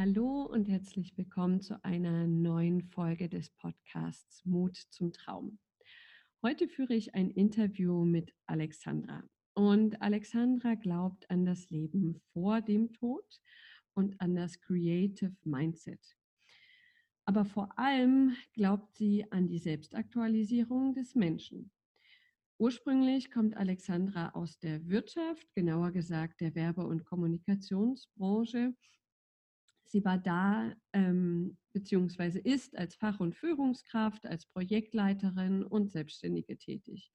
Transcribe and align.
Hallo 0.00 0.44
und 0.44 0.68
herzlich 0.68 1.18
willkommen 1.18 1.60
zu 1.60 1.84
einer 1.84 2.28
neuen 2.28 2.82
Folge 2.82 3.28
des 3.28 3.50
Podcasts 3.50 4.44
Mut 4.44 4.76
zum 4.90 5.12
Traum. 5.12 5.58
Heute 6.40 6.68
führe 6.68 6.94
ich 6.94 7.16
ein 7.16 7.32
Interview 7.32 8.04
mit 8.04 8.32
Alexandra. 8.46 9.24
Und 9.54 10.00
Alexandra 10.00 10.76
glaubt 10.76 11.28
an 11.32 11.44
das 11.44 11.70
Leben 11.70 12.14
vor 12.32 12.60
dem 12.60 12.92
Tod 12.92 13.40
und 13.94 14.20
an 14.20 14.36
das 14.36 14.60
Creative 14.60 15.34
Mindset. 15.42 16.16
Aber 17.24 17.44
vor 17.44 17.76
allem 17.76 18.36
glaubt 18.52 18.94
sie 18.94 19.26
an 19.32 19.48
die 19.48 19.58
Selbstaktualisierung 19.58 20.94
des 20.94 21.16
Menschen. 21.16 21.72
Ursprünglich 22.58 23.32
kommt 23.32 23.56
Alexandra 23.56 24.28
aus 24.28 24.60
der 24.60 24.86
Wirtschaft, 24.86 25.52
genauer 25.56 25.90
gesagt 25.90 26.40
der 26.40 26.54
Werbe- 26.54 26.86
und 26.86 27.04
Kommunikationsbranche 27.04 28.76
Sie 29.88 30.04
war 30.04 30.18
da 30.18 30.74
ähm, 30.92 31.56
beziehungsweise 31.72 32.38
ist 32.38 32.76
als 32.76 32.94
Fach- 32.94 33.20
und 33.20 33.34
Führungskraft, 33.34 34.26
als 34.26 34.46
Projektleiterin 34.46 35.64
und 35.64 35.90
Selbstständige 35.90 36.58
tätig 36.58 37.10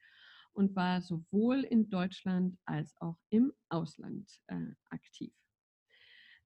und 0.54 0.76
war 0.76 1.02
sowohl 1.02 1.62
in 1.62 1.90
Deutschland 1.90 2.58
als 2.66 2.96
auch 3.00 3.20
im 3.30 3.54
Ausland 3.70 4.28
äh, 4.48 4.74
aktiv. 4.90 5.34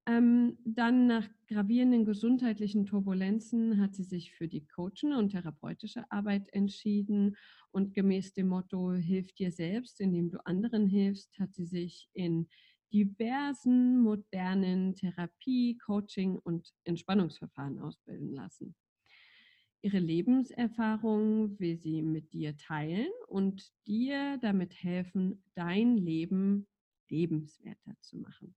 Ähm, 0.05 0.57
dann 0.63 1.07
nach 1.07 1.27
gravierenden 1.47 2.05
gesundheitlichen 2.05 2.85
Turbulenzen 2.85 3.81
hat 3.81 3.93
sie 3.93 4.03
sich 4.05 4.33
für 4.33 4.47
die 4.47 4.65
Coaching 4.65 5.13
und 5.13 5.29
therapeutische 5.29 6.09
Arbeit 6.09 6.47
entschieden 6.53 7.35
und 7.71 7.93
gemäß 7.93 8.33
dem 8.33 8.47
Motto 8.47 8.93
Hilf 8.93 9.33
dir 9.33 9.51
selbst, 9.51 9.99
indem 9.99 10.29
du 10.29 10.45
anderen 10.45 10.87
hilfst, 10.87 11.37
hat 11.39 11.53
sie 11.53 11.65
sich 11.65 12.09
in 12.13 12.47
diversen 12.91 13.99
modernen 13.99 14.95
Therapie-, 14.95 15.77
Coaching- 15.77 16.39
und 16.39 16.73
Entspannungsverfahren 16.83 17.79
ausbilden 17.79 18.33
lassen. 18.33 18.75
Ihre 19.81 19.99
Lebenserfahrung 19.99 21.59
will 21.59 21.77
sie 21.77 22.01
mit 22.01 22.33
dir 22.33 22.57
teilen 22.57 23.11
und 23.27 23.71
dir 23.85 24.37
damit 24.41 24.83
helfen, 24.83 25.43
dein 25.53 25.97
Leben 25.97 26.67
lebenswerter 27.09 27.95
zu 28.01 28.17
machen. 28.17 28.55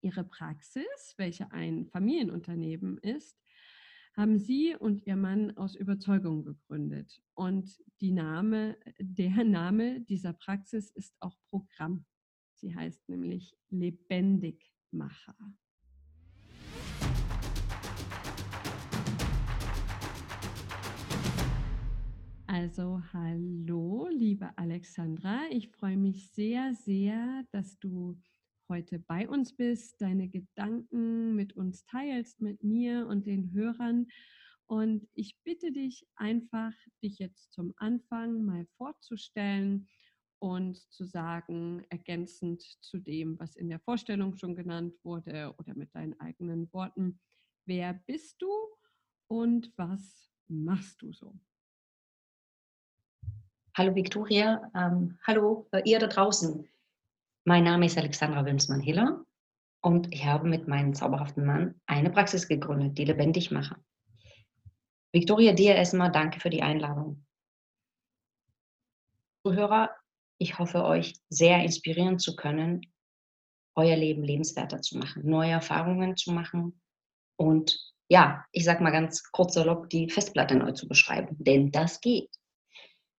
Ihre 0.00 0.24
Praxis, 0.24 1.14
welche 1.16 1.52
ein 1.52 1.86
Familienunternehmen 1.88 2.98
ist, 2.98 3.38
haben 4.16 4.38
sie 4.38 4.74
und 4.74 5.06
ihr 5.06 5.16
Mann 5.16 5.56
aus 5.56 5.74
Überzeugung 5.74 6.42
gegründet. 6.42 7.22
Und 7.34 7.82
Name, 8.00 8.78
der 8.98 9.44
Name 9.44 10.00
dieser 10.00 10.32
Praxis 10.32 10.90
ist 10.90 11.14
auch 11.20 11.36
Programm. 11.50 12.06
Sie 12.56 12.74
heißt 12.74 13.08
nämlich 13.08 13.54
Lebendigmacher. 13.68 15.36
Also 22.46 23.02
hallo, 23.12 24.08
liebe 24.10 24.56
Alexandra. 24.56 25.42
Ich 25.50 25.68
freue 25.68 25.98
mich 25.98 26.30
sehr, 26.30 26.72
sehr, 26.72 27.44
dass 27.52 27.78
du 27.78 28.18
heute 28.70 28.98
bei 29.00 29.28
uns 29.28 29.54
bist, 29.54 30.00
deine 30.00 30.28
Gedanken 30.28 31.36
mit 31.36 31.54
uns 31.54 31.84
teilst, 31.84 32.40
mit 32.40 32.64
mir 32.64 33.06
und 33.06 33.26
den 33.26 33.52
Hörern. 33.52 34.06
Und 34.64 35.06
ich 35.12 35.38
bitte 35.44 35.70
dich 35.70 36.06
einfach, 36.16 36.72
dich 37.02 37.18
jetzt 37.18 37.52
zum 37.52 37.74
Anfang 37.76 38.44
mal 38.46 38.66
vorzustellen 38.78 39.86
und 40.38 40.76
zu 40.92 41.04
sagen, 41.04 41.84
ergänzend 41.88 42.62
zu 42.80 42.98
dem, 42.98 43.38
was 43.38 43.56
in 43.56 43.68
der 43.68 43.80
Vorstellung 43.80 44.36
schon 44.36 44.54
genannt 44.54 44.94
wurde 45.02 45.54
oder 45.58 45.74
mit 45.74 45.94
deinen 45.94 46.18
eigenen 46.20 46.72
Worten, 46.72 47.20
wer 47.64 47.94
bist 47.94 48.40
du 48.40 48.50
und 49.28 49.72
was 49.76 50.30
machst 50.48 51.02
du 51.02 51.12
so? 51.12 51.34
Hallo 53.76 53.94
Viktoria, 53.94 54.70
ähm, 54.74 55.18
hallo 55.26 55.68
äh, 55.72 55.82
ihr 55.84 55.98
da 55.98 56.06
draußen. 56.06 56.66
Mein 57.44 57.64
Name 57.64 57.86
ist 57.86 57.98
Alexandra 57.98 58.44
Wilmsmann-Hiller 58.44 59.24
und 59.82 60.12
ich 60.14 60.24
habe 60.24 60.48
mit 60.48 60.66
meinem 60.66 60.94
zauberhaften 60.94 61.44
Mann 61.44 61.80
eine 61.86 62.10
Praxis 62.10 62.48
gegründet, 62.48 62.96
die 62.98 63.04
lebendig 63.04 63.50
mache. 63.50 63.76
Viktoria, 65.12 65.52
dir 65.52 65.74
erstmal 65.74 66.10
danke 66.10 66.40
für 66.40 66.50
die 66.50 66.62
Einladung. 66.62 67.24
Zuhörer, 69.44 69.90
ich 70.38 70.58
hoffe, 70.58 70.84
euch 70.84 71.14
sehr 71.28 71.62
inspirieren 71.62 72.18
zu 72.18 72.36
können, 72.36 72.82
euer 73.74 73.96
Leben 73.96 74.22
lebenswerter 74.22 74.80
zu 74.80 74.98
machen, 74.98 75.28
neue 75.28 75.50
Erfahrungen 75.50 76.16
zu 76.16 76.32
machen 76.32 76.80
und 77.36 77.78
ja, 78.08 78.44
ich 78.52 78.64
sag 78.64 78.80
mal 78.80 78.92
ganz 78.92 79.30
kurz 79.32 79.54
salopp, 79.54 79.90
die 79.90 80.08
Festplatte 80.08 80.54
neu 80.54 80.72
zu 80.72 80.86
beschreiben, 80.88 81.36
denn 81.38 81.72
das 81.72 82.00
geht. 82.00 82.30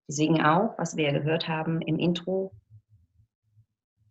Deswegen 0.07 0.41
auch, 0.41 0.77
was 0.77 0.95
wir 0.95 1.05
ja 1.05 1.11
gehört 1.11 1.47
haben 1.47 1.81
im 1.81 1.99
Intro, 1.99 2.53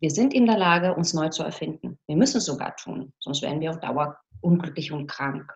wir 0.01 0.11
sind 0.11 0.35
in 0.35 0.45
der 0.45 0.59
Lage, 0.59 0.95
uns 0.95 1.15
neu 1.15 1.31
zu 1.31 1.43
erfinden. 1.43 1.99
Wir 2.07 2.17
müssen 2.17 2.37
es 2.37 2.45
sogar 2.45 2.77
tun, 2.77 3.15
sonst 3.19 3.41
wären 3.41 3.61
wir 3.61 3.71
auf 3.71 3.81
Dauer 3.81 4.19
unglücklich 4.43 4.93
und 4.93 5.07
krank. 5.07 5.51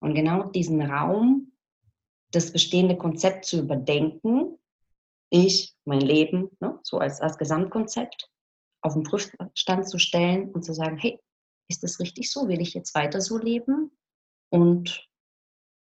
Und 0.00 0.14
genau 0.14 0.44
diesen 0.44 0.80
Raum, 0.80 1.52
das 2.30 2.50
bestehende 2.50 2.96
Konzept 2.96 3.44
zu 3.44 3.60
überdenken, 3.60 4.58
ich, 5.30 5.74
mein 5.84 6.00
Leben, 6.00 6.50
ne, 6.60 6.78
so 6.82 6.98
als, 6.98 7.20
als 7.20 7.38
Gesamtkonzept 7.38 8.30
auf 8.82 8.94
den 8.94 9.02
Prüfstand 9.02 9.88
zu 9.88 9.98
stellen 9.98 10.50
und 10.52 10.64
zu 10.64 10.74
sagen, 10.74 10.98
hey, 10.98 11.18
ist 11.68 11.82
das 11.82 11.98
richtig 12.00 12.30
so? 12.30 12.48
Will 12.48 12.60
ich 12.60 12.74
jetzt 12.74 12.94
weiter 12.94 13.20
so 13.20 13.38
leben? 13.38 13.90
Und 14.50 15.08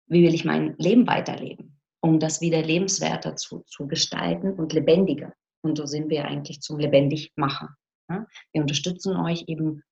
wie 0.08 0.24
will 0.24 0.34
ich 0.34 0.46
mein 0.46 0.76
Leben 0.78 1.06
weiterleben? 1.08 1.82
Um 2.02 2.20
das 2.20 2.42
wieder 2.42 2.62
lebenswerter 2.62 3.36
zu, 3.36 3.64
zu 3.68 3.88
gestalten 3.88 4.54
und 4.54 4.74
lebendiger. 4.74 5.34
Und 5.62 5.78
so 5.78 5.86
sind 5.86 6.10
wir 6.10 6.26
eigentlich 6.26 6.62
zum 6.62 6.80
Lebendigmacher. 6.80 7.76
Ja? 8.10 8.26
Wir 8.52 8.62
unterstützen 8.62 9.16
euch 9.18 9.46
eben 9.48 9.84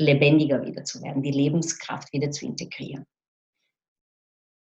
lebendiger 0.00 0.64
wieder 0.64 0.84
zu 0.84 1.02
werden, 1.02 1.22
die 1.22 1.30
Lebenskraft 1.30 2.12
wieder 2.12 2.30
zu 2.30 2.46
integrieren. 2.46 3.04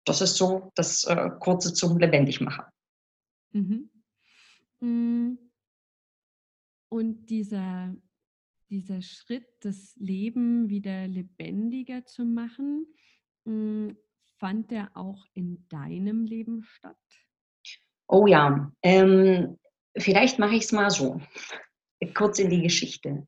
Das 0.06 0.22
ist 0.22 0.36
so 0.36 0.72
das 0.76 1.04
äh, 1.06 1.30
Kurze 1.40 1.74
zum 1.74 1.98
Lebendigmacher. 1.98 2.72
Mhm. 3.52 3.90
Mm. 4.80 5.38
Und 6.90 7.30
dieser, 7.30 7.96
dieser 8.70 9.02
Schritt, 9.02 9.48
das 9.62 9.96
Leben 9.98 10.70
wieder 10.70 11.08
lebendiger 11.08 12.06
zu 12.06 12.26
machen, 12.26 12.86
mm, 13.46 13.92
fand 14.40 14.72
der 14.72 14.90
auch 14.96 15.26
in 15.34 15.66
deinem 15.70 16.26
Leben 16.26 16.64
statt? 16.64 16.98
Oh 18.08 18.28
ja, 18.28 18.72
ähm, 18.82 19.58
vielleicht 19.98 20.40
mache 20.40 20.56
ich 20.56 20.64
es 20.64 20.72
mal 20.72 20.90
so, 20.90 21.22
kurz 22.14 22.40
in 22.40 22.50
die 22.50 22.62
Geschichte. 22.62 23.26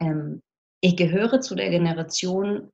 Ähm, 0.00 0.42
ich 0.80 0.96
gehöre 0.96 1.40
zu 1.40 1.54
der 1.54 1.70
Generation, 1.70 2.72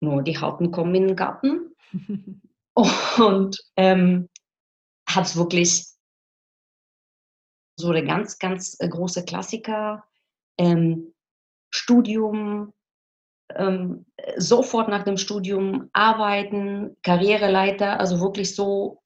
nur 0.00 0.22
die 0.22 0.38
Hauten 0.38 0.70
kommen 0.70 0.94
in 0.94 1.08
den 1.08 1.16
Garten 1.16 1.74
und 2.74 3.56
ähm, 3.76 4.28
habe 5.08 5.26
es 5.26 5.36
wirklich 5.36 5.89
so 7.80 7.92
der 7.92 8.04
ganz, 8.04 8.38
ganz 8.38 8.76
äh, 8.80 8.88
große 8.88 9.24
Klassiker. 9.24 10.04
Ähm, 10.58 11.12
Studium, 11.70 12.72
ähm, 13.54 14.06
sofort 14.36 14.88
nach 14.88 15.04
dem 15.04 15.16
Studium 15.16 15.88
arbeiten, 15.92 16.96
Karriereleiter, 17.02 17.98
also 17.98 18.20
wirklich 18.20 18.54
so 18.54 19.02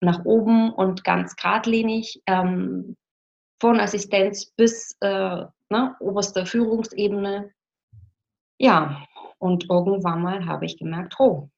nach 0.00 0.24
oben 0.24 0.72
und 0.72 1.04
ganz 1.04 1.36
geradlinig, 1.36 2.22
ähm, 2.26 2.96
von 3.60 3.80
Assistenz 3.80 4.46
bis 4.46 4.96
äh, 5.00 5.44
ne, 5.70 5.96
oberste 6.00 6.46
Führungsebene. 6.46 7.52
Ja, 8.58 9.06
und 9.38 9.70
irgendwann 9.70 10.22
mal 10.22 10.46
habe 10.46 10.66
ich 10.66 10.78
gemerkt, 10.78 11.14
oh, 11.18 11.48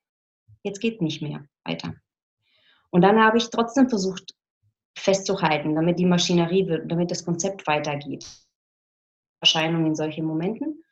jetzt 0.62 0.80
geht 0.80 1.00
nicht 1.00 1.22
mehr 1.22 1.44
weiter. 1.64 1.94
Und 2.90 3.02
dann 3.02 3.22
habe 3.22 3.38
ich 3.38 3.50
trotzdem 3.50 3.88
versucht, 3.88 4.34
festzuhalten, 4.98 5.74
damit 5.74 5.98
die 5.98 6.06
Maschinerie, 6.06 6.80
damit 6.86 7.10
das 7.10 7.24
Konzept 7.24 7.66
weitergeht. 7.66 8.26
Erscheinungen 9.40 9.86
in 9.86 9.94
solchen 9.94 10.24
Momenten. 10.24 10.82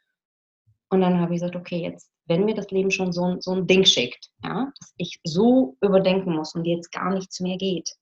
Und 0.89 1.01
dann 1.01 1.21
habe 1.21 1.35
ich 1.35 1.41
gesagt, 1.41 1.57
okay, 1.57 1.79
jetzt, 1.79 2.11
wenn 2.27 2.45
mir 2.45 2.55
das 2.55 2.71
Leben 2.71 2.91
schon 2.91 3.13
so, 3.13 3.41
so 3.41 3.53
ein 3.53 3.67
Ding 3.67 3.85
schickt, 3.85 4.31
ja, 4.43 4.73
dass 4.79 4.95
ich 4.97 5.21
so 5.25 5.77
überdenken 5.81 6.35
muss 6.35 6.55
und 6.55 6.65
jetzt 6.65 6.93
gar 6.93 7.13
nichts 7.13 7.41
mehr 7.41 7.57
geht. 7.57 7.97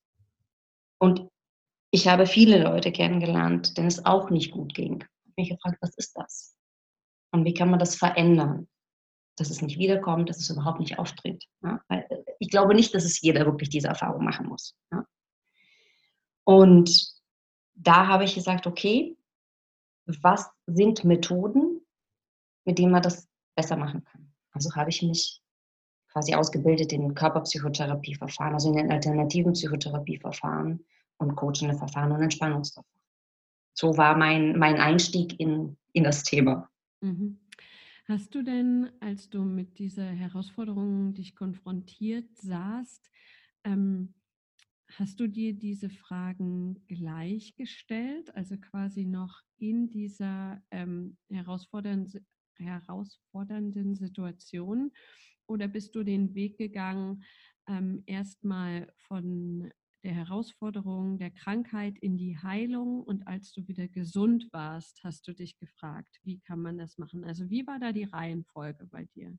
Und 0.98 1.28
ich 1.90 2.08
habe 2.08 2.26
viele 2.26 2.62
Leute 2.62 2.92
kennengelernt, 2.92 3.76
denen 3.78 3.88
es 3.88 4.04
auch 4.04 4.30
nicht 4.30 4.52
gut 4.52 4.74
ging. 4.74 5.04
Ich 5.24 5.30
habe 5.30 5.34
mich 5.36 5.48
gefragt, 5.50 5.78
was 5.80 5.94
ist 5.96 6.12
das? 6.16 6.56
Und 7.32 7.44
wie 7.44 7.54
kann 7.54 7.70
man 7.70 7.78
das 7.78 7.96
verändern? 7.96 8.68
Dass 9.36 9.50
es 9.50 9.62
nicht 9.62 9.78
wiederkommt, 9.78 10.28
dass 10.28 10.38
es 10.38 10.50
überhaupt 10.50 10.80
nicht 10.80 10.98
auftritt. 10.98 11.44
Ja? 11.62 11.80
Äh, 11.88 12.02
ich 12.38 12.50
glaube 12.50 12.74
nicht, 12.74 12.94
dass 12.94 13.04
es 13.04 13.20
jeder 13.20 13.46
wirklich 13.46 13.70
diese 13.70 13.88
Erfahrung 13.88 14.24
machen 14.24 14.46
muss. 14.46 14.76
Ja? 14.92 15.04
Und 16.44 17.14
da 17.74 18.06
habe 18.06 18.24
ich 18.24 18.34
gesagt, 18.34 18.66
okay, 18.66 19.16
was 20.06 20.50
sind 20.66 21.04
Methoden, 21.04 21.80
mit 22.64 22.78
denen 22.78 22.92
man 22.92 23.02
das 23.02 23.28
besser 23.56 23.76
machen 23.76 24.04
kann? 24.04 24.32
Also 24.52 24.74
habe 24.74 24.90
ich 24.90 25.02
mich 25.02 25.42
quasi 26.08 26.34
ausgebildet 26.34 26.92
in 26.92 27.14
Körperpsychotherapieverfahren, 27.14 28.54
also 28.54 28.68
in 28.70 28.76
den 28.76 28.92
alternativen 28.92 29.52
Psychotherapieverfahren 29.52 30.84
und 31.18 31.36
coachende 31.36 31.76
Verfahren 31.76 32.12
und 32.12 32.22
Entspannungsverfahren. 32.22 33.00
So 33.72 33.96
war 33.96 34.16
mein, 34.16 34.56
mein 34.56 34.76
Einstieg 34.76 35.40
in, 35.40 35.76
in 35.92 36.04
das 36.04 36.22
Thema. 36.22 36.70
Mhm. 37.00 37.40
Hast 38.06 38.34
du 38.34 38.42
denn, 38.42 38.90
als 39.00 39.30
du 39.30 39.42
mit 39.42 39.78
dieser 39.78 40.06
Herausforderung 40.06 41.14
dich 41.14 41.34
konfrontiert 41.34 42.36
sahst, 42.36 43.10
ähm, 43.64 44.14
hast 44.98 45.20
du 45.20 45.26
dir 45.26 45.54
diese 45.54 45.90
Fragen 45.90 46.86
gleichgestellt, 46.86 48.34
also 48.34 48.56
quasi 48.58 49.04
noch 49.04 49.40
in 49.58 49.88
dieser 49.88 50.62
ähm, 50.70 51.16
herausfordernden, 51.28 52.26
herausfordernden 52.56 53.94
Situation? 53.94 54.92
Oder 55.46 55.68
bist 55.68 55.94
du 55.94 56.04
den 56.04 56.34
Weg 56.34 56.58
gegangen, 56.58 57.24
ähm, 57.68 58.02
erstmal 58.06 58.92
von 58.96 59.70
der 60.04 60.12
Herausforderung 60.14 61.18
der 61.18 61.30
Krankheit 61.30 61.98
in 61.98 62.18
die 62.18 62.36
Heilung 62.38 63.02
und 63.02 63.26
als 63.26 63.52
du 63.52 63.66
wieder 63.66 63.88
gesund 63.88 64.48
warst, 64.52 65.02
hast 65.02 65.26
du 65.26 65.32
dich 65.32 65.58
gefragt, 65.58 66.20
wie 66.22 66.40
kann 66.40 66.60
man 66.60 66.76
das 66.76 66.98
machen? 66.98 67.24
Also 67.24 67.48
wie 67.48 67.66
war 67.66 67.78
da 67.78 67.92
die 67.92 68.04
Reihenfolge 68.04 68.86
bei 68.86 69.06
dir? 69.14 69.36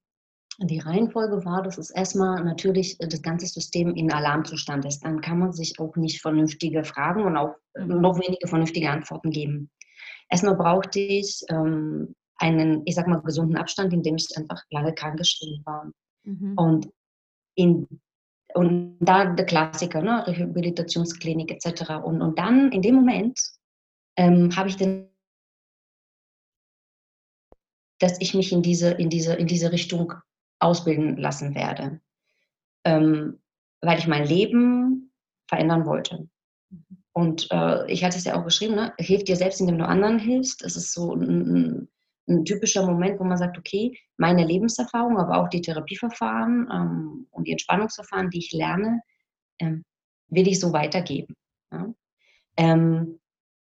Die 0.60 0.80
Reihenfolge 0.80 1.44
war, 1.44 1.64
dass 1.64 1.78
es 1.78 1.90
erstmal 1.90 2.44
natürlich 2.44 2.98
das 2.98 3.22
ganze 3.22 3.46
System 3.46 3.94
in 3.94 4.12
Alarmzustand 4.12 4.86
ist. 4.86 5.04
Dann 5.04 5.20
kann 5.20 5.40
man 5.40 5.52
sich 5.52 5.80
auch 5.80 5.96
nicht 5.98 6.22
vernünftige 6.22 6.84
Fragen 6.84 7.24
und 7.24 7.36
auch 7.36 7.56
mhm. 7.78 8.00
noch 8.00 8.18
weniger 8.20 8.48
vernünftige 8.48 8.90
Antworten 8.90 9.32
geben. 9.32 9.70
Erstmal 10.30 10.56
brauchte 10.56 11.00
ich 11.00 11.44
ähm, 11.50 12.16
einen, 12.38 12.84
ich 12.86 12.96
sag 12.96 13.08
mal, 13.08 13.22
gesunden 13.22 13.58
Abstand, 13.58 13.94
in 13.94 14.04
dem 14.04 14.16
ich 14.16 14.30
einfach 14.38 14.62
lange 14.70 14.94
krankgeschrieben 14.94 15.66
war. 15.66 15.92
Mhm. 16.24 16.54
Und 16.58 16.90
in 17.56 17.88
und 18.54 18.98
da 19.02 19.26
der 19.26 19.46
Klassiker, 19.46 20.02
ne? 20.02 20.26
Rehabilitationsklinik 20.28 21.52
etc. 21.52 21.96
Und, 22.04 22.22
und 22.22 22.40
dann 22.40 22.72
in 22.72 22.82
dem 22.82 22.96
Moment 22.96 23.38
ähm, 24.16 24.56
habe 24.56 24.70
ich 24.70 24.78
den, 24.78 25.10
dass 28.00 28.20
ich 28.22 28.34
mich 28.34 28.54
in 28.54 28.62
diese, 28.62 28.92
in 28.92 29.10
diese, 29.10 29.34
in 29.34 29.48
diese 29.48 29.74
Richtung 29.74 30.14
ausbilden 30.66 31.18
lassen 31.18 31.56
werde, 31.56 32.02
ähm, 32.84 33.40
weil 33.82 34.00
ich 34.00 34.08
mein 34.08 34.26
Leben 34.26 35.12
verändern 35.48 35.86
wollte. 35.86 36.28
Und 37.14 37.48
äh, 37.52 37.90
ich 37.90 38.04
hatte 38.04 38.18
es 38.18 38.26
ja 38.26 38.36
auch 38.36 38.44
geschrieben, 38.44 38.76
ne? 38.76 38.94
hilf 38.98 39.24
dir 39.24 39.38
selbst, 39.38 39.62
indem 39.62 39.78
du 39.78 39.88
anderen 39.88 40.20
hilfst. 40.20 40.64
Es 40.64 40.76
ist 40.76 40.92
so 40.94 41.14
ein, 41.14 41.88
ein 42.28 42.44
typischer 42.44 42.86
Moment, 42.86 43.20
wo 43.20 43.24
man 43.24 43.38
sagt, 43.38 43.58
okay, 43.58 43.98
meine 44.18 44.46
Lebenserfahrung, 44.46 45.18
aber 45.18 45.38
auch 45.38 45.48
die 45.48 45.62
Therapieverfahren 45.62 46.68
ähm, 46.74 47.28
und 47.32 47.48
die 47.48 47.52
Entspannungsverfahren, 47.52 48.32
die 48.32 48.40
ich 48.40 48.52
lerne, 48.52 49.02
ähm, 49.60 49.86
will 50.28 50.48
ich 50.48 50.60
so 50.60 50.74
weitergeben. 50.74 51.36
Ja? 51.72 51.94
Ähm, 52.58 53.20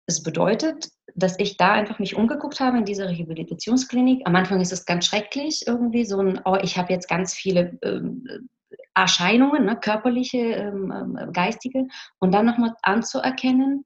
das 0.07 0.23
bedeutet, 0.23 0.91
dass 1.23 1.39
ich 1.39 1.57
da 1.57 1.73
einfach 1.73 1.99
mich 1.99 2.17
umgeguckt 2.17 2.61
habe 2.61 2.79
in 2.79 2.85
dieser 2.85 3.09
Rehabilitationsklinik. 3.09 4.23
Am 4.27 4.37
Anfang 4.37 4.61
ist 4.61 4.73
es 4.73 4.87
ganz 4.87 5.07
schrecklich, 5.07 5.65
irgendwie 5.67 6.05
so 6.05 6.21
ein, 6.21 6.41
oh, 6.45 6.57
ich 6.63 6.77
habe 6.77 6.93
jetzt 6.93 7.09
ganz 7.09 7.35
viele 7.35 7.79
ähm, 7.83 8.49
Erscheinungen, 8.95 9.65
ne, 9.65 9.77
körperliche, 9.77 10.39
ähm, 10.39 10.93
ähm 10.93 11.33
geistige, 11.33 11.87
und 12.19 12.33
dann 12.33 12.47
nochmal 12.47 12.75
anzuerkennen, 12.83 13.85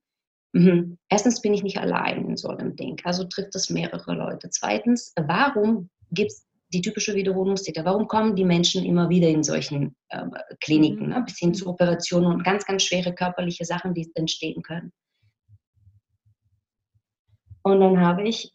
Mhm. 0.54 0.98
Erstens 1.08 1.40
bin 1.40 1.52
ich 1.52 1.64
nicht 1.64 1.78
allein 1.78 2.28
in 2.28 2.36
so 2.36 2.48
einem 2.48 2.76
Ding, 2.76 3.00
also 3.04 3.24
trifft 3.24 3.56
es 3.56 3.70
mehrere 3.70 4.14
Leute. 4.14 4.50
Zweitens, 4.50 5.12
warum 5.16 5.90
gibt 6.12 6.30
es 6.30 6.46
die 6.72 6.80
typische 6.80 7.14
Wiederholungstäter? 7.14 7.84
Warum 7.84 8.06
kommen 8.06 8.36
die 8.36 8.44
Menschen 8.44 8.84
immer 8.84 9.08
wieder 9.08 9.28
in 9.28 9.42
solchen 9.42 9.96
äh, 10.10 10.24
Kliniken, 10.60 11.06
mhm. 11.06 11.12
ne? 11.12 11.22
bis 11.26 11.38
hin 11.38 11.50
mhm. 11.50 11.54
zu 11.54 11.66
Operationen 11.66 12.32
und 12.32 12.44
ganz, 12.44 12.64
ganz 12.64 12.84
schwere 12.84 13.12
körperliche 13.12 13.64
Sachen, 13.64 13.94
die 13.94 14.08
entstehen 14.14 14.62
können? 14.62 14.92
Und 17.64 17.80
dann 17.80 18.00
habe 18.00 18.28
ich 18.28 18.54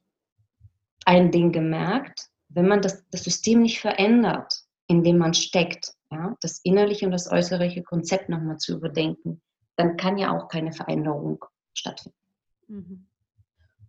ein 1.05 1.31
Ding 1.31 1.51
gemerkt, 1.51 2.27
wenn 2.49 2.67
man 2.67 2.81
das, 2.81 3.03
das 3.09 3.23
System 3.23 3.61
nicht 3.61 3.79
verändert, 3.79 4.53
in 4.87 5.03
dem 5.03 5.17
man 5.17 5.33
steckt, 5.33 5.93
ja, 6.11 6.35
das 6.41 6.59
innerliche 6.63 7.05
und 7.05 7.11
das 7.11 7.29
äußerliche 7.29 7.83
Konzept 7.83 8.29
nochmal 8.29 8.57
zu 8.57 8.77
überdenken, 8.77 9.41
dann 9.75 9.97
kann 9.97 10.17
ja 10.17 10.35
auch 10.35 10.47
keine 10.47 10.71
Veränderung 10.71 11.43
stattfinden. 11.73 12.17
Mhm. 12.67 13.05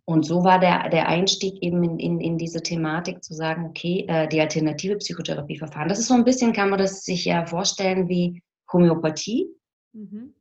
Und 0.07 0.25
so 0.25 0.43
war 0.43 0.59
der, 0.59 0.89
der 0.89 1.09
Einstieg 1.09 1.63
eben 1.63 1.85
in, 1.85 1.99
in, 1.99 2.21
in 2.21 2.39
diese 2.39 2.63
Thematik 2.63 3.23
zu 3.23 3.35
sagen, 3.35 3.67
okay, 3.67 4.07
äh, 4.09 4.27
die 4.27 4.41
alternative 4.41 4.97
Psychotherapieverfahren. 4.97 5.89
Das 5.89 5.99
ist 5.99 6.09
so 6.09 6.15
ein 6.15 6.25
bisschen, 6.25 6.53
kann 6.53 6.71
man 6.71 6.79
das 6.79 7.05
sich 7.05 7.27
ja 7.27 7.47
vorstellen 7.47 8.09
wie 8.09 8.43
Homöopathie. 8.73 9.47
Mhm. 9.93 10.35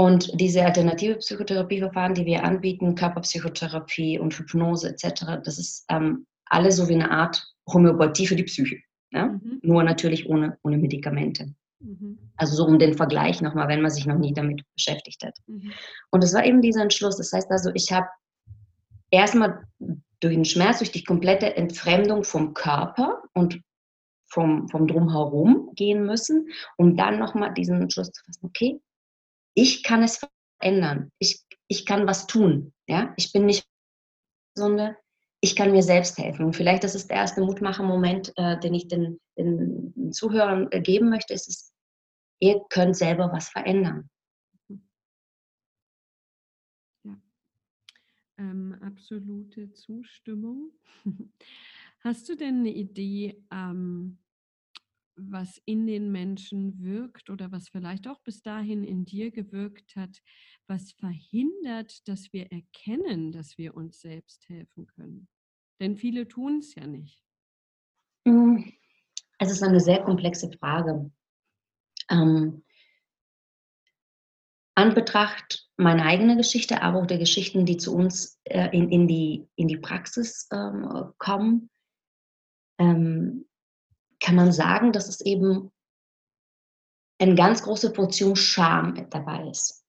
Und 0.00 0.30
diese 0.40 0.64
alternative 0.64 1.16
Psychotherapieverfahren, 1.16 2.14
die 2.14 2.24
wir 2.24 2.42
anbieten, 2.42 2.94
Körperpsychotherapie 2.94 4.18
und 4.18 4.32
Hypnose 4.32 4.88
etc., 4.88 5.42
das 5.44 5.58
ist 5.58 5.84
ähm, 5.90 6.26
alle 6.46 6.72
so 6.72 6.88
wie 6.88 6.94
eine 6.94 7.10
Art 7.10 7.46
Homöopathie 7.70 8.26
für 8.26 8.34
die 8.34 8.44
Psyche. 8.44 8.78
Ja? 9.12 9.26
Mhm. 9.26 9.60
Nur 9.60 9.82
natürlich 9.82 10.26
ohne, 10.26 10.56
ohne 10.62 10.78
Medikamente. 10.78 11.52
Mhm. 11.80 12.18
Also 12.36 12.56
so 12.56 12.64
um 12.64 12.78
den 12.78 12.94
Vergleich 12.94 13.42
nochmal, 13.42 13.68
wenn 13.68 13.82
man 13.82 13.90
sich 13.90 14.06
noch 14.06 14.16
nie 14.16 14.32
damit 14.32 14.62
beschäftigt 14.74 15.22
hat. 15.22 15.36
Mhm. 15.46 15.70
Und 16.10 16.24
es 16.24 16.32
war 16.32 16.46
eben 16.46 16.62
dieser 16.62 16.80
Entschluss. 16.80 17.18
Das 17.18 17.34
heißt 17.34 17.50
also, 17.50 17.70
ich 17.74 17.92
habe 17.92 18.06
erstmal 19.10 19.64
durch 20.20 20.34
den 20.34 20.46
Schmerz, 20.46 20.78
durch 20.78 20.92
die 20.92 21.04
komplette 21.04 21.56
Entfremdung 21.56 22.24
vom 22.24 22.54
Körper 22.54 23.22
und 23.34 23.60
vom, 24.28 24.66
vom 24.70 24.86
Drumherum 24.86 25.72
gehen 25.74 26.06
müssen, 26.06 26.48
um 26.78 26.96
dann 26.96 27.18
nochmal 27.18 27.52
diesen 27.52 27.82
Entschluss 27.82 28.10
zu 28.12 28.24
fassen, 28.24 28.46
okay, 28.46 28.80
ich 29.54 29.82
kann 29.82 30.02
es 30.02 30.20
verändern. 30.60 31.10
Ich, 31.18 31.44
ich 31.68 31.86
kann 31.86 32.06
was 32.06 32.26
tun. 32.26 32.72
Ja? 32.86 33.12
Ich 33.16 33.32
bin 33.32 33.46
nicht, 33.46 33.66
sondern 34.56 34.96
ich 35.40 35.56
kann 35.56 35.72
mir 35.72 35.82
selbst 35.82 36.18
helfen. 36.18 36.44
Und 36.44 36.56
vielleicht 36.56 36.84
das 36.84 36.94
ist 36.94 37.08
der 37.08 37.16
erste 37.16 37.40
Mutmacher-Moment, 37.40 38.32
äh, 38.36 38.58
den 38.60 38.74
ich 38.74 38.88
den, 38.88 39.20
den 39.38 40.12
Zuhörern 40.12 40.68
äh, 40.70 40.80
geben 40.80 41.08
möchte, 41.08 41.32
ist 41.34 41.48
es, 41.48 41.72
ihr 42.40 42.60
könnt 42.68 42.96
selber 42.96 43.30
was 43.32 43.48
verändern. 43.48 44.10
Ja, 47.04 47.16
ähm, 48.38 48.76
absolute 48.82 49.72
Zustimmung. 49.72 50.72
Hast 52.00 52.28
du 52.28 52.36
denn 52.36 52.60
eine 52.60 52.70
Idee, 52.70 53.42
ähm, 53.50 54.18
was 55.28 55.60
in 55.64 55.86
den 55.86 56.12
Menschen 56.12 56.82
wirkt 56.82 57.30
oder 57.30 57.52
was 57.52 57.68
vielleicht 57.68 58.08
auch 58.08 58.20
bis 58.20 58.42
dahin 58.42 58.84
in 58.84 59.04
dir 59.04 59.30
gewirkt 59.30 59.96
hat, 59.96 60.20
was 60.66 60.92
verhindert, 60.92 62.06
dass 62.08 62.32
wir 62.32 62.50
erkennen, 62.52 63.32
dass 63.32 63.58
wir 63.58 63.76
uns 63.76 64.00
selbst 64.00 64.48
helfen 64.48 64.86
können? 64.86 65.28
Denn 65.80 65.96
viele 65.96 66.28
tun 66.28 66.58
es 66.58 66.74
ja 66.74 66.86
nicht. 66.86 67.22
Hm, 68.26 68.72
es 69.38 69.50
ist 69.50 69.62
eine 69.62 69.80
sehr 69.80 70.02
komplexe 70.02 70.50
Frage. 70.52 71.10
Ähm, 72.10 72.62
an 74.74 74.94
Betracht 74.94 75.68
meiner 75.76 76.04
eigenen 76.04 76.38
Geschichte, 76.38 76.82
aber 76.82 77.00
auch 77.00 77.06
der 77.06 77.18
Geschichten, 77.18 77.66
die 77.66 77.76
zu 77.76 77.94
uns 77.94 78.40
äh, 78.44 78.68
in, 78.76 78.90
in, 78.90 79.08
die, 79.08 79.48
in 79.56 79.68
die 79.68 79.78
Praxis 79.78 80.48
ähm, 80.52 81.12
kommen, 81.18 81.70
ähm, 82.78 83.46
kann 84.20 84.36
man 84.36 84.52
sagen, 84.52 84.92
dass 84.92 85.08
es 85.08 85.20
eben 85.20 85.70
eine 87.18 87.34
ganz 87.34 87.62
große 87.62 87.92
Portion 87.92 88.36
Scham 88.36 89.08
dabei 89.10 89.48
ist. 89.48 89.84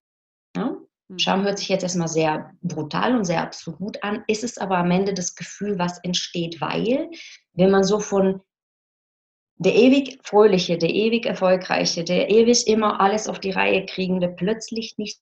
Ja? 0.55 0.75
Scham 1.17 1.43
hört 1.43 1.59
sich 1.59 1.69
jetzt 1.69 1.83
erstmal 1.83 2.07
sehr 2.07 2.53
brutal 2.61 3.15
und 3.15 3.25
sehr 3.25 3.41
absolut 3.41 4.01
an, 4.03 4.23
ist 4.27 4.43
es 4.43 4.57
aber 4.57 4.77
am 4.77 4.91
Ende 4.91 5.13
das 5.13 5.35
Gefühl, 5.35 5.77
was 5.77 6.00
entsteht, 6.03 6.61
weil 6.61 7.09
wenn 7.53 7.71
man 7.71 7.83
so 7.83 8.00
von 8.00 8.41
der 9.55 9.75
ewig 9.75 10.19
fröhliche, 10.23 10.77
der 10.77 10.89
ewig 10.89 11.25
erfolgreiche, 11.25 12.03
der 12.03 12.29
ewig 12.29 12.67
immer 12.67 13.00
alles 13.00 13.27
auf 13.27 13.39
die 13.39 13.51
Reihe 13.51 13.85
kriegende 13.85 14.29
plötzlich 14.29 14.97
nicht, 14.97 15.19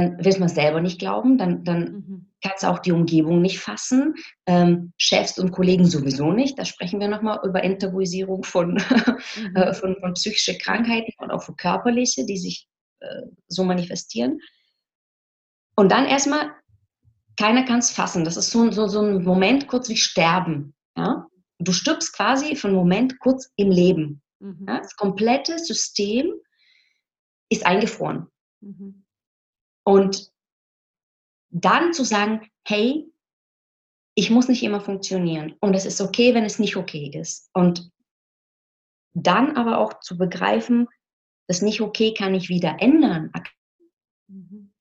dann 0.00 0.24
will 0.24 0.38
man 0.38 0.48
selber 0.48 0.80
nicht 0.80 0.98
glauben, 0.98 1.38
dann, 1.38 1.64
dann 1.64 1.80
mhm. 1.80 2.26
kann 2.42 2.52
es 2.56 2.64
auch 2.64 2.78
die 2.78 2.92
Umgebung 2.92 3.40
nicht 3.42 3.58
fassen, 3.58 4.14
ähm, 4.46 4.92
Chefs 4.96 5.38
und 5.38 5.52
Kollegen 5.52 5.84
sowieso 5.84 6.32
nicht. 6.32 6.58
Da 6.58 6.64
sprechen 6.64 7.00
wir 7.00 7.08
nochmal 7.08 7.40
über 7.44 7.62
Enttabuisierung 7.62 8.42
von, 8.44 8.74
mhm. 9.36 9.56
äh, 9.56 9.74
von, 9.74 9.96
von 10.00 10.14
psychischen 10.14 10.58
Krankheiten 10.58 11.12
und 11.18 11.30
auch 11.30 11.42
von 11.42 11.56
körperliche, 11.56 12.24
die 12.24 12.38
sich 12.38 12.66
äh, 13.00 13.22
so 13.48 13.64
manifestieren. 13.64 14.40
Und 15.76 15.92
dann 15.92 16.06
erstmal, 16.06 16.50
keiner 17.36 17.64
kann 17.64 17.78
es 17.78 17.90
fassen. 17.90 18.24
Das 18.24 18.36
ist 18.36 18.50
so, 18.50 18.70
so, 18.70 18.86
so 18.86 19.00
ein 19.00 19.24
Moment 19.24 19.66
kurz 19.66 19.88
wie 19.88 19.96
Sterben. 19.96 20.74
Ja? 20.96 21.26
Du 21.58 21.72
stirbst 21.72 22.14
quasi 22.14 22.56
für 22.56 22.68
einen 22.68 22.76
Moment 22.76 23.18
kurz 23.18 23.50
im 23.56 23.70
Leben. 23.70 24.22
Mhm. 24.40 24.66
Ja? 24.68 24.78
Das 24.78 24.96
komplette 24.96 25.58
System 25.58 26.32
ist 27.50 27.66
eingefroren. 27.66 28.26
Mhm. 28.60 29.04
Und 29.84 30.30
dann 31.50 31.92
zu 31.92 32.04
sagen, 32.04 32.48
hey, 32.66 33.10
ich 34.14 34.30
muss 34.30 34.48
nicht 34.48 34.62
immer 34.62 34.80
funktionieren. 34.80 35.54
Und 35.60 35.74
es 35.74 35.86
ist 35.86 36.00
okay, 36.00 36.34
wenn 36.34 36.44
es 36.44 36.58
nicht 36.58 36.76
okay 36.76 37.10
ist. 37.14 37.50
Und 37.54 37.90
dann 39.14 39.56
aber 39.56 39.78
auch 39.78 40.00
zu 40.00 40.16
begreifen, 40.16 40.88
das 41.48 41.62
nicht 41.62 41.80
okay 41.80 42.14
kann 42.14 42.34
ich 42.34 42.48
wieder 42.48 42.76
ändern. 42.80 43.32
Mhm. 44.28 44.72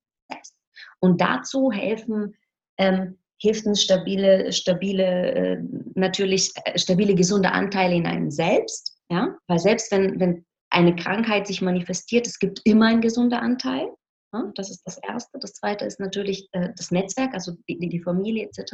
Und 1.00 1.22
dazu 1.22 1.72
helfen, 1.72 2.36
ähm, 2.78 3.18
hilft 3.42 3.66
ein 3.66 3.76
stabile, 3.76 4.52
stabile, 4.52 5.32
äh, 5.32 5.64
natürlich 5.96 6.52
äh, 6.66 6.78
stabile, 6.78 7.16
gesunde 7.16 7.52
Anteile 7.52 7.96
in 7.96 8.06
einem 8.06 8.32
selbst. 8.32 8.98
Ja? 9.10 9.36
Weil 9.48 9.60
selbst 9.60 9.92
wenn, 9.92 10.20
wenn 10.20 10.46
eine 10.70 10.96
Krankheit 10.96 11.48
sich 11.48 11.62
manifestiert, 11.62 12.28
es 12.28 12.38
gibt 12.38 12.62
immer 12.66 12.88
einen 12.88 13.02
gesunden 13.02 13.40
Anteil. 13.40 13.88
Ja? 14.34 14.52
Das 14.56 14.70
ist 14.70 14.84
das 14.86 14.98
Erste. 14.98 15.40
Das 15.40 15.54
Zweite 15.54 15.86
ist 15.86 16.00
natürlich 16.00 16.50
äh, 16.52 16.70
das 16.76 16.92
Netzwerk, 16.92 17.34
also 17.34 17.54
die, 17.68 17.78
die 17.78 18.02
Familie 18.02 18.48
etc. 18.48 18.74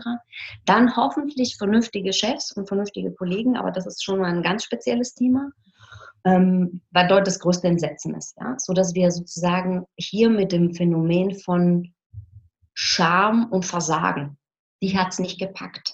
Dann 0.66 0.96
hoffentlich 0.96 1.58
vernünftige 1.58 2.14
Chefs 2.14 2.52
und 2.52 2.68
vernünftige 2.68 3.14
Kollegen, 3.14 3.58
aber 3.58 3.72
das 3.72 3.86
ist 3.86 4.04
schon 4.04 4.20
mal 4.20 4.34
ein 4.34 4.44
ganz 4.44 4.64
spezielles 4.64 5.14
Thema 5.14 5.52
ähm, 6.26 6.82
weil 6.92 7.08
dort 7.08 7.28
das 7.28 7.40
größte 7.40 7.68
Entsetzen 7.68 8.16
ist. 8.16 8.36
Ja? 8.40 8.56
So 8.58 8.74
dass 8.74 8.94
wir 8.94 9.12
sozusagen 9.12 9.86
hier 9.96 10.30
mit 10.30 10.52
dem 10.52 10.74
Phänomen 10.74 11.36
von 11.36 11.94
Scham 12.74 13.50
und 13.52 13.66
Versagen, 13.66 14.38
die 14.82 14.98
hat 14.98 15.14
es 15.14 15.20
nicht 15.20 15.40
gepackt. 15.40 15.94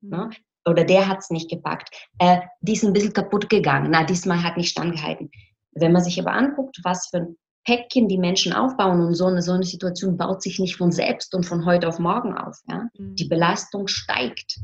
Mhm. 0.00 0.10
Ne? 0.10 0.30
Oder 0.66 0.84
der 0.84 1.08
hat 1.08 1.18
es 1.18 1.30
nicht 1.30 1.48
gepackt. 1.48 1.90
Äh, 2.18 2.40
die 2.60 2.72
ist 2.72 2.84
ein 2.84 2.92
bisschen 2.92 3.12
kaputt 3.12 3.48
gegangen. 3.48 3.90
Na, 3.90 4.04
diesmal 4.04 4.42
hat 4.42 4.56
nicht 4.56 4.70
standgehalten. 4.70 5.30
Wenn 5.72 5.92
man 5.92 6.02
sich 6.02 6.20
aber 6.20 6.32
anguckt, 6.32 6.80
was 6.82 7.08
für 7.08 7.18
ein 7.18 7.36
Päckchen 7.68 8.08
die 8.08 8.16
Menschen 8.16 8.54
aufbauen 8.54 9.02
und 9.02 9.14
so 9.14 9.26
eine, 9.26 9.42
so 9.42 9.52
eine 9.52 9.66
Situation 9.66 10.16
baut 10.16 10.40
sich 10.40 10.58
nicht 10.58 10.76
von 10.76 10.90
selbst 10.90 11.34
und 11.34 11.44
von 11.44 11.66
heute 11.66 11.86
auf 11.86 11.98
morgen 11.98 12.32
auf. 12.32 12.62
Ja? 12.66 12.88
Mhm. 12.96 13.14
Die 13.16 13.26
Belastung 13.26 13.88
steigt. 13.88 14.58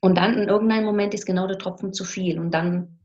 Und 0.00 0.18
dann 0.18 0.34
in 0.34 0.50
irgendeinem 0.50 0.84
Moment 0.84 1.14
ist 1.14 1.24
genau 1.24 1.46
der 1.46 1.56
Tropfen 1.56 1.94
zu 1.94 2.04
viel 2.04 2.38
und 2.38 2.50
dann 2.50 2.98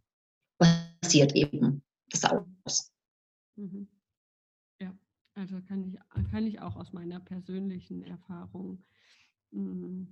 passiert 0.59 1.33
eben 1.33 1.81
das 2.09 2.25
aus. 2.25 2.91
Mhm. 3.55 3.87
Ja, 4.81 4.93
also 5.33 5.61
kann 5.61 5.85
ich, 5.85 5.97
kann 6.29 6.45
ich 6.45 6.59
auch 6.59 6.75
aus 6.75 6.91
meiner 6.91 7.21
persönlichen 7.21 8.03
Erfahrung 8.03 8.83
mh, 9.51 10.07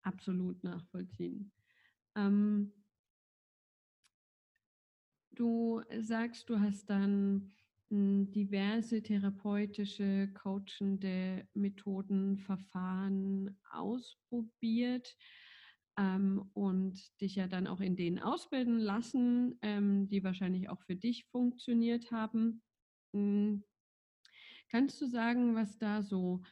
absolut 0.00 0.64
nachvollziehen. 0.64 1.52
Ähm, 2.16 2.72
du 5.32 5.82
sagst, 6.00 6.48
du 6.48 6.58
hast 6.58 6.88
dann 6.88 7.52
diverse 7.90 9.02
therapeutische, 9.02 10.32
coachende 10.34 11.46
Methoden, 11.54 12.38
Verfahren 12.38 13.58
ausprobiert 13.70 15.16
ähm, 15.98 16.50
und 16.54 17.20
dich 17.20 17.36
ja 17.36 17.46
dann 17.46 17.66
auch 17.66 17.80
in 17.80 17.96
denen 17.96 18.18
ausbilden 18.18 18.78
lassen, 18.78 19.58
ähm, 19.62 20.08
die 20.08 20.24
wahrscheinlich 20.24 20.68
auch 20.68 20.82
für 20.82 20.96
dich 20.96 21.26
funktioniert 21.26 22.10
haben. 22.10 22.62
Mhm. 23.12 23.64
Kannst 24.70 25.00
du 25.00 25.06
sagen, 25.06 25.54
was 25.54 25.78
da 25.78 26.02
so 26.02 26.42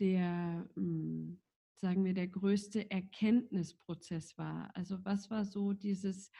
der, 0.00 0.68
hm, 0.76 1.42
sagen 1.76 2.04
wir, 2.04 2.14
der 2.14 2.28
größte 2.28 2.90
Erkenntnisprozess 2.90 4.38
war? 4.38 4.70
Also 4.74 5.04
was 5.04 5.30
war 5.30 5.44
so 5.44 5.72
dieses 5.74 6.30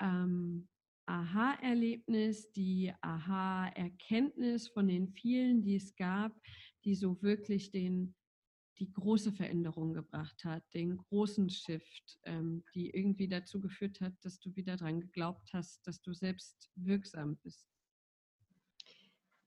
ähm, 0.00 0.68
Aha-Erlebnis, 1.06 2.52
die 2.52 2.92
Aha-Erkenntnis 3.00 4.68
von 4.68 4.88
den 4.88 5.08
vielen, 5.08 5.62
die 5.62 5.76
es 5.76 5.94
gab, 5.96 6.32
die 6.84 6.94
so 6.94 7.20
wirklich 7.22 7.70
den 7.70 8.14
die 8.78 8.92
große 8.92 9.32
Veränderung 9.32 9.94
gebracht 9.94 10.44
hat, 10.44 10.62
den 10.74 10.98
großen 10.98 11.48
Shift, 11.48 12.18
ähm, 12.24 12.64
die 12.74 12.90
irgendwie 12.90 13.28
dazu 13.28 13.60
geführt 13.60 14.00
hat, 14.00 14.12
dass 14.22 14.38
du 14.38 14.54
wieder 14.54 14.76
daran 14.76 15.00
geglaubt 15.00 15.48
hast, 15.52 15.86
dass 15.86 16.00
du 16.02 16.12
selbst 16.12 16.70
wirksam 16.74 17.36
bist? 17.36 17.66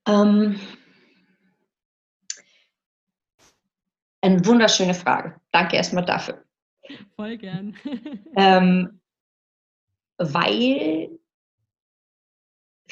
Ähm, 0.06 0.58
eine 4.20 4.44
wunderschöne 4.44 4.94
Frage. 4.94 5.40
Danke 5.52 5.76
erstmal 5.76 6.04
dafür. 6.04 6.44
Voll 7.14 7.38
gern. 7.38 7.76
ähm, 8.36 9.00
weil 10.18 11.19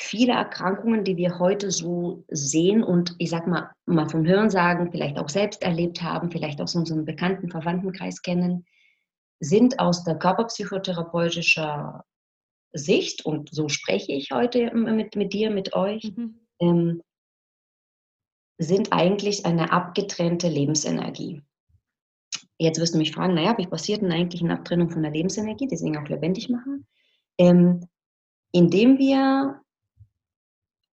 viele 0.01 0.33
Erkrankungen, 0.33 1.05
die 1.05 1.17
wir 1.17 1.39
heute 1.39 1.71
so 1.71 2.25
sehen 2.29 2.83
und 2.83 3.15
ich 3.19 3.31
sag 3.31 3.47
mal, 3.47 3.71
mal 3.87 4.09
vom 4.09 4.25
Hörensagen 4.25 4.91
vielleicht 4.91 5.19
auch 5.19 5.29
selbst 5.29 5.63
erlebt 5.63 6.03
haben, 6.03 6.31
vielleicht 6.31 6.61
aus 6.61 6.75
unserem 6.75 7.05
bekannten 7.05 7.51
Verwandtenkreis 7.51 8.23
kennen, 8.23 8.65
sind 9.41 9.79
aus 9.79 10.05
der 10.05 10.17
körperpsychotherapeutischer 10.17 12.05
Sicht, 12.73 13.25
und 13.25 13.51
so 13.51 13.69
spreche 13.69 14.13
ich 14.13 14.31
heute 14.31 14.75
mit, 14.75 15.17
mit 15.17 15.33
dir, 15.33 15.51
mit 15.51 15.75
euch, 15.75 16.13
mhm. 16.17 16.41
ähm, 16.61 17.03
sind 18.59 18.93
eigentlich 18.93 19.47
eine 19.47 19.73
abgetrennte 19.73 20.49
Lebensenergie. 20.49 21.43
Jetzt 22.59 22.81
wirst 22.81 22.95
du 22.95 22.99
mich 22.99 23.13
fragen, 23.13 23.35
naja, 23.35 23.57
wie 23.57 23.67
passiert 23.67 24.03
denn 24.03 24.13
eigentlich 24.13 24.43
eine 24.43 24.55
Abtrennung 24.55 24.91
von 24.91 25.03
der 25.03 25.13
Lebensenergie, 25.13 25.69
deswegen 25.69 25.97
auch 25.97 26.09
lebendig 26.09 26.49
machen? 26.49 26.87
Ähm, 27.39 27.87
indem 28.53 28.99
wir 28.99 29.61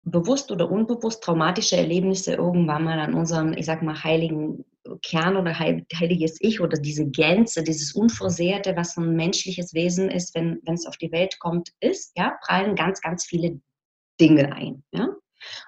bewusst 0.06 0.52
oder 0.52 0.72
unbewusst 0.72 1.24
traumatische 1.24 1.78
Erlebnisse 1.78 2.36
irgendwann 2.36 2.84
mal 2.84 3.00
an 3.00 3.16
unserem, 3.16 3.54
ich 3.54 3.66
sag 3.66 3.82
mal, 3.82 4.04
heiligen 4.04 4.64
Kern 5.02 5.36
oder 5.36 5.58
heiliges 5.58 6.38
Ich 6.42 6.62
oder 6.62 6.78
diese 6.78 7.10
Gänze, 7.10 7.64
dieses 7.64 7.94
Unversehrte, 7.94 8.76
was 8.76 8.96
ein 8.98 9.16
menschliches 9.16 9.74
Wesen 9.74 10.10
ist, 10.10 10.36
wenn, 10.36 10.62
es 10.68 10.86
auf 10.86 10.98
die 10.98 11.12
Welt 11.12 11.40
kommt, 11.40 11.72
ist, 11.80 12.12
ja, 12.16 12.38
prallen 12.46 12.76
ganz, 12.76 13.02
ganz 13.02 13.26
viele 13.26 13.60
Dinge 14.22 14.54
ein. 14.54 14.84
Ja? 14.92 15.06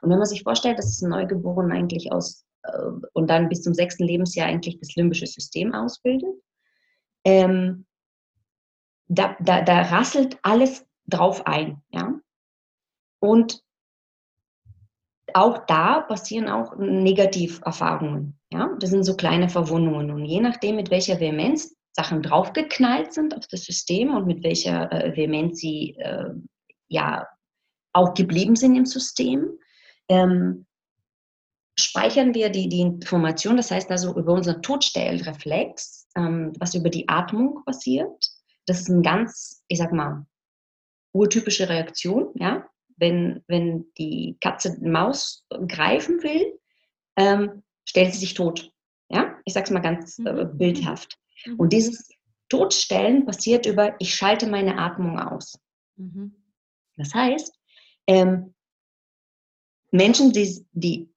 Und 0.02 0.10
wenn 0.10 0.20
man 0.20 0.28
sich 0.28 0.44
vorstellt, 0.44 0.78
dass 0.78 1.02
ein 1.02 1.10
Neugeboren 1.10 1.72
eigentlich 1.72 2.12
aus 2.12 2.46
äh, 2.62 2.70
und 3.14 3.30
dann 3.30 3.50
bis 3.50 3.64
zum 3.64 3.74
sechsten 3.74 4.04
Lebensjahr 4.04 4.48
eigentlich 4.48 4.80
das 4.80 4.96
limbische 4.96 5.26
System 5.26 5.74
ausbildet, 5.74 6.36
ähm, 7.26 7.88
da, 9.08 9.36
da, 9.40 9.64
da 9.64 9.82
rasselt 9.82 10.38
alles 10.44 10.86
drauf 11.08 11.48
ein. 11.48 11.82
Ja? 11.92 12.14
Und 13.20 13.64
auch 15.38 15.66
da 15.68 16.02
passieren 16.02 16.50
auch 16.50 16.76
Negativerfahrungen. 16.78 18.40
Ja? 18.52 18.72
Das 18.80 18.90
sind 18.90 19.04
so 19.04 19.16
kleine 19.16 19.50
Verwundungen. 19.50 20.12
Und 20.12 20.26
je 20.26 20.42
nachdem, 20.42 20.76
mit 20.76 20.90
welcher 20.90 21.20
Vehemenz 21.20 21.76
Sachen 21.96 22.22
draufgeknallt 22.22 23.14
sind 23.14 23.36
auf 23.36 23.48
das 23.48 23.64
System 23.64 24.16
und 24.16 24.28
mit 24.28 24.44
welcher 24.44 24.92
äh, 24.92 25.16
Vehemenz 25.16 25.60
sie 25.60 25.96
äh, 25.98 26.30
ja 26.90 27.28
auch 27.94 28.14
geblieben 28.14 28.56
sind 28.56 28.76
im 28.76 28.86
System, 28.86 29.48
ähm, 30.10 30.68
speichern 31.80 32.34
wir 32.36 32.50
die, 32.50 32.70
die 32.70 32.82
Information, 32.82 33.58
das 33.58 33.72
heißt 33.72 33.90
also 33.90 34.16
über 34.16 34.34
unseren 34.34 34.62
Todstellreflex, 34.62 36.08
ähm, 36.16 36.54
was 36.60 36.76
über 36.76 36.90
die 36.90 37.10
Atmung 37.10 37.64
passiert. 37.66 38.30
Das 38.68 38.82
ist 38.82 38.90
eine 38.90 39.02
ganz, 39.02 39.64
ich 39.68 39.80
sag 39.80 39.92
mal, 39.92 40.26
urtypische 41.14 41.68
Reaktion, 41.68 42.30
ja, 42.36 42.67
wenn, 42.98 43.44
wenn 43.48 43.86
die 43.98 44.38
Katze 44.42 44.78
Maus 44.82 45.46
greifen 45.68 46.22
will, 46.24 46.60
ähm, 47.16 47.64
stellt 47.86 48.14
sie 48.14 48.20
sich 48.20 48.34
tot. 48.34 48.72
Ja, 49.10 49.38
ich 49.46 49.54
sage 49.54 49.66
es 49.66 49.72
mal 49.72 49.80
ganz 49.80 50.20
äh, 50.20 50.32
mhm. 50.32 50.58
bildhaft. 50.58 51.18
Mhm. 51.46 51.56
Und 51.56 51.74
dieses 51.74 52.10
Totstellen 52.50 53.26
passiert 53.26 53.66
über, 53.66 53.96
ich 54.00 54.14
schalte 54.14 54.48
meine 54.48 54.78
Atmung 54.78 55.20
aus. 55.20 55.60
Mhm. 55.96 56.36
Das 56.98 57.14
heißt, 57.14 57.54
ähm, 58.08 58.54
Menschen, 59.92 60.34
die, 60.34 60.66
die 60.74 61.10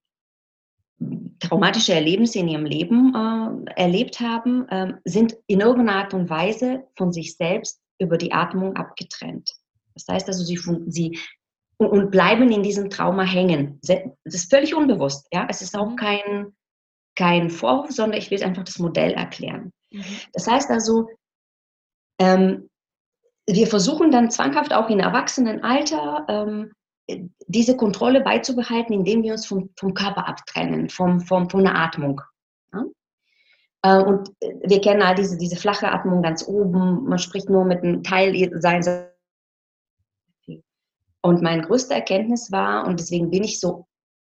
traumatische 1.40 1.94
Erlebnisse 1.94 2.38
in 2.38 2.48
ihrem 2.48 2.66
Leben 2.66 3.14
äh, 3.14 3.72
erlebt 3.80 4.20
haben, 4.20 4.68
äh, 4.68 4.94
sind 5.04 5.36
in 5.46 5.60
irgendeiner 5.60 5.98
Art 5.98 6.14
und 6.14 6.28
Weise 6.28 6.84
von 6.96 7.12
sich 7.12 7.36
selbst 7.36 7.80
über 7.98 8.18
die 8.18 8.32
Atmung 8.32 8.76
abgetrennt. 8.76 9.54
Das 9.94 10.06
heißt 10.08 10.28
also, 10.28 10.44
sie, 10.44 10.58
sie 10.86 11.18
und, 11.80 12.10
bleiben 12.10 12.50
in 12.52 12.62
diesem 12.62 12.90
Trauma 12.90 13.22
hängen. 13.22 13.80
Das 13.82 14.00
ist 14.24 14.50
völlig 14.50 14.74
unbewusst. 14.74 15.26
Ja? 15.32 15.46
Es 15.48 15.62
ist 15.62 15.76
auch 15.76 15.90
mhm. 15.90 15.96
kein, 15.96 16.52
kein 17.16 17.50
Vorwurf, 17.50 17.90
sondern 17.90 18.18
ich 18.18 18.30
will 18.30 18.42
einfach 18.42 18.64
das 18.64 18.78
Modell 18.78 19.12
erklären. 19.12 19.72
Mhm. 19.90 20.04
Das 20.32 20.46
heißt 20.46 20.70
also, 20.70 21.08
ähm, 22.20 22.68
wir 23.48 23.66
versuchen 23.66 24.10
dann 24.10 24.30
zwanghaft 24.30 24.74
auch 24.74 24.90
im 24.90 25.00
Erwachsenenalter 25.00 26.26
ähm, 26.28 26.72
diese 27.46 27.76
Kontrolle 27.76 28.20
beizubehalten, 28.20 28.92
indem 28.92 29.22
wir 29.22 29.32
uns 29.32 29.46
vom, 29.46 29.70
vom 29.78 29.94
Körper 29.94 30.28
abtrennen, 30.28 30.90
vom, 30.90 31.20
vom, 31.20 31.48
von 31.48 31.64
der 31.64 31.74
Atmung. 31.76 32.20
Ja? 32.74 32.84
Äh, 33.82 34.04
und 34.04 34.28
wir 34.40 34.80
kennen 34.82 35.02
all 35.02 35.14
diese, 35.14 35.38
diese 35.38 35.56
flache 35.56 35.90
Atmung 35.90 36.22
ganz 36.22 36.46
oben, 36.46 37.04
man 37.04 37.18
spricht 37.18 37.48
nur 37.48 37.64
mit 37.64 37.82
einem 37.82 38.02
Teil 38.02 38.50
seines 38.60 39.10
und 41.22 41.42
meine 41.42 41.62
größte 41.62 41.94
Erkenntnis 41.94 42.50
war, 42.50 42.86
und 42.86 42.98
deswegen 42.98 43.30
bin 43.30 43.44
ich 43.44 43.60
so 43.60 43.86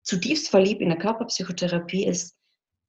zutiefst 0.03 0.49
verliebt 0.49 0.81
in 0.81 0.89
der 0.89 0.99
Körperpsychotherapie, 0.99 2.07
ist, 2.07 2.37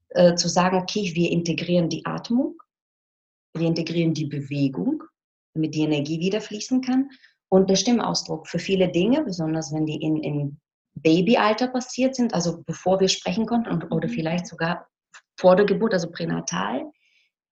äh, 0.10 0.36
zu 0.36 0.48
sagen, 0.48 0.78
okay, 0.78 1.12
wir 1.14 1.32
integrieren 1.32 1.90
die 1.90 2.06
Atmung, 2.06 2.58
wir 3.56 3.68
integrieren 3.68 4.14
die 4.14 4.26
Bewegung, 4.26 5.04
damit 5.54 5.76
die 5.76 5.82
Energie 5.82 6.20
wieder 6.20 6.42
fließen 6.42 6.82
kann 6.82 7.10
und 7.50 7.70
der 7.70 7.76
Stimmausdruck 7.76 8.48
für 8.48 8.60
viele 8.60 8.90
Dinge, 8.90 9.24
besonders 9.24 9.72
wenn 9.74 9.86
die 9.86 10.02
in, 10.02 10.18
in 10.18 10.60
Babyalter 10.96 11.68
passiert 11.68 12.16
sind, 12.16 12.34
also 12.34 12.64
bevor 12.66 13.00
wir 13.00 13.08
sprechen 13.08 13.46
konnten 13.46 13.70
und, 13.70 13.92
oder 13.92 14.08
mhm. 14.08 14.14
vielleicht 14.14 14.48
sogar 14.48 14.88
vor 15.40 15.56
der 15.56 15.66
Geburt, 15.66 15.94
also 15.94 16.10
pränatal, 16.12 16.92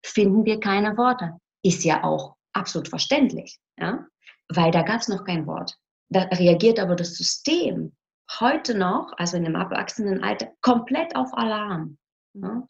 finden 0.04 0.46
wir 0.46 0.60
keine 0.60 0.98
Worte. 0.98 1.38
Ist 1.64 1.84
ja 1.84 2.04
auch 2.04 2.36
absolut 2.54 2.88
verständlich, 2.88 3.60
ja? 3.78 4.06
weil 4.50 4.72
da 4.72 4.82
gab 4.82 5.02
es 5.02 5.08
noch 5.08 5.24
kein 5.24 5.46
Wort. 5.48 5.78
Da 6.12 6.24
reagiert 6.24 6.78
aber 6.78 6.96
das 6.96 7.16
System 7.16 7.96
heute 8.40 8.78
noch, 8.78 9.14
also 9.18 9.38
in 9.38 9.46
dem 9.46 9.56
Erwachsenenalter, 9.56 10.52
komplett 10.62 11.16
auf 11.16 11.34
Alarm. 11.34 11.98
Mhm. 12.34 12.68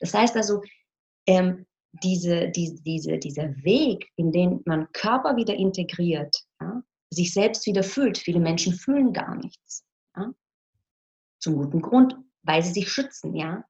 Das 0.00 0.14
heißt 0.14 0.36
also, 0.36 0.62
ähm, 1.26 1.66
diese, 2.02 2.48
diese, 2.50 2.82
diese, 2.82 3.18
dieser 3.18 3.54
Weg, 3.64 4.08
in 4.16 4.32
den 4.32 4.62
man 4.64 4.90
Körper 4.92 5.36
wieder 5.36 5.54
integriert, 5.54 6.36
ja, 6.60 6.82
sich 7.10 7.32
selbst 7.32 7.66
wieder 7.66 7.82
fühlt. 7.82 8.18
Viele 8.18 8.40
Menschen 8.40 8.72
fühlen 8.74 9.12
gar 9.12 9.36
nichts. 9.36 9.84
Ja? 10.16 10.32
Zum 11.40 11.56
guten 11.56 11.82
Grund, 11.82 12.16
weil 12.42 12.62
sie 12.62 12.72
sich 12.72 12.90
schützen. 12.90 13.34
Ja? 13.34 13.64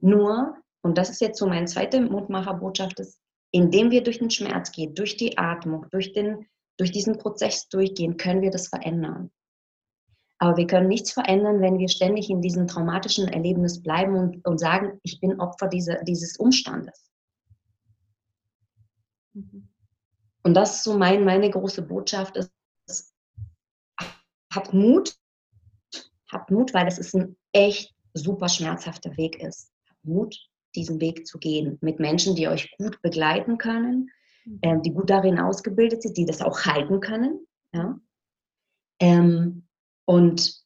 Nur, 0.00 0.56
und 0.82 0.98
das 0.98 1.10
ist 1.10 1.20
jetzt 1.20 1.38
so 1.38 1.46
meine 1.46 1.66
zweite 1.66 2.00
Mutmacherbotschaft, 2.00 3.00
ist, 3.00 3.20
indem 3.52 3.90
wir 3.90 4.02
durch 4.02 4.18
den 4.18 4.30
Schmerz 4.30 4.72
gehen, 4.72 4.94
durch 4.94 5.16
die 5.16 5.38
Atmung, 5.38 5.86
durch, 5.90 6.12
den, 6.12 6.46
durch 6.78 6.92
diesen 6.92 7.18
Prozess 7.18 7.68
durchgehen, 7.68 8.16
können 8.16 8.40
wir 8.40 8.50
das 8.50 8.68
verändern. 8.68 9.30
Aber 10.38 10.56
wir 10.56 10.66
können 10.66 10.88
nichts 10.88 11.12
verändern, 11.12 11.60
wenn 11.60 11.78
wir 11.78 11.88
ständig 11.88 12.30
in 12.30 12.40
diesem 12.40 12.68
traumatischen 12.68 13.26
Erlebnis 13.26 13.82
bleiben 13.82 14.14
und, 14.14 14.46
und 14.46 14.58
sagen, 14.58 15.00
ich 15.02 15.20
bin 15.20 15.40
Opfer 15.40 15.66
dieser, 15.66 16.02
dieses 16.04 16.36
Umstandes. 16.36 17.10
Mhm. 19.34 19.68
Und 20.44 20.54
das 20.54 20.76
ist 20.76 20.84
so 20.84 20.96
mein, 20.96 21.24
meine 21.24 21.50
große 21.50 21.82
Botschaft, 21.82 22.36
ist, 22.36 23.12
habt 24.54 24.72
Mut, 24.72 25.16
habt 26.30 26.50
Mut, 26.50 26.72
weil 26.72 26.86
es 26.86 26.98
ist 26.98 27.14
ein 27.14 27.36
echt 27.52 27.94
super 28.14 28.48
schmerzhafter 28.48 29.16
Weg 29.16 29.42
ist. 29.42 29.72
Habt 29.90 30.04
Mut, 30.04 30.38
diesen 30.76 31.00
Weg 31.00 31.26
zu 31.26 31.38
gehen 31.38 31.78
mit 31.80 31.98
Menschen, 31.98 32.36
die 32.36 32.46
euch 32.46 32.70
gut 32.78 33.02
begleiten 33.02 33.58
können, 33.58 34.10
mhm. 34.48 34.58
äh, 34.62 34.80
die 34.80 34.92
gut 34.92 35.10
darin 35.10 35.38
ausgebildet 35.38 36.02
sind, 36.02 36.16
die 36.16 36.24
das 36.24 36.40
auch 36.40 36.64
halten 36.64 37.00
können. 37.00 37.46
Ja? 37.72 37.98
Ähm, 39.00 39.66
und 40.06 40.62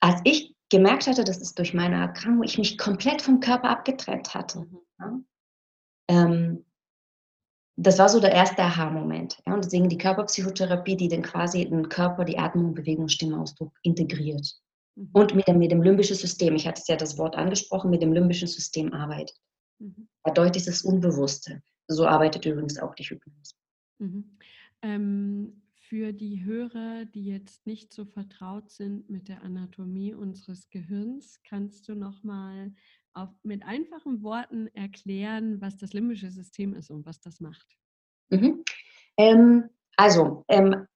als 0.00 0.20
ich 0.24 0.54
gemerkt 0.70 1.06
hatte, 1.06 1.24
dass 1.24 1.40
es 1.40 1.54
durch 1.54 1.74
meine 1.74 1.96
Erkrankung 1.96 2.42
ich 2.44 2.58
mich 2.58 2.78
komplett 2.78 3.22
vom 3.22 3.40
Körper 3.40 3.70
abgetrennt 3.70 4.34
hatte, 4.34 4.60
mhm. 4.60 4.78
ja? 4.98 5.20
ähm, 6.08 6.64
das 7.78 7.98
war 7.98 8.08
so 8.08 8.20
der 8.20 8.32
erste 8.32 8.62
Aha-Moment. 8.62 9.38
Ja? 9.46 9.54
Und 9.54 9.64
deswegen 9.64 9.88
die 9.88 9.98
Körperpsychotherapie, 9.98 10.96
die 10.96 11.08
dann 11.08 11.22
quasi 11.22 11.68
den 11.68 11.88
Körper, 11.88 12.24
die 12.24 12.38
Atmung, 12.38 12.74
Bewegung, 12.74 13.08
Stimmausdruck 13.08 13.72
integriert. 13.82 14.58
Mhm. 14.96 15.10
Und 15.12 15.34
mit 15.34 15.46
dem, 15.46 15.58
mit 15.58 15.70
dem 15.70 15.82
limbischen 15.82 16.16
System, 16.16 16.56
ich 16.56 16.66
hatte 16.66 16.82
ja 16.86 16.96
das 16.96 17.18
Wort 17.18 17.36
angesprochen, 17.36 17.90
mit 17.90 18.02
dem 18.02 18.12
limbischen 18.12 18.48
System 18.48 18.92
arbeitet. 18.92 19.36
Mhm. 19.78 20.08
Dadurch 20.24 20.56
ist 20.56 20.68
das 20.68 20.82
Unbewusste. 20.82 21.62
So 21.88 22.06
arbeitet 22.06 22.44
übrigens 22.46 22.78
auch 22.78 22.94
die 22.94 23.04
Hypnose. 23.04 23.54
Mhm. 23.98 24.38
Ähm, 24.82 25.62
für 25.88 26.12
die 26.12 26.44
Hörer, 26.44 27.04
die 27.04 27.26
jetzt 27.26 27.66
nicht 27.66 27.92
so 27.92 28.04
vertraut 28.04 28.70
sind 28.70 29.08
mit 29.08 29.28
der 29.28 29.42
Anatomie 29.42 30.14
unseres 30.14 30.68
Gehirns, 30.68 31.40
kannst 31.48 31.88
du 31.88 31.94
noch 31.94 32.24
mal 32.24 32.72
auf, 33.12 33.28
mit 33.44 33.64
einfachen 33.64 34.22
Worten 34.22 34.68
erklären, 34.74 35.60
was 35.60 35.76
das 35.76 35.92
limbische 35.92 36.30
System 36.30 36.74
ist 36.74 36.90
und 36.90 37.06
was 37.06 37.20
das 37.20 37.40
macht? 37.40 37.66
Mhm. 38.30 38.64
Ähm, 39.16 39.70
also, 39.96 40.44
ähm, 40.48 40.86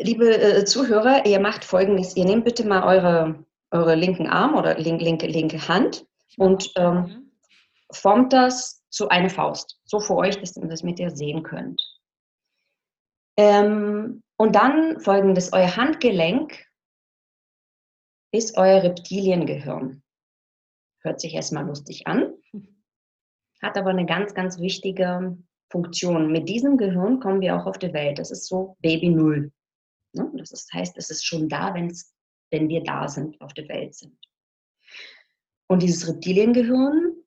liebe 0.00 0.38
äh, 0.38 0.64
Zuhörer, 0.64 1.26
ihr 1.26 1.40
macht 1.40 1.64
folgendes: 1.64 2.16
Ihr 2.16 2.24
nehmt 2.24 2.44
bitte 2.44 2.66
mal 2.66 2.82
eure, 2.84 3.44
eure 3.70 3.94
linken 3.94 4.26
Arm 4.26 4.56
oder 4.56 4.78
link, 4.78 5.02
linke, 5.02 5.26
linke 5.26 5.68
Hand 5.68 6.06
und 6.38 6.72
ähm, 6.76 7.30
formt 7.92 8.32
das 8.32 8.77
zu 8.90 9.08
einer 9.08 9.30
Faust. 9.30 9.80
So 9.84 10.00
für 10.00 10.16
euch, 10.16 10.38
dass 10.40 10.56
ihr 10.56 10.66
das 10.66 10.82
mit 10.82 10.98
ihr 10.98 11.10
sehen 11.10 11.42
könnt. 11.42 11.82
Ähm, 13.36 14.22
und 14.36 14.54
dann 14.56 15.00
folgendes: 15.00 15.52
Euer 15.52 15.76
Handgelenk 15.76 16.66
ist 18.32 18.56
euer 18.56 18.82
Reptiliengehirn. 18.82 20.02
Hört 21.02 21.20
sich 21.20 21.34
erstmal 21.34 21.66
lustig 21.66 22.06
an, 22.06 22.34
hat 23.62 23.78
aber 23.78 23.90
eine 23.90 24.06
ganz, 24.06 24.34
ganz 24.34 24.58
wichtige 24.58 25.38
Funktion. 25.70 26.32
Mit 26.32 26.48
diesem 26.48 26.76
Gehirn 26.76 27.20
kommen 27.20 27.40
wir 27.40 27.56
auch 27.56 27.66
auf 27.66 27.78
die 27.78 27.92
Welt. 27.92 28.18
Das 28.18 28.30
ist 28.30 28.46
so 28.46 28.76
Baby 28.80 29.10
Null. 29.10 29.52
Ne? 30.12 30.30
Das 30.36 30.50
ist, 30.50 30.72
heißt, 30.72 30.96
es 30.96 31.10
ist 31.10 31.24
schon 31.24 31.48
da, 31.48 31.74
wenn's, 31.74 32.14
wenn 32.50 32.68
wir 32.68 32.82
da 32.82 33.08
sind, 33.08 33.40
auf 33.40 33.52
der 33.54 33.68
Welt 33.68 33.94
sind. 33.94 34.18
Und 35.68 35.82
dieses 35.82 36.08
Reptiliengehirn 36.08 37.17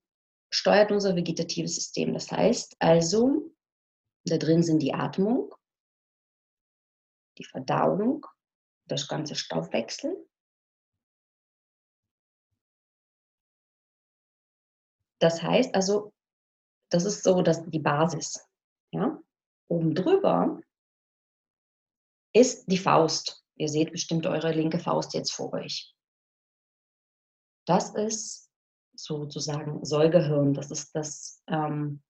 steuert 0.52 0.92
unser 0.92 1.16
vegetatives 1.16 1.76
System. 1.76 2.14
Das 2.14 2.32
heißt 2.32 2.76
also, 2.80 3.52
da 4.26 4.38
drin 4.38 4.64
sind 4.64 4.80
die 4.80 4.94
Atmung, 4.94 5.54
die 7.38 7.46
Verdauung, 7.46 8.26
das 8.86 9.08
ganze 9.08 9.36
Stoffwechsel, 9.36 10.16
Das 15.22 15.44
heißt 15.44 15.76
also, 15.76 16.14
das 16.90 17.06
ist 17.06 17.24
so 17.24 17.44
dass 17.44 17.64
die 17.64 17.80
Basis. 17.80 18.44
Ja? 18.92 19.22
Oben 19.68 19.94
drüber 19.94 20.60
ist 22.34 22.66
die 22.66 22.80
Faust. 22.80 23.46
Ihr 23.56 23.70
seht 23.70 23.92
bestimmt 23.92 24.26
eure 24.26 24.52
linke 24.52 24.80
Faust 24.80 25.14
jetzt 25.14 25.32
vor 25.32 25.54
euch. 25.54 25.96
Das 27.68 27.94
ist 27.94 28.51
sozusagen 28.96 29.84
Säugehirn. 29.84 30.54
Das 30.54 30.72
ist 30.72 30.96
das 30.96 31.44
ähm, 31.48 32.02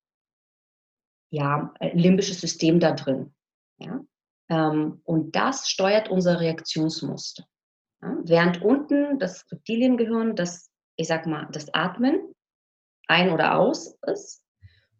ja, 1.32 1.74
limbische 1.94 2.34
System 2.34 2.80
da 2.80 2.92
drin. 2.92 3.34
Ja? 3.78 4.02
Ähm, 4.50 5.02
und 5.04 5.36
das 5.36 5.70
steuert 5.70 6.10
unser 6.10 6.40
Reaktionsmuster. 6.40 7.46
Ja? 8.02 8.18
Während 8.24 8.62
unten 8.62 9.20
das 9.20 9.46
Reptiliengehirn, 9.52 10.36
das, 10.36 10.70
ich 10.98 11.08
sag 11.08 11.26
mal, 11.26 11.48
das 11.52 11.74
Atmen, 11.74 12.34
ein 13.08 13.32
oder 13.32 13.58
aus 13.58 13.98
ist. 14.08 14.46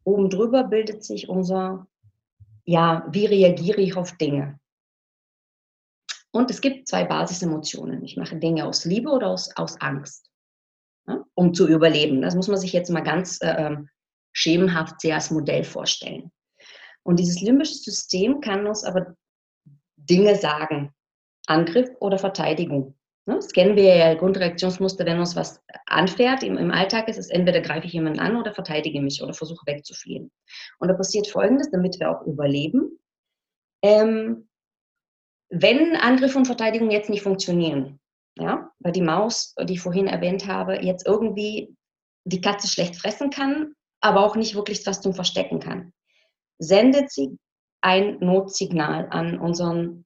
Oben 0.04 0.30
drüber 0.30 0.64
bildet 0.64 1.04
sich 1.04 1.30
unser, 1.30 1.88
ja, 2.66 3.08
wie 3.12 3.26
reagiere 3.26 3.82
ich 3.82 3.96
auf 3.96 4.18
Dinge. 4.18 4.60
Und 6.32 6.50
es 6.50 6.62
gibt 6.62 6.88
zwei 6.88 7.04
Basisemotionen. 7.04 8.04
Ich 8.04 8.18
mache 8.18 8.38
Dinge 8.38 8.66
aus 8.66 8.86
Liebe 8.86 9.10
oder 9.10 9.28
aus, 9.28 9.56
aus 9.56 9.80
Angst, 9.82 10.31
ja, 11.08 11.24
um 11.36 11.54
zu 11.54 11.68
überleben. 11.68 12.22
Das 12.22 12.36
muss 12.36 12.48
man 12.48 12.58
sich 12.58 12.74
jetzt 12.74 12.90
mal 12.90 13.02
ganz 13.02 13.40
äh, 13.42 13.48
ähm, 13.48 13.90
schemenhaft 14.34 15.02
sehr 15.02 15.16
als 15.16 15.32
Modell 15.32 15.64
vorstellen. 15.64 16.32
Und 17.04 17.20
dieses 17.20 17.42
limbische 17.42 17.76
System 17.76 18.42
kann 18.42 18.68
uns 18.68 18.84
aber 18.84 19.16
Dinge 19.96 20.36
sagen. 20.36 20.94
Angriff 21.48 21.90
oder 22.00 22.18
Verteidigung. 22.18 22.96
Ne? 23.26 23.36
Das 23.36 23.52
kennen 23.52 23.76
wir 23.76 23.96
ja, 23.96 24.14
Grundreaktionsmuster, 24.14 25.06
wenn 25.06 25.20
uns 25.20 25.36
was 25.36 25.62
anfährt 25.86 26.44
im, 26.44 26.58
im 26.58 26.72
Alltag 26.72 27.08
ist 27.08 27.18
es 27.18 27.30
entweder 27.30 27.62
greife 27.62 27.88
ich 27.88 27.94
jemanden 27.94 28.20
an 28.20 28.36
oder 28.36 28.54
verteidige 28.54 29.02
mich 29.02 29.22
oder 29.22 29.34
versuche 29.34 29.66
wegzufliehen. 29.66 30.32
Und 30.80 30.88
da 30.88 30.94
passiert 30.94 31.28
Folgendes, 31.28 31.70
damit 31.72 32.00
wir 32.00 32.12
auch 32.12 32.26
überleben. 32.26 33.00
Ähm, 33.84 34.48
wenn 35.50 35.96
Angriff 35.96 36.36
und 36.36 36.46
Verteidigung 36.46 36.92
jetzt 36.92 37.10
nicht 37.10 37.24
funktionieren, 37.24 38.00
ja, 38.38 38.72
weil 38.80 38.92
die 38.92 39.02
Maus, 39.02 39.56
die 39.64 39.74
ich 39.74 39.82
vorhin 39.82 40.08
erwähnt 40.08 40.48
habe, 40.48 40.84
jetzt 40.84 41.06
irgendwie 41.06 41.76
die 42.24 42.42
Katze 42.42 42.68
schlecht 42.68 42.96
fressen 42.96 43.30
kann, 43.30 43.74
aber 44.00 44.26
auch 44.26 44.36
nicht 44.36 44.56
wirklich 44.56 44.86
was 44.86 45.02
zum 45.02 45.14
Verstecken 45.14 45.60
kann, 45.60 45.94
sendet 46.60 47.12
sie 47.12 47.38
ein 47.82 48.20
Notsignal 48.20 49.08
an 49.10 49.40
unseren 49.40 50.06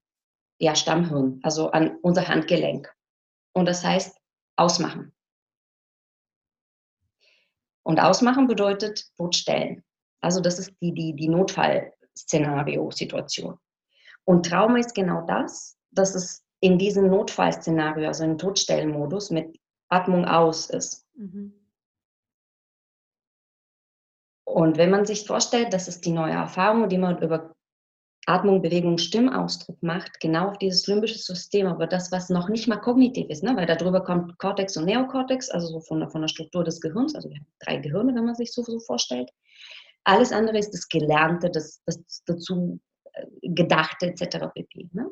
ja, 0.59 0.75
Stammhirn, 0.75 1.39
also 1.43 1.71
an 1.71 1.97
unser 2.01 2.27
Handgelenk. 2.27 2.93
Und 3.53 3.65
das 3.65 3.83
heißt 3.83 4.17
ausmachen. 4.55 5.11
Und 7.83 7.99
ausmachen 7.99 8.47
bedeutet 8.47 9.03
totstellen. 9.17 9.83
Also 10.21 10.39
das 10.41 10.59
ist 10.59 10.71
die, 10.81 10.93
die, 10.93 11.13
die 11.15 11.27
Notfallszenario-Situation. 11.27 13.59
Und 14.23 14.45
Trauma 14.45 14.77
ist 14.79 14.95
genau 14.95 15.25
das, 15.27 15.77
dass 15.91 16.15
es 16.15 16.44
in 16.59 16.77
diesem 16.77 17.07
Notfallszenario, 17.09 18.07
also 18.07 18.23
im 18.23 18.37
Totstellmodus 18.37 19.29
mit 19.29 19.59
Atmung 19.89 20.25
aus 20.25 20.69
ist. 20.69 21.05
Mhm. 21.15 21.53
Und 24.45 24.77
wenn 24.77 24.91
man 24.91 25.05
sich 25.05 25.27
vorstellt, 25.27 25.73
das 25.73 25.87
ist 25.87 26.05
die 26.05 26.11
neue 26.11 26.33
Erfahrung, 26.33 26.87
die 26.87 26.97
man 26.97 27.21
über 27.21 27.55
Atmung, 28.27 28.61
Bewegung, 28.61 28.97
Stimmausdruck 28.97 29.81
macht, 29.83 30.19
genau 30.19 30.49
auf 30.49 30.57
dieses 30.57 30.87
limbische 30.87 31.19
System, 31.19 31.67
aber 31.67 31.85
das, 31.85 32.11
was 32.11 32.29
noch 32.29 32.49
nicht 32.49 32.67
mal 32.67 32.77
kognitiv 32.77 33.29
ist, 33.29 33.43
ne? 33.43 33.55
weil 33.55 33.67
darüber 33.67 34.03
kommt 34.03 34.37
Cortex 34.39 34.77
und 34.77 34.85
Neokortex, 34.85 35.49
also 35.49 35.67
so 35.67 35.79
von 35.81 35.99
der, 35.99 36.09
von 36.09 36.21
der 36.21 36.27
Struktur 36.27 36.63
des 36.63 36.81
Gehirns, 36.81 37.13
also 37.13 37.29
wir 37.29 37.37
haben 37.37 37.47
drei 37.59 37.77
Gehirne, 37.77 38.15
wenn 38.15 38.25
man 38.25 38.35
sich 38.35 38.51
so, 38.51 38.63
so 38.63 38.79
vorstellt. 38.79 39.29
Alles 40.05 40.31
andere 40.31 40.57
ist 40.57 40.71
das 40.71 40.87
Gelernte, 40.87 41.49
das, 41.51 41.81
das 41.85 42.23
dazu 42.25 42.79
äh, 43.13 43.25
Gedachte 43.41 44.07
etc. 44.07 44.47
pp. 44.53 44.89
Ne? 44.93 45.11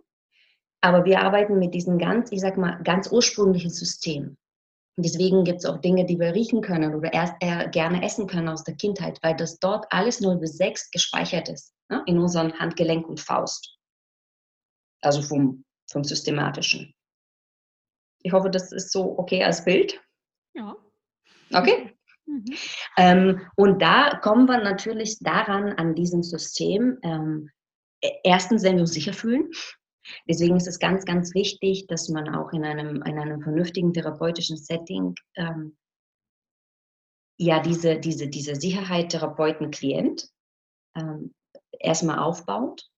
Aber 0.84 1.06
wir 1.06 1.22
arbeiten 1.22 1.60
mit 1.60 1.74
diesem 1.74 1.98
ganz, 1.98 2.30
ich 2.34 2.41
sag 2.41 2.58
mal, 2.58 2.78
ganz 2.84 3.10
ursprünglichen 3.10 3.69
System. 3.69 4.36
Und 4.98 5.06
deswegen 5.06 5.46
gibt 5.46 5.60
es 5.60 5.65
auch 5.65 5.80
Dinge, 5.80 6.06
die 6.06 6.19
wir 6.19 6.34
riechen 6.34 6.62
können 6.62 6.93
oder 6.93 7.13
erst 7.13 7.36
eher 7.39 7.69
gerne 7.69 8.04
essen 8.04 8.28
können 8.28 8.50
aus 8.50 8.65
der 8.65 8.76
Kindheit, 8.76 9.17
weil 9.24 9.34
das 9.34 9.60
dort 9.60 9.86
alles 9.91 10.19
0 10.19 10.39
bis 10.39 10.58
6 10.58 10.91
gespeichert 10.91 11.48
ist, 11.48 11.74
ne? 11.89 12.04
in 12.06 12.19
unseren 12.19 12.60
Handgelenk 12.60 13.08
und 13.08 13.22
Faust. 13.22 13.78
Also 15.02 15.22
vom, 15.22 15.63
vom 15.89 16.04
Systematischen. 16.04 16.93
Ich 18.22 18.34
hoffe, 18.34 18.50
das 18.50 18.74
ist 18.74 18.91
so 18.91 19.17
okay 19.17 19.41
als 19.41 19.63
Bild. 19.63 20.02
Ja. 20.54 20.76
Okay. 21.54 21.96
Mhm. 22.26 22.46
Ähm, 22.98 23.41
und 23.56 23.82
da 23.82 24.17
kommen 24.17 24.48
wir 24.48 24.62
natürlich 24.62 25.17
daran, 25.19 25.69
an 25.78 25.96
diesem 25.96 26.24
System, 26.24 27.00
ähm, 27.04 27.50
e-, 28.04 28.12
erstens, 28.26 28.63
wenn 28.63 28.76
wir 28.76 28.82
uns 28.82 28.93
sicher 28.93 29.13
fühlen, 29.13 29.50
Deswegen 30.28 30.56
ist 30.56 30.68
es 30.68 30.80
ganz, 30.80 31.06
ganz 31.06 31.34
wichtig, 31.34 31.88
dass 31.88 32.10
man 32.10 32.34
auch 32.34 32.52
in 32.54 32.63
einem, 32.66 33.02
in 33.04 33.20
einem 33.20 33.42
vernünftigen 33.42 33.94
therapeutischen 33.94 34.58
Setting 34.58 35.16
ähm, 35.36 35.78
ja 37.38 37.60
diese, 37.60 38.00
diese, 38.00 38.28
diese 38.28 38.56
Sicherheit 38.56 39.10
Therapeuten-Klient 39.10 40.30
ähm, 40.96 41.34
erstmal 41.80 42.20
aufbaut. 42.20 42.89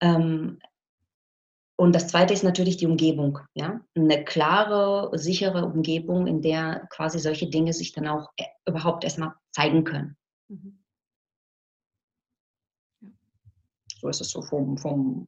Ähm, 0.00 0.58
und 1.76 1.94
das 1.94 2.08
zweite 2.08 2.34
ist 2.34 2.42
natürlich 2.42 2.76
die 2.76 2.86
Umgebung. 2.86 3.38
Ja? 3.54 3.80
Eine 3.94 4.24
klare, 4.24 5.10
sichere 5.18 5.64
Umgebung, 5.64 6.26
in 6.26 6.42
der 6.42 6.86
quasi 6.90 7.18
solche 7.18 7.48
Dinge 7.48 7.72
sich 7.72 7.92
dann 7.92 8.06
auch 8.06 8.28
äh, 8.36 8.44
überhaupt 8.66 9.04
erstmal 9.04 9.32
zeigen 9.50 9.84
können. 9.84 10.16
Mhm. 10.48 10.84
So 14.00 14.08
ist 14.08 14.20
es 14.20 14.30
so 14.30 14.42
vom, 14.42 14.78
vom, 14.78 15.26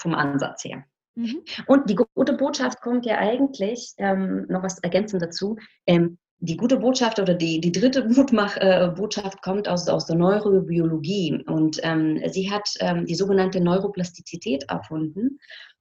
vom 0.00 0.14
Ansatz 0.14 0.64
her. 0.64 0.84
Mhm. 1.14 1.42
Und 1.66 1.90
die 1.90 1.96
gute 1.96 2.34
Botschaft 2.34 2.80
kommt 2.80 3.04
ja 3.06 3.18
eigentlich, 3.18 3.92
ähm, 3.98 4.46
noch 4.48 4.62
was 4.62 4.78
ergänzend 4.78 5.22
dazu, 5.22 5.56
ähm, 5.86 6.18
die 6.42 6.56
gute 6.56 6.78
Botschaft 6.78 7.18
oder 7.18 7.34
die, 7.34 7.60
die 7.60 7.72
dritte 7.72 8.04
Mutmach-Botschaft 8.08 9.36
äh, 9.36 9.40
kommt 9.42 9.68
aus, 9.68 9.88
aus 9.88 10.06
der 10.06 10.16
Neurobiologie 10.16 11.44
und 11.46 11.78
ähm, 11.82 12.20
sie 12.28 12.50
hat 12.50 12.68
ähm, 12.80 13.04
die 13.06 13.14
sogenannte 13.14 13.60
Neuroplastizität 13.60 14.64
erfunden 14.68 15.38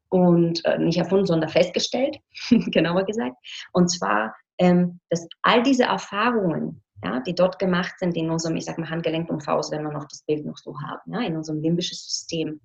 und 0.09 0.65
äh, 0.65 0.77
nicht 0.77 0.97
erfunden, 0.97 1.25
sondern 1.25 1.49
festgestellt, 1.49 2.17
genauer 2.49 3.05
gesagt. 3.05 3.35
Und 3.73 3.89
zwar, 3.89 4.35
ähm, 4.57 4.99
dass 5.09 5.27
all 5.43 5.63
diese 5.63 5.83
Erfahrungen, 5.83 6.83
ja, 7.03 7.21
die 7.21 7.35
dort 7.35 7.59
gemacht 7.59 7.93
sind 7.99 8.17
in 8.17 8.29
unserem, 8.29 8.57
ich 8.57 8.65
sag 8.65 8.77
mal, 8.77 8.89
Handgelenk 8.89 9.29
und 9.29 9.43
Faust, 9.43 9.71
wenn 9.71 9.83
wir 9.83 9.91
noch 9.91 10.05
das 10.05 10.23
Bild 10.23 10.45
noch 10.45 10.57
so 10.57 10.75
haben, 10.81 11.13
ja, 11.13 11.21
in 11.21 11.37
unserem 11.37 11.61
limbischen 11.61 11.95
System, 11.95 12.59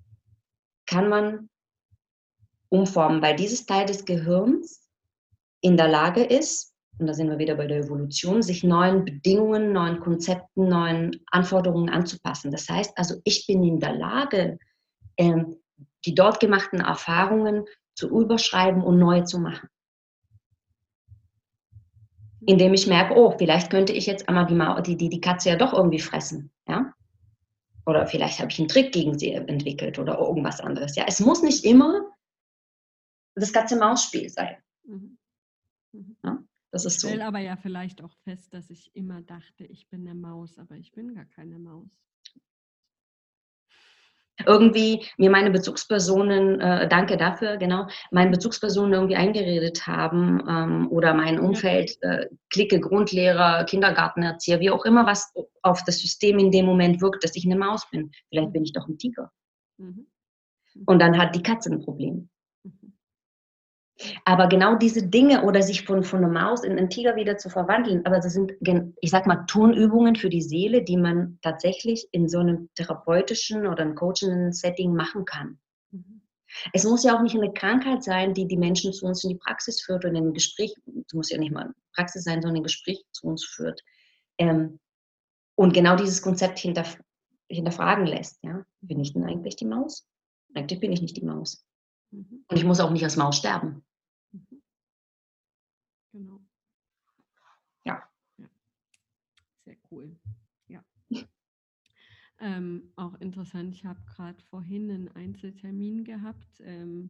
kann 0.85 1.09
man 1.09 1.49
umformen, 2.69 3.21
weil 3.21 3.35
dieses 3.35 3.65
Teil 3.65 3.85
des 3.85 4.05
Gehirns 4.05 4.89
in 5.61 5.77
der 5.77 5.87
Lage 5.87 6.23
ist, 6.23 6.73
und 6.97 7.07
da 7.07 7.13
sind 7.13 7.29
wir 7.29 7.39
wieder 7.39 7.55
bei 7.55 7.67
der 7.67 7.79
Evolution, 7.79 8.41
sich 8.41 8.63
neuen 8.63 9.03
Bedingungen, 9.03 9.73
neuen 9.73 9.99
Konzepten, 9.99 10.69
neuen 10.69 11.21
Anforderungen 11.29 11.89
anzupassen. 11.89 12.51
Das 12.51 12.69
heißt 12.69 12.97
also, 12.97 13.15
ich 13.25 13.45
bin 13.47 13.63
in 13.63 13.79
der 13.79 13.93
Lage, 13.93 14.57
ähm, 15.17 15.57
die 16.05 16.15
dort 16.15 16.39
gemachten 16.39 16.79
Erfahrungen 16.79 17.65
zu 17.95 18.09
überschreiben 18.09 18.81
und 18.81 18.99
neu 18.99 19.21
zu 19.21 19.39
machen. 19.39 19.67
Indem 22.45 22.73
ich 22.73 22.87
merke, 22.87 23.15
oh, 23.15 23.35
vielleicht 23.37 23.71
könnte 23.71 23.91
ich 23.91 24.05
jetzt 24.05 24.29
einmal 24.29 24.45
die, 24.83 24.95
die, 24.95 25.09
die 25.09 25.21
Katze 25.21 25.49
ja 25.49 25.55
doch 25.55 25.73
irgendwie 25.73 25.99
fressen. 25.99 26.51
Ja? 26.67 26.93
Oder 27.85 28.07
vielleicht 28.07 28.39
habe 28.39 28.51
ich 28.51 28.59
einen 28.59 28.67
Trick 28.67 28.91
gegen 28.91 29.17
sie 29.17 29.31
entwickelt 29.31 29.99
oder 29.99 30.17
irgendwas 30.17 30.59
anderes. 30.59 30.95
Ja, 30.95 31.05
es 31.07 31.19
muss 31.19 31.43
nicht 31.43 31.63
immer 31.65 32.11
das 33.35 33.53
ganze 33.53 33.77
Mausspiel 33.77 34.29
sein. 34.29 34.57
Mhm. 34.85 35.17
Mhm. 35.91 36.17
Ja, 36.23 36.43
das 36.71 36.85
ist 36.85 36.95
ich 36.95 36.99
stelle 36.99 37.21
so. 37.21 37.27
aber 37.27 37.39
ja 37.39 37.55
vielleicht 37.57 38.01
auch 38.01 38.15
fest, 38.23 38.53
dass 38.53 38.69
ich 38.69 38.95
immer 38.95 39.21
dachte, 39.21 39.65
ich 39.65 39.87
bin 39.87 40.01
eine 40.01 40.15
Maus, 40.15 40.57
aber 40.57 40.75
ich 40.75 40.91
bin 40.91 41.13
gar 41.13 41.25
keine 41.25 41.59
Maus 41.59 42.05
irgendwie 44.45 45.05
mir 45.17 45.29
meine 45.29 45.51
Bezugspersonen, 45.51 46.59
äh, 46.59 46.87
danke 46.87 47.17
dafür, 47.17 47.57
genau, 47.57 47.87
meine 48.11 48.31
Bezugspersonen 48.31 48.93
irgendwie 48.93 49.15
eingeredet 49.15 49.87
haben 49.87 50.43
ähm, 50.47 50.91
oder 50.91 51.13
mein 51.13 51.39
Umfeld, 51.39 51.97
äh, 52.01 52.27
Clique, 52.49 52.79
Grundlehrer, 52.79 53.63
Kindergartenerzieher, 53.65 54.59
wie 54.59 54.71
auch 54.71 54.85
immer, 54.85 55.05
was 55.05 55.33
auf 55.61 55.83
das 55.85 55.99
System 55.99 56.37
in 56.39 56.51
dem 56.51 56.65
Moment 56.65 57.01
wirkt, 57.01 57.23
dass 57.23 57.35
ich 57.35 57.45
eine 57.45 57.55
Maus 57.55 57.89
bin. 57.89 58.11
Vielleicht 58.29 58.51
bin 58.51 58.63
ich 58.63 58.73
doch 58.73 58.87
ein 58.87 58.97
Tiger. 58.97 59.31
Mhm. 59.77 60.07
Und 60.85 60.99
dann 60.99 61.17
hat 61.17 61.35
die 61.35 61.43
Katze 61.43 61.71
ein 61.71 61.81
Problem. 61.81 62.29
Aber 64.25 64.47
genau 64.47 64.75
diese 64.75 65.07
Dinge 65.07 65.43
oder 65.43 65.61
sich 65.61 65.85
von, 65.85 66.03
von 66.03 66.23
einer 66.23 66.27
Maus 66.27 66.63
in 66.63 66.77
einen 66.77 66.89
Tiger 66.89 67.15
wieder 67.15 67.37
zu 67.37 67.49
verwandeln, 67.49 68.05
aber 68.05 68.17
das 68.17 68.33
sind, 68.33 68.53
ich 68.59 69.09
sag 69.09 69.25
mal, 69.25 69.45
Turnübungen 69.47 70.15
für 70.15 70.29
die 70.29 70.41
Seele, 70.41 70.83
die 70.83 70.97
man 70.97 71.39
tatsächlich 71.41 72.07
in 72.11 72.27
so 72.27 72.39
einem 72.39 72.69
therapeutischen 72.75 73.67
oder 73.67 73.83
einem 73.83 73.95
coachenden 73.95 74.51
Setting 74.51 74.93
machen 74.93 75.23
kann. 75.23 75.59
Mhm. 75.91 76.21
Es 76.73 76.83
muss 76.83 77.03
ja 77.03 77.17
auch 77.17 77.21
nicht 77.21 77.35
eine 77.35 77.53
Krankheit 77.53 78.03
sein, 78.03 78.33
die 78.33 78.47
die 78.47 78.57
Menschen 78.57 78.93
zu 78.93 79.05
uns 79.05 79.23
in 79.23 79.31
die 79.31 79.37
Praxis 79.37 79.81
führt 79.81 80.05
und 80.05 80.15
in 80.15 80.27
ein 80.27 80.33
Gespräch, 80.33 80.73
es 81.07 81.13
muss 81.13 81.29
ja 81.29 81.37
nicht 81.37 81.51
mal 81.51 81.73
Praxis 81.93 82.23
sein, 82.23 82.41
sondern 82.41 82.59
ein 82.61 82.63
Gespräch 82.63 83.03
zu 83.11 83.27
uns 83.27 83.45
führt. 83.45 83.81
Ähm, 84.37 84.79
und 85.55 85.73
genau 85.73 85.95
dieses 85.95 86.21
Konzept 86.21 86.59
hinterf 86.59 86.97
hinterfragen 87.49 88.07
lässt. 88.07 88.43
Ja? 88.43 88.65
Bin 88.81 88.99
ich 88.99 89.13
denn 89.13 89.23
eigentlich 89.23 89.55
die 89.55 89.65
Maus? 89.65 90.07
Eigentlich 90.53 90.79
bin 90.79 90.91
ich 90.91 91.01
nicht 91.01 91.17
die 91.17 91.25
Maus. 91.25 91.65
Mhm. 92.11 92.45
Und 92.47 92.57
ich 92.57 92.63
muss 92.63 92.79
auch 92.79 92.91
nicht 92.91 93.03
als 93.03 93.17
Maus 93.17 93.37
sterben. 93.37 93.83
Mhm. 94.31 94.61
Genau. 96.11 96.39
Ja. 97.83 98.09
ja. 98.37 98.47
Sehr 99.65 99.77
cool. 99.91 100.15
Ja. 100.67 100.83
ähm, 102.39 102.91
auch 102.95 103.15
interessant, 103.19 103.73
ich 103.73 103.85
habe 103.85 103.99
gerade 104.05 104.41
vorhin 104.43 104.89
einen 104.89 105.07
Einzeltermin 105.09 106.03
gehabt. 106.03 106.61
Ähm, 106.61 107.09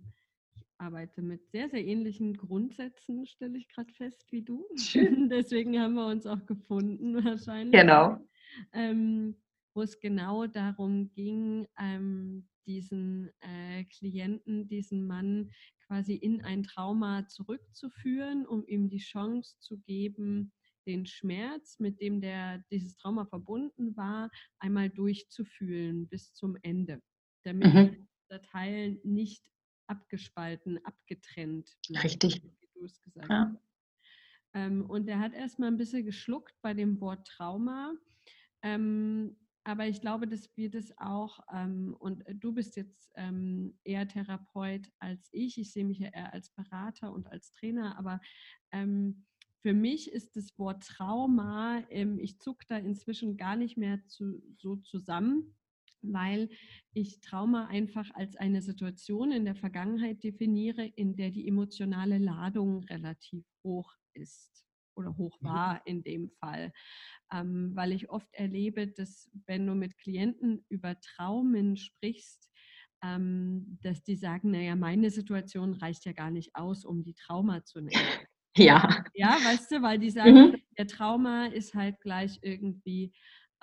ich 0.56 0.66
arbeite 0.78 1.22
mit 1.22 1.50
sehr, 1.50 1.70
sehr 1.70 1.86
ähnlichen 1.86 2.36
Grundsätzen, 2.36 3.26
stelle 3.28 3.58
ich 3.58 3.68
gerade 3.68 3.94
fest, 3.94 4.32
wie 4.32 4.42
du. 4.42 4.66
Schön. 4.76 5.30
Deswegen 5.30 5.80
haben 5.80 5.94
wir 5.94 6.08
uns 6.08 6.26
auch 6.26 6.46
gefunden, 6.46 7.14
wahrscheinlich. 7.26 7.80
Genau. 7.80 8.20
Ähm, 8.72 9.36
wo 9.74 9.82
es 9.82 10.00
genau 10.00 10.48
darum 10.48 11.12
ging, 11.12 11.68
ähm, 11.78 12.48
diesen 12.66 13.32
äh, 13.42 13.86
Klienten, 13.86 14.68
diesen 14.68 15.06
Mann 15.06 15.52
quasi 15.88 16.16
in 16.16 16.42
ein 16.42 16.64
Trauma 16.64 17.28
zurückzuführen, 17.28 18.46
um 18.46 18.66
ihm 18.66 18.90
die 18.90 19.00
Chance 19.00 19.56
zu 19.60 19.78
geben, 19.80 20.52
den 20.88 21.06
Schmerz, 21.06 21.80
mit 21.80 22.00
dem 22.02 22.22
der, 22.22 22.64
dieses 22.72 22.96
Trauma 22.98 23.26
verbunden 23.26 23.96
war, 23.96 24.30
einmal 24.60 24.90
durchzufühlen 24.90 26.08
bis 26.08 26.34
zum 26.34 26.58
Ende, 26.62 27.02
damit 27.44 27.74
mhm. 27.74 28.08
der 28.30 28.42
Teil 28.42 29.00
nicht 29.04 29.50
abgespalten, 29.88 30.84
abgetrennt 30.86 31.76
bleibt. 31.88 32.06
Richtig. 32.06 32.44
Wie 32.44 32.70
du 32.74 32.86
es 32.86 33.02
gesagt 33.02 33.30
ja. 33.30 33.52
hast. 33.52 33.66
Ähm, 34.54 34.90
und 34.90 35.08
er 35.08 35.20
hat 35.20 35.34
erstmal 35.34 35.70
ein 35.70 35.78
bisschen 35.78 36.06
geschluckt 36.06 36.56
bei 36.62 36.74
dem 36.74 37.00
Wort 37.02 37.28
Trauma. 37.28 37.94
Ähm, 38.62 39.36
aber 39.66 39.88
ich 39.88 40.00
glaube, 40.00 40.28
dass 40.28 40.56
wir 40.56 40.70
das 40.70 40.96
auch, 40.98 41.40
ähm, 41.52 41.96
und 41.98 42.24
du 42.36 42.54
bist 42.54 42.76
jetzt 42.76 43.12
ähm, 43.16 43.78
eher 43.84 44.08
Therapeut 44.08 44.92
als 45.00 45.28
ich, 45.32 45.58
ich 45.58 45.74
sehe 45.74 45.86
mich 45.86 45.98
ja 46.00 46.10
eher 46.10 46.34
als 46.34 46.52
Berater 46.52 47.12
und 47.12 47.28
als 47.28 47.52
Trainer, 47.52 47.98
aber 47.98 48.22
ähm, 48.72 49.26
für 49.62 49.74
mich 49.74 50.12
ist 50.12 50.36
das 50.36 50.58
Wort 50.60 50.84
Trauma, 50.84 51.84
ähm, 51.90 52.20
ich 52.20 52.40
zucke 52.40 52.66
da 52.68 52.78
inzwischen 52.78 53.38
gar 53.38 53.56
nicht 53.56 53.76
mehr 53.76 54.06
zu, 54.06 54.40
so 54.56 54.76
zusammen, 54.76 55.56
weil 56.04 56.50
ich 56.94 57.20
Trauma 57.22 57.66
einfach 57.66 58.14
als 58.14 58.36
eine 58.36 58.62
Situation 58.62 59.32
in 59.32 59.46
der 59.46 59.56
Vergangenheit 59.56 60.24
definiere, 60.24 60.86
in 60.86 61.16
der 61.16 61.32
die 61.32 61.48
emotionale 61.48 62.20
Ladung 62.20 62.84
relativ 62.84 63.44
hoch 63.64 63.92
ist 64.14 64.65
oder 64.96 65.18
hoch 65.18 65.38
mhm. 65.42 65.44
war 65.44 65.86
in 65.86 66.04
dem 66.04 66.30
Fall 66.30 66.72
ähm, 67.32 67.72
weil 67.76 67.92
ich 67.92 68.10
oft 68.10 68.34
erlebe, 68.34 68.88
dass 68.88 69.30
wenn 69.46 69.66
du 69.68 69.76
mit 69.76 69.98
Klienten 69.98 70.66
über 70.70 71.00
Traumen 71.00 71.78
sprichst, 71.78 72.50
ähm, 73.04 73.78
dass 73.82 74.04
die 74.04 74.16
sagen, 74.16 74.52
naja, 74.52 74.76
meine 74.76 75.10
Situation 75.12 75.74
reicht 75.74 76.06
ja 76.06 76.14
gar 76.14 76.32
nicht 76.32 76.56
aus, 76.56 76.86
um 76.86 77.04
die 77.04 77.14
Trauma 77.14 77.64
zu 77.64 77.82
nennen. 77.82 78.14
Ja. 78.58 79.06
Ja, 79.14 79.44
weißt 79.44 79.72
du, 79.72 79.82
weil 79.82 80.00
die 80.00 80.10
sagen, 80.10 80.44
mhm. 80.44 80.62
der 80.78 80.88
Trauma 80.88 81.46
ist 81.48 81.74
halt 81.74 82.02
gleich 82.02 82.40
irgendwie 82.42 83.14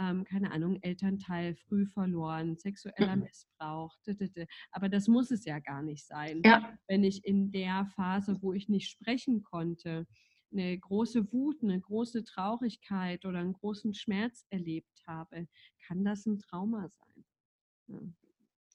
ähm, 0.00 0.24
keine 0.24 0.50
Ahnung, 0.52 0.78
Elternteil 0.82 1.54
früh 1.54 1.86
verloren, 1.86 2.56
sexueller 2.56 3.14
Mhm. 3.14 3.16
Missbrauch. 3.16 3.94
d- 4.06 4.14
d- 4.14 4.30
d. 4.30 4.46
Aber 4.70 4.88
das 4.88 5.06
muss 5.08 5.30
es 5.30 5.44
ja 5.44 5.58
gar 5.58 5.82
nicht 5.82 6.06
sein. 6.06 6.44
Ja, 6.44 6.78
Wenn 6.88 7.04
ich 7.04 7.24
in 7.26 7.52
der 7.52 7.86
Phase, 7.94 8.38
wo 8.42 8.54
ich 8.54 8.68
nicht 8.70 8.88
sprechen 8.90 9.42
konnte, 9.42 10.06
eine 10.52 10.78
große 10.78 11.32
Wut, 11.32 11.62
eine 11.62 11.80
große 11.80 12.24
Traurigkeit 12.24 13.24
oder 13.24 13.38
einen 13.38 13.54
großen 13.54 13.94
Schmerz 13.94 14.44
erlebt 14.50 15.02
habe, 15.06 15.46
kann 15.86 16.04
das 16.04 16.26
ein 16.26 16.38
Trauma 16.38 16.88
sein. 16.88 18.14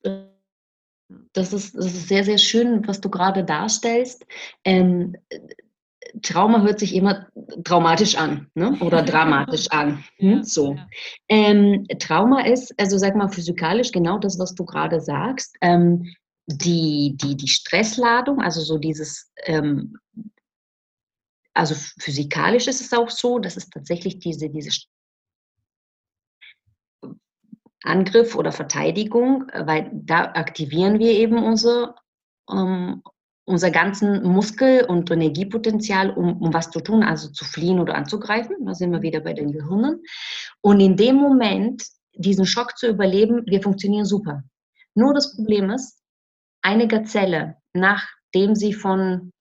Ja, 0.04 0.12
ja. 0.12 1.20
das 1.34 1.54
ist, 1.54 1.76
das 1.76 1.86
ist 1.86 2.08
sehr, 2.08 2.24
sehr 2.24 2.38
schön, 2.38 2.88
was 2.88 3.02
du 3.02 3.10
gerade 3.10 3.44
darstellst. 3.44 4.26
Ähm, 4.63 5.16
Trauma 6.22 6.62
hört 6.62 6.80
sich 6.80 6.96
immer 6.96 7.28
traumatisch 7.63 8.18
an 8.18 8.48
ne? 8.56 8.78
oder 8.82 9.04
dramatisch 9.04 9.68
an. 9.72 10.04
Hm? 10.18 10.44
So. 10.44 10.78
Ähm, 11.28 11.86
Trauma 12.00 12.46
ist, 12.46 12.74
also 12.80 12.98
sag 12.98 13.16
mal 13.16 13.30
physikalisch 13.30 13.92
genau 13.92 14.18
das, 14.18 14.40
was 14.40 14.56
du 14.56 14.66
gerade 14.66 15.02
sagst. 15.02 15.56
Ähm, 15.62 16.06
die, 16.48 17.18
die, 17.18 17.36
die 17.36 17.48
Stressladung, 17.48 18.40
also 18.40 18.62
so 18.62 18.78
dieses, 18.78 19.32
ähm, 19.46 19.98
also 21.58 21.76
physikalisch 22.00 22.67
ist 22.67 22.82
es 22.82 22.93
auch 22.93 23.10
so, 23.10 23.39
dass 23.39 23.58
es 23.58 23.70
tatsächlich 23.70 24.20
diese, 24.20 24.50
diese 24.50 24.70
Angriff 27.84 28.36
oder 28.36 28.52
Verteidigung, 28.52 29.50
äh, 29.50 29.65
weil 29.65 29.89
da 29.93 30.26
aktivieren 30.34 31.00
wir 31.00 31.12
eben 31.12 31.43
unser, 31.43 31.96
ähm, 32.52 33.02
unser 33.46 33.72
ganzen 33.72 34.24
Muskel- 34.24 34.86
und 34.86 35.10
Energiepotenzial, 35.10 36.12
um, 36.12 36.41
um 36.41 36.54
was 36.54 36.70
zu 36.70 36.82
tun, 36.82 37.04
also 37.04 37.30
zu 37.30 37.46
fliehen 37.46 37.80
oder 37.80 37.96
anzugreifen. 37.96 38.65
Da 38.65 38.74
sind 38.74 38.91
wir 38.91 39.02
wieder 39.02 39.22
bei 39.22 39.34
den 39.34 39.52
Gehirnen. 39.52 40.04
Und 40.62 40.80
in 40.80 40.98
dem 40.98 41.15
Moment, 41.15 41.84
diesen 42.13 42.46
Schock 42.46 42.78
zu 42.78 42.88
überleben, 42.88 43.43
wir 43.46 43.62
funktionieren 43.62 44.06
super. 44.06 44.43
Nur 44.96 45.13
das 45.13 45.36
Problem 45.36 45.70
ist, 45.70 46.02
eine 46.62 46.88
Gazelle, 46.88 47.56
nachdem 47.74 48.56
sie 48.56 48.74
von 48.74 49.32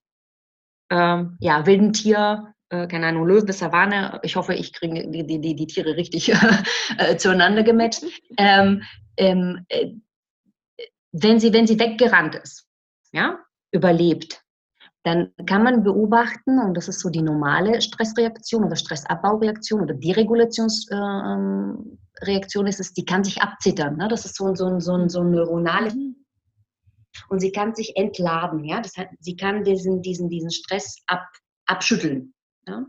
ähm, 0.91 1.37
ja, 1.41 1.67
wilden 1.67 1.93
Tier, 1.93 2.55
äh, 2.69 2.87
keine 2.87 3.07
Ahnung, 3.07 3.27
Löwe, 3.27 3.53
Savanne, 3.53 4.21
ich 4.23 4.37
hoffe, 4.37 4.55
ich 4.55 4.73
kriege 4.73 5.09
die, 5.09 5.27
die, 5.27 5.41
die, 5.41 5.55
die 5.55 5.67
Tiere 5.67 5.97
richtig 5.97 6.33
äh, 6.99 7.17
zueinander 7.17 7.63
gematcht, 7.63 8.05
ähm, 8.37 8.83
ähm, 9.17 9.65
äh, 9.69 9.93
wenn, 11.13 11.41
sie, 11.41 11.53
wenn 11.53 11.67
sie 11.67 11.79
weggerannt 11.79 12.35
ist, 12.35 12.67
ja, 13.13 13.39
überlebt, 13.73 14.43
dann 15.07 15.33
kann 15.47 15.63
man 15.63 15.83
beobachten, 15.85 16.59
und 16.59 16.75
das 16.75 16.89
ist 16.89 16.99
so 16.99 17.11
die 17.11 17.23
normale 17.23 17.81
Stressreaktion 17.81 18.65
oder 18.65 18.75
Stressabbaureaktion 18.75 19.83
oder 19.83 19.95
Deregulationsreaktion, 19.95 22.67
äh, 22.67 22.69
ist 22.69 22.81
es, 22.81 22.93
die 22.93 23.05
kann 23.05 23.23
sich 23.23 23.41
abzittern. 23.41 23.97
Ne? 23.97 24.09
Das 24.09 24.25
ist 24.25 24.35
so, 24.35 24.53
so, 24.57 24.81
so, 24.81 25.09
so 25.09 25.21
ein 25.21 25.31
neuronales. 25.31 25.95
Und 27.29 27.41
sie 27.41 27.53
kann 27.53 27.75
sich 27.75 27.97
entladen. 27.97 28.65
Ja? 28.65 28.81
Das 28.81 28.97
heißt, 28.97 29.11
sie 29.21 29.37
kann 29.37 29.65
diesen, 29.65 30.03
diesen, 30.03 30.29
diesen 30.29 30.51
Stress 30.51 30.97
ab, 31.07 31.27
abschütteln. 31.67 32.35
Ja? 32.67 32.87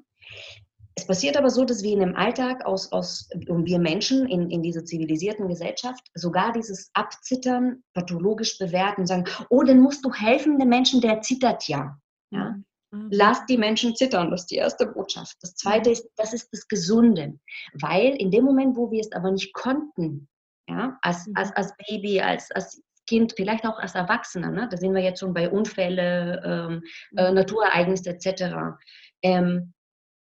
Es 0.96 1.06
passiert 1.06 1.38
aber 1.38 1.52
so, 1.52 1.64
dass 1.64 1.84
wir 1.84 1.94
in 1.94 2.00
dem 2.00 2.16
Alltag 2.16 2.66
aus, 2.66 2.92
aus 2.92 3.30
und 3.48 3.66
wir 3.66 3.78
Menschen 3.78 4.28
in, 4.28 4.50
in 4.50 4.64
dieser 4.64 4.84
zivilisierten 4.84 5.48
Gesellschaft 5.48 6.04
sogar 6.16 6.52
dieses 6.54 6.90
Abzittern 6.94 7.84
pathologisch 7.94 8.58
bewerten 8.58 9.02
und 9.02 9.08
sagen, 9.08 9.26
oh, 9.50 9.62
dann 9.62 9.80
musst 9.80 10.04
du 10.04 10.12
helfen 10.12 10.58
dem 10.58 10.70
Menschen, 10.70 11.00
der 11.00 11.22
zittert 11.22 11.68
ja. 11.68 12.00
ja? 12.32 12.56
Mhm. 12.92 13.06
Ah, 13.06 13.08
Lass 13.12 13.46
die 13.46 13.58
Menschen 13.58 13.96
zittern, 13.96 14.32
das 14.32 14.42
ist 14.42 14.52
die 14.52 14.56
erste 14.56 14.88
Botschaft. 14.88 15.38
Das 15.42 15.56
zweite 15.56 15.92
ist, 15.92 16.10
das 16.16 16.34
ist 16.34 16.50
das 16.52 16.68
Gesunde. 16.68 17.40
Weil 17.74 18.16
in 18.16 18.32
dem 18.32 18.46
Moment, 18.46 18.76
wo 18.76 18.90
wir 18.90 19.02
es 19.02 19.12
aber 19.12 19.32
nicht 19.32 19.54
konnten, 19.54 20.28
ja, 20.68 20.98
als, 21.02 21.28
Mhm. 21.28 21.34
als, 21.36 21.52
als 21.56 21.74
Baby, 21.88 22.22
als, 22.22 22.50
als 22.52 22.82
Kind, 23.08 23.34
vielleicht 23.36 23.66
auch 23.66 23.80
als 23.80 23.96
Erwachsener, 23.96 24.52
ne? 24.52 24.68
da 24.70 24.78
sind 24.78 24.94
wir 24.94 25.02
jetzt 25.02 25.20
schon 25.20 25.34
bei 25.34 25.50
Unfälle, 25.50 26.42
ähm, 26.46 26.84
äh, 27.16 27.30
Mhm. 27.30 27.36
Naturereignisse 27.36 28.10
etc. 28.12 28.78
Ähm, 29.24 29.74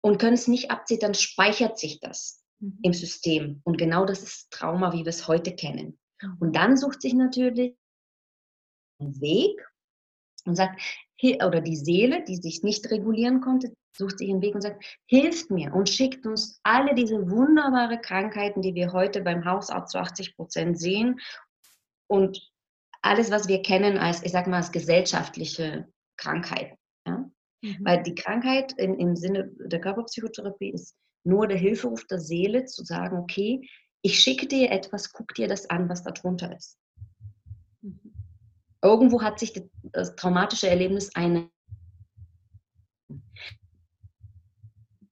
und 0.02 0.18
können 0.18 0.35
es 0.35 0.48
nicht 0.48 0.70
abziehen, 0.70 1.00
dann 1.00 1.14
speichert 1.14 1.78
sich 1.78 2.00
das 2.00 2.42
Mhm. 2.61 2.78
im 2.83 2.92
System. 2.92 3.61
Und 3.64 3.76
genau 3.76 4.06
das 4.06 4.22
ist 4.22 4.50
Trauma, 4.50 4.92
wie 4.92 5.00
wir 5.00 5.09
es 5.09 5.28
heute 5.28 5.54
kennen. 5.54 5.98
Mhm. 6.22 6.37
Und 6.40 6.56
dann 6.56 6.76
sucht 6.76 7.02
sich 7.02 7.14
natürlich 7.14 7.76
einen 9.00 9.20
Weg 9.20 9.61
und 10.46 10.56
sagt, 10.56 10.80
oder 11.42 11.61
die 11.61 11.76
Seele, 11.76 12.24
die 12.24 12.37
sich 12.37 12.62
nicht 12.62 12.90
regulieren 12.90 13.42
konnte, 13.42 13.74
sucht 13.92 14.18
sich 14.18 14.30
einen 14.30 14.40
Weg 14.40 14.54
und 14.54 14.62
sagt, 14.62 14.83
hilft 15.06 15.50
mir 15.50 15.74
und 15.74 15.88
schickt 15.88 16.26
uns 16.26 16.61
alle 16.62 16.94
diese 16.94 17.30
wunderbare 17.30 18.00
Krankheiten, 18.00 18.62
die 18.62 18.74
wir 18.74 18.92
heute 18.92 19.20
beim 19.20 19.44
Hausarzt 19.44 19.92
zu 19.92 19.98
80 19.98 20.37
Prozent 20.37 20.78
sehen 20.78 21.20
und 22.09 22.50
alles, 23.03 23.31
was 23.31 23.49
wir 23.49 23.63
kennen 23.63 23.99
als, 23.99 24.23
ich 24.23 24.33
sag 24.33 24.47
mal, 24.47 24.59
als 24.59 24.73
gesellschaftliche 24.73 25.89
Krankheiten. 26.17 26.77
Ja? 27.07 27.31
Mhm. 27.63 27.79
Weil 27.81 28.03
die 28.03 28.15
Krankheit 28.15 28.73
in, 28.73 28.99
im 28.99 29.17
Sinne 29.17 29.51
der 29.59 29.81
Körperpsychotherapie 29.81 30.71
ist 30.71 30.95
nur 31.25 31.47
der 31.47 31.59
Hilferuf 31.59 32.07
der 32.07 32.19
Seele 32.19 32.65
zu 32.65 32.85
sagen, 32.85 33.19
okay, 33.19 33.69
ich 34.03 34.21
schicke 34.21 34.47
dir 34.47 34.71
etwas, 34.71 35.13
guck 35.13 35.35
dir 35.35 35.49
das 35.49 35.69
an, 35.69 35.89
was 35.89 36.03
da 36.03 36.11
drunter 36.11 36.55
ist. 36.57 36.79
Mhm. 37.83 38.15
Irgendwo 38.83 39.23
hat 39.23 39.39
sich 39.39 39.53
das, 39.53 39.65
das 39.83 40.17
traumatische 40.17 40.69
Erlebnis 40.69 41.15
eine 41.15 41.51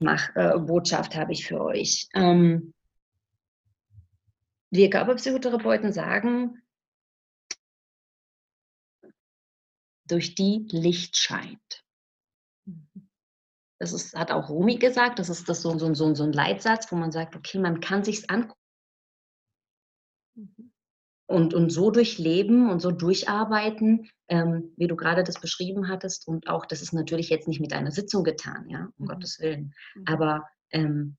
Mach, 0.01 0.35
äh, 0.37 0.57
Botschaft 0.59 1.16
habe 1.16 1.33
ich 1.33 1.44
für 1.44 1.61
euch. 1.61 2.09
Ähm, 2.14 2.72
wir 4.70 4.90
Körperpsychotherapeuten 4.90 5.92
sagen, 5.92 6.62
durch 10.10 10.34
die 10.34 10.66
Licht 10.70 11.16
scheint. 11.16 11.84
Mhm. 12.66 13.08
Das 13.80 13.92
ist, 13.92 14.14
hat 14.14 14.32
auch 14.32 14.48
Rumi 14.48 14.76
gesagt, 14.76 15.20
das 15.20 15.28
ist 15.28 15.48
das 15.48 15.62
so, 15.62 15.78
so, 15.78 15.94
so, 15.94 16.14
so 16.14 16.24
ein 16.24 16.32
Leitsatz, 16.32 16.90
wo 16.90 16.96
man 16.96 17.12
sagt, 17.12 17.36
okay, 17.36 17.58
man 17.58 17.80
kann 17.80 18.04
sich's 18.04 18.28
angucken 18.28 18.58
Mhm. 20.38 20.72
und, 21.26 21.52
und 21.54 21.70
so 21.70 21.90
durchleben 21.90 22.70
und 22.70 22.80
so 22.80 22.90
durcharbeiten, 22.92 24.08
ähm, 24.28 24.72
wie 24.76 24.86
du 24.86 24.96
gerade 24.96 25.24
das 25.24 25.40
beschrieben 25.40 25.88
hattest. 25.88 26.28
Und 26.28 26.48
auch, 26.48 26.64
das 26.64 26.80
ist 26.80 26.92
natürlich 26.92 27.28
jetzt 27.28 27.48
nicht 27.48 27.60
mit 27.60 27.72
einer 27.72 27.90
Sitzung 27.90 28.24
getan, 28.24 28.68
ja, 28.68 28.88
um 28.98 29.04
Mhm. 29.04 29.08
Gottes 29.08 29.40
Willen. 29.40 29.74
Mhm. 29.96 30.04
Aber 30.06 30.48
ähm, 30.70 31.16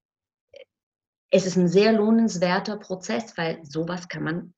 es 1.32 1.45
ist 1.45 1.58
ein 1.58 1.67
sehr 1.67 1.93
lohnenswerter 1.93 2.78
Prozess, 2.78 3.38
weil 3.38 3.63
sowas 3.65 4.08
kann 4.08 4.23
man 4.23 4.54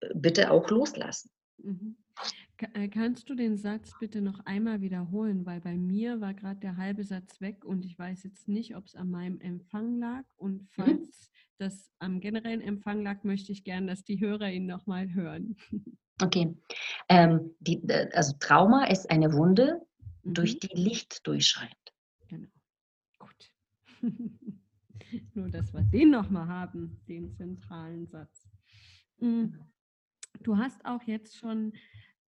äh, 0.00 0.08
bitte 0.14 0.50
auch 0.50 0.70
loslassen. 0.70 1.30
Mhm. 1.58 1.96
Äh, 2.74 2.88
Kannst 2.88 3.28
du 3.28 3.34
den 3.34 3.56
Satz 3.56 3.92
bitte 4.00 4.20
noch 4.20 4.40
einmal 4.46 4.80
wiederholen, 4.80 5.44
weil 5.46 5.60
bei 5.60 5.76
mir 5.76 6.20
war 6.20 6.34
gerade 6.34 6.60
der 6.60 6.76
halbe 6.76 7.04
Satz 7.04 7.40
weg 7.40 7.64
und 7.64 7.84
ich 7.84 7.98
weiß 7.98 8.22
jetzt 8.24 8.48
nicht, 8.48 8.76
ob 8.76 8.86
es 8.86 8.94
an 8.94 9.10
meinem 9.10 9.40
Empfang 9.40 9.98
lag. 9.98 10.24
Und 10.36 10.62
Mhm. 10.62 10.68
falls 10.70 11.30
das 11.58 11.90
am 11.98 12.20
generellen 12.20 12.60
Empfang 12.60 13.02
lag, 13.02 13.22
möchte 13.24 13.52
ich 13.52 13.64
gern, 13.64 13.86
dass 13.86 14.04
die 14.04 14.20
Hörer 14.20 14.50
ihn 14.50 14.66
nochmal 14.66 15.12
hören. 15.14 15.56
Okay. 16.22 16.56
Ähm, 17.08 17.50
die, 17.60 17.82
äh, 17.88 18.08
also 18.14 18.34
Trauma 18.38 18.84
ist 18.86 19.10
eine 19.10 19.32
Wunde, 19.32 19.80
durch 20.22 20.54
Mhm. 20.54 20.58
die 20.60 20.76
Licht 20.80 21.26
durchscheint. 21.26 21.74
Genau. 22.28 22.48
Gut. 23.18 23.52
Nur, 25.34 25.48
dass 25.50 25.72
wir 25.72 25.82
den 25.82 26.10
nochmal 26.10 26.46
haben, 26.48 27.00
den 27.08 27.32
zentralen 27.32 28.06
Satz. 28.06 28.48
Mm, 29.18 29.46
Du 30.40 30.56
hast 30.58 30.84
auch 30.84 31.02
jetzt 31.04 31.36
schon 31.36 31.72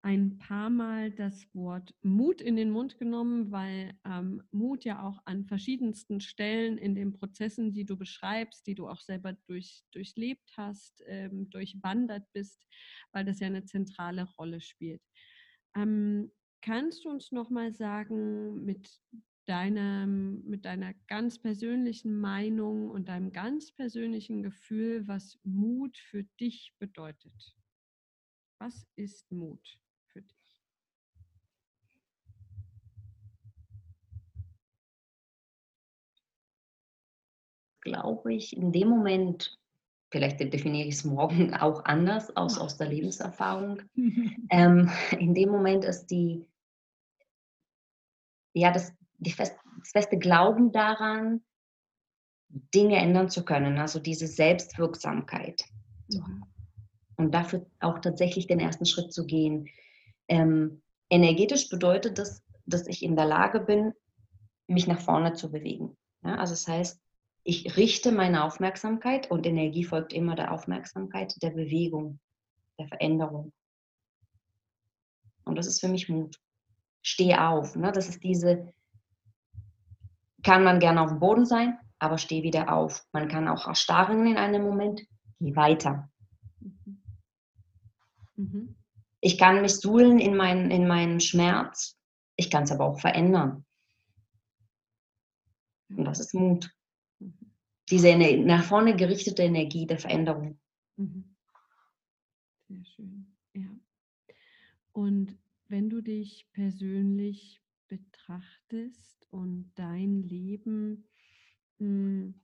ein 0.07 0.39
paar 0.39 0.71
Mal 0.71 1.11
das 1.11 1.53
Wort 1.53 1.93
Mut 2.03 2.41
in 2.41 2.55
den 2.55 2.71
Mund 2.71 2.97
genommen, 2.97 3.51
weil 3.51 3.93
ähm, 4.05 4.41
Mut 4.53 4.85
ja 4.85 5.03
auch 5.03 5.21
an 5.25 5.45
verschiedensten 5.47 6.21
Stellen 6.21 6.79
in 6.79 6.95
den 6.95 7.13
Prozessen, 7.13 7.73
die 7.73 7.85
du 7.85 7.97
beschreibst, 7.97 8.69
die 8.69 8.77
du 8.77 8.87
auch 8.87 9.01
selber 9.01 9.33
durch, 9.49 9.83
durchlebt 9.91 10.49
hast, 10.57 11.03
ähm, 11.09 11.51
durchwandert 11.51 12.23
bist, 12.33 12.69
weil 13.11 13.25
das 13.25 13.41
ja 13.41 13.49
eine 13.49 13.65
zentrale 13.65 14.29
Rolle 14.39 14.61
spielt. 14.61 15.03
Ähm, 15.75 16.31
kannst 16.63 17.05
du 17.05 17.09
uns 17.11 17.33
nochmal 17.33 17.73
sagen, 17.73 18.65
mit 18.65 18.89
deinem, 19.47 20.45
mit 20.45 20.67
deiner 20.67 20.95
ganz 21.09 21.41
persönlichen 21.41 22.17
Meinung 22.17 22.91
und 22.91 23.09
deinem 23.09 23.33
ganz 23.33 23.73
persönlichen 23.73 24.45
Gefühl, 24.45 25.09
was 25.09 25.41
Mut 25.43 25.99
für 25.99 26.23
dich 26.39 26.77
bedeutet? 26.79 27.57
Was 28.61 28.87
ist 28.95 29.33
Mut 29.33 29.81
für 30.17 30.23
dich? 30.23 30.63
Glaube 37.87 38.35
ich, 38.35 38.57
in 38.57 38.73
dem 38.73 38.89
Moment, 38.89 39.57
vielleicht 40.11 40.41
definiere 40.41 40.89
ich 40.89 40.97
es 40.97 41.05
morgen 41.05 41.55
auch 41.55 41.85
anders 41.85 42.37
aus, 42.37 42.59
aus 42.59 42.77
der 42.77 42.89
Lebenserfahrung, 42.89 43.83
ähm, 44.51 44.91
in 45.17 45.35
dem 45.35 45.51
Moment 45.51 45.85
ist 45.85 46.09
die, 46.09 46.45
ja, 48.55 48.73
das, 48.73 48.93
die 49.19 49.31
fest, 49.31 49.55
das 49.79 49.91
feste 49.91 50.19
Glauben 50.19 50.73
daran, 50.73 51.43
Dinge 52.75 52.97
ändern 52.97 53.29
zu 53.31 53.45
können, 53.45 53.79
also 53.79 54.01
diese 54.01 54.27
Selbstwirksamkeit. 54.27 55.65
Mhm. 56.09 56.43
Und 57.17 57.33
dafür 57.33 57.67
auch 57.79 58.01
tatsächlich 58.01 58.49
den 58.49 58.59
ersten 58.59 58.85
Schritt 58.85 59.13
zu 59.13 59.27
gehen. 59.27 59.69
Ähm, 60.29 60.83
energetisch 61.09 61.69
bedeutet 61.69 62.19
das, 62.19 62.43
dass 62.67 62.89
ich 62.89 63.05
in 63.05 63.15
der 63.15 63.27
Lage 63.27 63.61
bin, 63.61 63.93
mich 64.67 64.89
nach 64.89 65.01
vorne 65.01 65.35
zu 65.35 65.53
bewegen. 65.53 65.97
Ja, 66.25 66.37
also 66.37 66.55
das 66.55 66.67
heißt, 66.67 67.01
ich 67.49 67.77
richte 67.77 68.11
meine 68.11 68.43
Aufmerksamkeit 68.43 69.31
und 69.31 69.47
Energie 69.47 69.85
folgt 69.85 70.13
immer 70.13 70.35
der 70.35 70.51
Aufmerksamkeit, 70.51 71.41
der 71.43 71.51
Bewegung, 71.51 72.19
der 72.77 72.89
Veränderung. 72.89 73.53
Und 75.45 75.55
das 75.57 75.69
ist 75.69 75.79
für 75.79 75.87
mich 75.87 76.09
Mut. 76.09 76.41
Steh 77.03 77.37
auf. 77.37 77.77
Ne? 77.77 77.93
Das 77.93 78.09
ist 78.09 78.25
diese, 78.25 78.75
kann 80.43 80.65
man 80.65 80.81
gerne 80.81 81.01
auf 81.01 81.11
dem 81.11 81.21
Boden 81.21 81.47
sein, 81.47 81.79
aber 82.01 82.19
steh 82.19 82.43
wieder 82.43 82.73
auf. 82.73 83.07
Man 83.13 83.29
kann 83.29 83.47
auch 83.47 83.69
erstarren 83.69 84.27
in 84.27 84.39
einem 84.39 84.65
Moment, 84.65 85.07
geh 85.39 85.55
weiter. 85.55 86.11
Mhm. 86.59 87.03
Mhm. 88.35 88.77
Ich 89.21 89.39
kann 89.39 89.63
mich 89.63 89.77
suhlen 89.77 90.19
in, 90.19 90.37
mein, 90.37 90.73
in 90.73 90.89
meinen 90.89 91.21
Schmerz, 91.21 91.97
ich 92.35 92.51
kann 92.51 92.65
es 92.65 92.73
aber 92.73 92.87
auch 92.87 92.99
verändern. 92.99 93.65
Und 95.91 96.05
das 96.07 96.19
ist 96.19 96.35
Mut. 96.35 96.76
Diese 97.89 98.17
nach 98.17 98.65
vorne 98.65 98.97
gerichtete 98.97 99.43
Energie 99.43 99.87
der 99.87 99.99
Veränderung. 99.99 100.59
Mhm. 100.97 101.25
Sehr 102.69 102.85
schön, 102.85 103.27
ja. 103.55 103.79
Und 104.93 105.37
wenn 105.69 105.89
du 105.89 106.01
dich 106.01 106.49
persönlich 106.53 107.61
betrachtest 107.87 109.27
und 109.31 109.71
dein 109.77 110.23
Leben, 110.23 111.05
hm, 111.79 112.35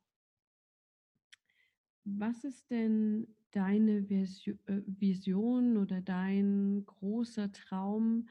was 2.05 2.45
ist 2.45 2.71
denn 2.71 3.27
deine 3.51 3.99
äh, 3.99 4.27
Vision 4.87 5.77
oder 5.77 6.01
dein 6.01 6.85
großer 6.87 7.51
Traum, 7.53 8.29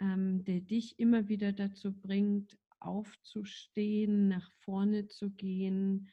ähm, 0.00 0.44
der 0.44 0.60
dich 0.60 0.98
immer 0.98 1.28
wieder 1.28 1.52
dazu 1.52 1.92
bringt, 1.92 2.58
aufzustehen, 2.80 4.28
nach 4.28 4.50
vorne 4.50 5.06
zu 5.06 5.30
gehen 5.30 6.08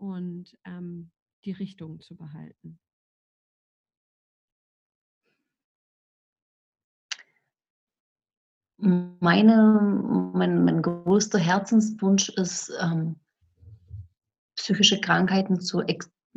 und 0.00 0.56
ähm, 0.64 1.10
die 1.44 1.52
Richtung 1.52 2.00
zu 2.00 2.16
behalten? 2.16 2.78
Meine, 8.78 10.32
mein, 10.34 10.64
mein 10.64 10.80
größter 10.80 11.38
Herzenswunsch 11.38 12.30
ist, 12.30 12.72
ähm, 12.80 13.20
psychische 14.56 15.00
Krankheiten 15.00 15.60
zu, 15.60 15.82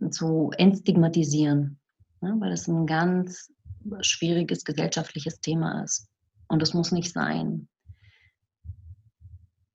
zu 0.09 0.51
entstigmatisieren, 0.57 1.79
ne, 2.19 2.35
weil 2.39 2.51
es 2.51 2.67
ein 2.67 2.85
ganz 2.85 3.49
schwieriges 4.01 4.65
gesellschaftliches 4.65 5.39
Thema 5.39 5.83
ist. 5.83 6.09
Und 6.47 6.61
das 6.61 6.73
muss 6.73 6.91
nicht 6.91 7.13
sein. 7.13 7.69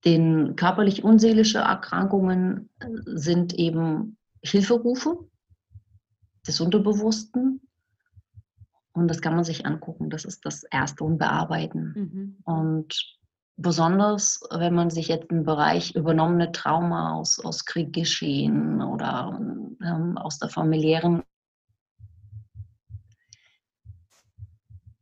Den 0.05 0.55
körperlich 0.55 1.03
unseelische 1.03 1.59
Erkrankungen 1.59 2.69
äh, 2.79 2.87
sind 3.05 3.53
eben 3.53 4.17
Hilferufe 4.41 5.27
des 6.47 6.61
Unterbewussten. 6.61 7.61
Und 8.93 9.07
das 9.07 9.21
kann 9.21 9.35
man 9.35 9.43
sich 9.43 9.65
angucken. 9.65 10.09
Das 10.09 10.25
ist 10.25 10.45
das 10.45 10.63
Erste 10.63 11.03
und 11.03 11.17
bearbeiten. 11.17 11.93
Mhm. 11.95 12.37
Und 12.43 13.17
besonders, 13.57 14.41
wenn 14.51 14.73
man 14.73 14.89
sich 14.89 15.09
jetzt 15.09 15.29
im 15.31 15.43
Bereich 15.43 15.95
übernommene 15.95 16.51
Trauma 16.51 17.13
aus, 17.15 17.39
aus 17.43 17.65
Krieg 17.65 17.93
geschehen 17.93 18.81
oder 18.81 19.37
ähm, 19.83 20.17
aus 20.17 20.39
der 20.39 20.49
familiären 20.49 21.23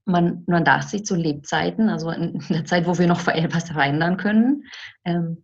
man, 0.07 0.43
man 0.47 0.63
darf 0.63 0.83
sich 0.83 1.05
zu 1.05 1.15
Lebzeiten, 1.15 1.89
also 1.89 2.09
in 2.09 2.39
der 2.49 2.65
Zeit, 2.65 2.87
wo 2.87 2.97
wir 2.97 3.07
noch 3.07 3.27
was 3.27 3.69
verändern 3.69 4.17
können, 4.17 4.63
ähm, 5.03 5.43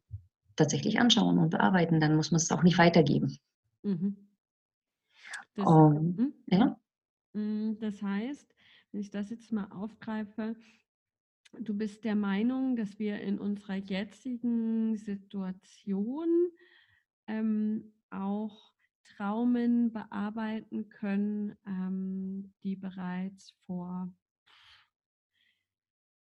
tatsächlich 0.56 1.00
anschauen 1.00 1.38
und 1.38 1.50
bearbeiten. 1.50 2.00
Dann 2.00 2.16
muss 2.16 2.32
man 2.32 2.38
es 2.38 2.52
auch 2.52 2.64
nicht 2.64 2.78
weitergeben. 2.78 3.38
Mhm. 3.84 4.16
Das, 5.56 5.68
um, 5.68 6.18
hm? 6.18 6.34
ja? 6.48 6.80
Hm, 7.34 7.78
das 7.80 8.02
heißt, 8.02 8.56
wenn 8.92 9.02
ich 9.02 9.12
das 9.12 9.30
jetzt 9.30 9.52
mal 9.52 9.68
aufgreife, 9.72 10.56
du 11.60 11.78
bist 11.78 12.04
der 12.04 12.16
Meinung, 12.16 12.76
dass 12.76 12.98
wir 13.00 13.20
in 13.22 13.40
unserer 13.40 13.76
jetzigen 13.76 14.96
Situation 14.96 16.50
ähm, 17.28 17.94
auch 18.10 18.74
Traumen 19.18 19.92
bearbeiten 19.92 20.90
können, 20.90 21.56
ähm, 21.68 22.54
die 22.64 22.76
bereits 22.76 23.52
vor 23.66 24.12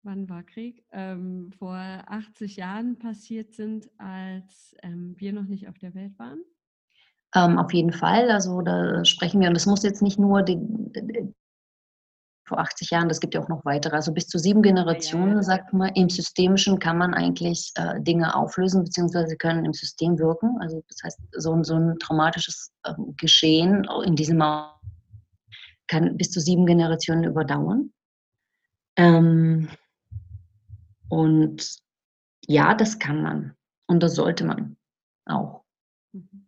wann 0.07 0.29
war 0.29 0.43
Krieg, 0.43 0.85
ähm, 0.93 1.53
vor 1.59 1.77
80 1.77 2.57
Jahren 2.57 2.99
passiert 2.99 3.53
sind, 3.53 3.91
als 3.99 4.75
ähm, 4.83 5.15
wir 5.19 5.33
noch 5.33 5.45
nicht 5.45 5.69
auf 5.69 5.79
der 5.79 5.95
Welt 5.95 6.19
waren? 6.19 6.39
Ähm, 7.35 7.59
auf 7.59 7.73
jeden 7.75 7.93
Fall. 7.93 8.31
Also 8.31 8.63
da 8.63 9.05
sprechen 9.05 9.41
wir, 9.41 9.49
und 9.49 9.55
das 9.55 9.67
muss 9.67 9.83
jetzt 9.83 10.01
nicht 10.01 10.19
nur 10.19 10.43
die, 10.43 10.57
die, 10.59 11.35
vor 12.47 12.61
80 12.61 12.91
Jahren, 12.91 13.09
das 13.09 13.21
gibt 13.21 13.35
ja 13.35 13.43
auch 13.43 13.49
noch 13.49 13.65
weitere. 13.65 13.97
Also 13.97 14.15
bis 14.15 14.29
zu 14.29 14.39
sieben 14.39 14.63
Generationen, 14.63 15.31
ja, 15.31 15.37
ja, 15.37 15.43
sagt 15.43 15.73
man, 15.73 15.93
im 15.95 16.09
Systemischen 16.09 16.79
kann 16.79 16.97
man 16.97 17.13
eigentlich 17.13 17.73
äh, 17.75 18.01
Dinge 18.01 18.35
auflösen, 18.37 18.85
beziehungsweise 18.85 19.37
können 19.37 19.65
im 19.65 19.73
System 19.73 20.19
wirken. 20.19 20.57
Also 20.61 20.83
das 20.89 21.03
heißt, 21.03 21.21
so, 21.33 21.63
so 21.65 21.75
ein 21.75 21.99
traumatisches 21.99 22.73
äh, 22.85 22.95
Geschehen 23.17 23.87
in 24.05 24.15
diesem 24.15 24.41
kann 25.89 26.17
bis 26.17 26.31
zu 26.31 26.41
sieben 26.41 26.67
Generationen 26.67 27.25
überdauern. 27.25 27.93
Ähm, 28.97 29.69
und 31.09 31.79
ja, 32.47 32.75
das 32.75 32.99
kann 32.99 33.23
man 33.23 33.57
und 33.89 34.03
das 34.03 34.15
sollte 34.15 34.45
man 34.45 34.77
auch. 35.25 35.65
Mhm. 36.13 36.47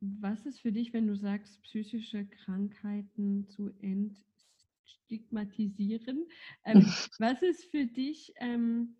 Was 0.00 0.46
ist 0.46 0.60
für 0.60 0.72
dich, 0.72 0.92
wenn 0.92 1.06
du 1.06 1.16
sagst, 1.16 1.62
psychische 1.62 2.26
Krankheiten 2.26 3.48
zu 3.48 3.70
entstigmatisieren? 3.80 6.26
Ähm, 6.64 6.84
was 7.18 7.40
ist 7.42 7.64
für 7.70 7.86
dich 7.86 8.32
ähm, 8.36 8.96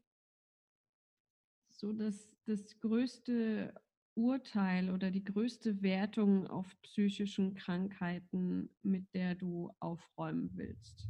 so 1.71 1.93
das, 1.93 2.35
das 2.47 2.81
größte 2.81 3.75
Urteil 4.15 4.91
oder 4.91 5.11
die 5.11 5.25
größte 5.25 5.83
Wertung 5.83 6.47
auf 6.47 6.75
psychischen 6.83 7.55
Krankheiten, 7.55 8.71
mit 8.83 9.13
der 9.13 9.35
du 9.35 9.71
aufräumen 9.79 10.51
willst? 10.55 11.07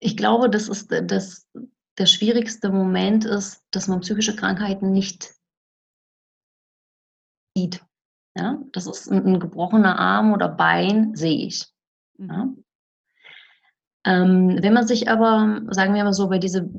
Ich 0.00 0.16
glaube, 0.16 0.48
das 0.48 0.68
ist 0.68 0.90
das, 0.90 1.48
der 1.98 2.06
schwierigste 2.06 2.70
Moment 2.70 3.24
ist, 3.24 3.64
dass 3.70 3.88
man 3.88 4.00
psychische 4.00 4.36
Krankheiten 4.36 4.92
nicht 4.92 5.34
sieht. 7.56 7.84
Ja, 8.36 8.62
das 8.72 8.86
ist 8.86 9.10
ein, 9.10 9.26
ein 9.26 9.40
gebrochener 9.40 9.98
Arm 9.98 10.32
oder 10.32 10.48
Bein, 10.48 11.16
sehe 11.16 11.46
ich. 11.46 11.66
Ja. 12.18 12.44
Mhm. 12.44 12.64
Ähm, 14.04 14.58
wenn 14.62 14.72
man 14.72 14.86
sich 14.86 15.10
aber, 15.10 15.60
sagen 15.70 15.94
wir 15.94 16.04
mal 16.04 16.12
so, 16.12 16.28
bei 16.28 16.38
diese 16.38 16.70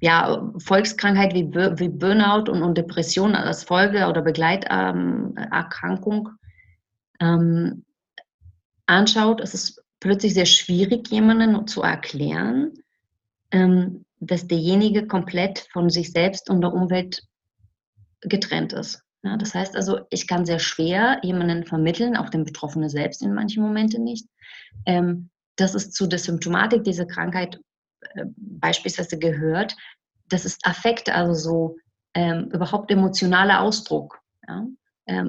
ja, 0.00 0.52
Volkskrankheit 0.58 1.34
wie, 1.34 1.52
wie 1.52 1.88
Burnout 1.88 2.48
und, 2.50 2.62
und, 2.62 2.78
Depression 2.78 3.34
als 3.34 3.64
Folge 3.64 4.06
oder 4.06 4.22
Begleiterkrankung 4.22 6.30
ähm, 7.20 7.84
anschaut, 8.86 9.40
ist 9.40 9.54
es 9.54 9.83
plötzlich 10.04 10.34
sehr 10.34 10.44
schwierig, 10.44 11.08
jemanden 11.08 11.66
zu 11.66 11.80
erklären, 11.80 12.74
ähm, 13.50 14.04
dass 14.20 14.46
derjenige 14.46 15.06
komplett 15.06 15.60
von 15.72 15.88
sich 15.88 16.12
selbst 16.12 16.50
und 16.50 16.60
der 16.60 16.74
Umwelt 16.74 17.22
getrennt 18.20 18.74
ist. 18.74 19.02
Das 19.22 19.54
heißt 19.54 19.74
also, 19.74 20.00
ich 20.10 20.26
kann 20.26 20.44
sehr 20.44 20.58
schwer 20.58 21.20
jemanden 21.22 21.64
vermitteln, 21.64 22.18
auch 22.18 22.28
den 22.28 22.44
Betroffenen 22.44 22.90
selbst 22.90 23.22
in 23.22 23.32
manchen 23.32 23.62
Momenten 23.62 24.04
nicht, 24.04 24.28
ähm, 24.84 25.30
dass 25.56 25.74
es 25.74 25.90
zu 25.90 26.06
der 26.06 26.18
Symptomatik 26.18 26.84
dieser 26.84 27.06
Krankheit 27.06 27.58
äh, 28.14 28.26
beispielsweise 28.36 29.18
gehört, 29.18 29.74
das 30.28 30.44
ist 30.44 30.66
Affekt, 30.66 31.08
also 31.08 31.32
so 31.32 31.76
ähm, 32.12 32.50
überhaupt 32.52 32.90
emotionaler 32.90 33.62
Ausdruck, 33.62 34.20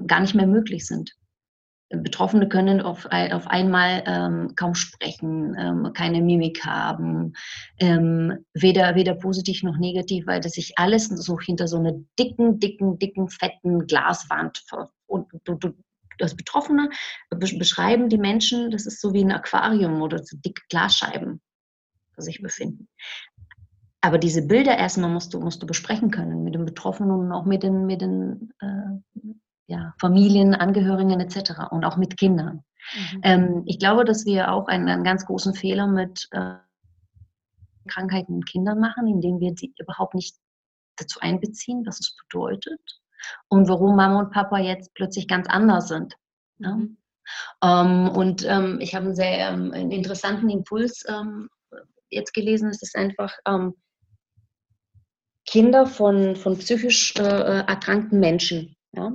gar 0.08 0.20
nicht 0.20 0.36
mehr 0.36 0.48
möglich 0.48 0.86
sind. 0.86 1.16
Betroffene 1.90 2.48
können 2.48 2.82
auf, 2.82 3.06
auf 3.06 3.48
einmal 3.48 4.04
ähm, 4.08 4.56
kaum 4.56 4.74
sprechen, 4.74 5.56
ähm, 5.58 5.94
keine 5.94 6.22
Mimik 6.22 6.66
haben, 6.66 7.34
ähm, 7.80 8.46
weder, 8.54 8.96
weder 8.96 9.14
positiv 9.14 9.62
noch 9.62 9.78
negativ, 9.78 10.26
weil 10.26 10.42
das 10.42 10.54
sich 10.54 10.74
alles 10.78 11.08
so 11.08 11.40
hinter 11.40 11.68
so 11.68 11.78
einer 11.78 11.94
dicken, 12.18 12.60
dicken, 12.60 12.98
dicken, 12.98 13.30
fetten 13.30 13.86
Glaswand 13.86 14.64
und 15.06 15.28
du, 15.44 15.56
du, 15.56 15.74
das 16.18 16.36
Betroffene 16.36 16.90
beschreiben 17.30 18.10
die 18.10 18.18
Menschen, 18.18 18.72
das 18.72 18.86
ist 18.86 19.00
so 19.00 19.14
wie 19.14 19.24
ein 19.24 19.32
Aquarium 19.32 20.02
oder 20.02 20.24
so 20.24 20.38
dicke 20.38 20.64
Glasscheiben, 20.70 21.42
sich 22.18 22.42
befinden. 22.42 22.88
aber 24.02 24.18
diese 24.18 24.42
Bilder 24.42 24.78
erstmal 24.78 25.10
musst 25.10 25.34
du, 25.34 25.40
musst 25.40 25.62
du 25.62 25.68
besprechen 25.68 26.10
können 26.10 26.44
mit 26.44 26.56
den 26.56 26.66
Betroffenen 26.66 27.12
und 27.12 27.32
auch 27.32 27.46
mit 27.46 27.62
den, 27.62 27.86
mit 27.86 28.02
den 28.02 28.54
äh, 28.60 29.36
ja, 29.68 29.94
Familien, 30.00 30.54
Angehörigen 30.54 31.20
etc. 31.20 31.72
und 31.72 31.86
auch 31.86 31.98
mit 31.98 32.18
Kindern. 32.18 32.64
Mhm. 32.94 33.22
Ähm, 33.24 33.64
ich 33.66 33.80
glaube, 33.80 34.06
dass 34.06 34.26
wir 34.26 34.52
auch 34.52 34.68
einen, 34.68 34.88
einen 34.88 35.04
ganz 35.04 35.26
großen 35.26 35.54
Fehler 35.54 35.88
mit 35.88 36.28
äh, 36.32 36.56
Krankheiten 37.88 38.36
in 38.36 38.46
Kindern 38.46 38.80
machen, 38.80 39.08
indem 39.08 39.40
wir 39.40 39.54
sie 39.56 39.74
überhaupt 39.80 40.16
nicht 40.16 40.36
dazu 40.98 41.20
einbeziehen, 41.20 41.86
was 41.86 42.00
es 42.00 42.16
bedeutet 42.16 42.82
und 43.48 43.68
warum 43.68 43.96
Mama 43.96 44.20
und 44.20 44.32
Papa 44.32 44.60
jetzt 44.60 44.94
plötzlich 44.94 45.28
ganz 45.28 45.48
anders 45.48 45.88
sind. 45.88 46.16
Ja? 46.60 46.76
Mhm. 46.76 46.98
Ähm, 47.64 48.10
und 48.10 48.46
ähm, 48.48 48.80
ich 48.80 48.94
habe 48.94 49.06
einen 49.06 49.16
sehr 49.16 49.50
ähm, 49.50 49.72
einen 49.72 49.92
interessanten 49.92 50.50
Impuls 50.50 51.04
ähm, 51.08 51.50
jetzt 52.10 52.34
gelesen. 52.34 52.70
Es 52.70 52.84
ist 52.84 52.96
einfach, 52.96 53.34
ähm, 53.48 53.74
Kinder 55.46 55.86
von, 55.86 56.36
von 56.36 56.58
psychisch 56.58 57.16
äh, 57.18 57.22
erkrankten 57.22 58.20
Menschen 58.20 58.76
ja, 58.94 59.12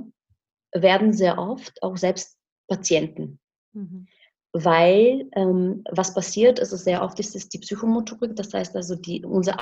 werden 0.73 1.13
sehr 1.13 1.37
oft 1.37 1.81
auch 1.81 1.97
selbst 1.97 2.37
Patienten. 2.67 3.39
Mhm. 3.73 4.07
Weil 4.53 5.29
ähm, 5.33 5.83
was 5.89 6.13
passiert, 6.13 6.59
ist 6.59 6.73
es 6.73 6.83
sehr 6.83 7.03
oft 7.03 7.19
ist 7.19 7.35
es 7.35 7.47
die 7.49 7.59
Psychomotorik, 7.59 8.35
das 8.35 8.53
heißt 8.53 8.75
also 8.75 8.95
die, 8.95 9.23
unsere 9.23 9.57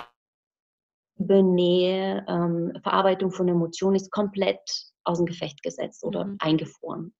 Nähe, 1.19 2.25
ähm, 2.27 2.73
Verarbeitung 2.81 3.31
von 3.31 3.47
Emotionen 3.47 3.95
ist 3.95 4.11
komplett 4.11 4.59
aus 5.03 5.17
dem 5.17 5.25
Gefecht 5.25 5.61
gesetzt 5.63 6.03
oder 6.03 6.25
mhm. 6.25 6.37
eingefroren. 6.39 7.13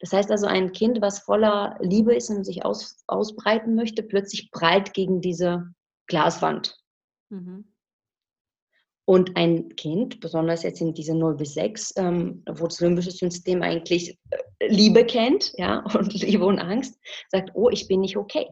Das 0.00 0.12
heißt 0.12 0.30
also, 0.30 0.46
ein 0.46 0.72
Kind, 0.72 1.00
was 1.00 1.20
voller 1.20 1.78
Liebe 1.80 2.14
ist 2.14 2.30
und 2.30 2.44
sich 2.44 2.64
aus, 2.64 3.02
ausbreiten 3.06 3.74
möchte, 3.74 4.02
plötzlich 4.02 4.50
prallt 4.50 4.92
gegen 4.92 5.20
diese 5.20 5.72
Glaswand. 6.08 6.76
Mhm. 7.30 7.71
Und 9.04 9.36
ein 9.36 9.74
Kind, 9.74 10.20
besonders 10.20 10.62
jetzt 10.62 10.80
in 10.80 10.94
diese 10.94 11.14
0 11.14 11.36
bis 11.36 11.54
6, 11.54 11.94
ähm, 11.96 12.44
wo 12.48 12.66
das 12.66 12.80
limbische 12.80 13.10
System 13.10 13.62
eigentlich 13.62 14.18
äh, 14.30 14.68
Liebe 14.68 15.04
kennt, 15.04 15.52
ja, 15.56 15.84
und 15.94 16.14
Liebe 16.14 16.46
und 16.46 16.58
Angst, 16.58 16.98
sagt, 17.28 17.50
oh, 17.54 17.68
ich 17.68 17.88
bin 17.88 18.00
nicht 18.00 18.16
okay 18.16 18.46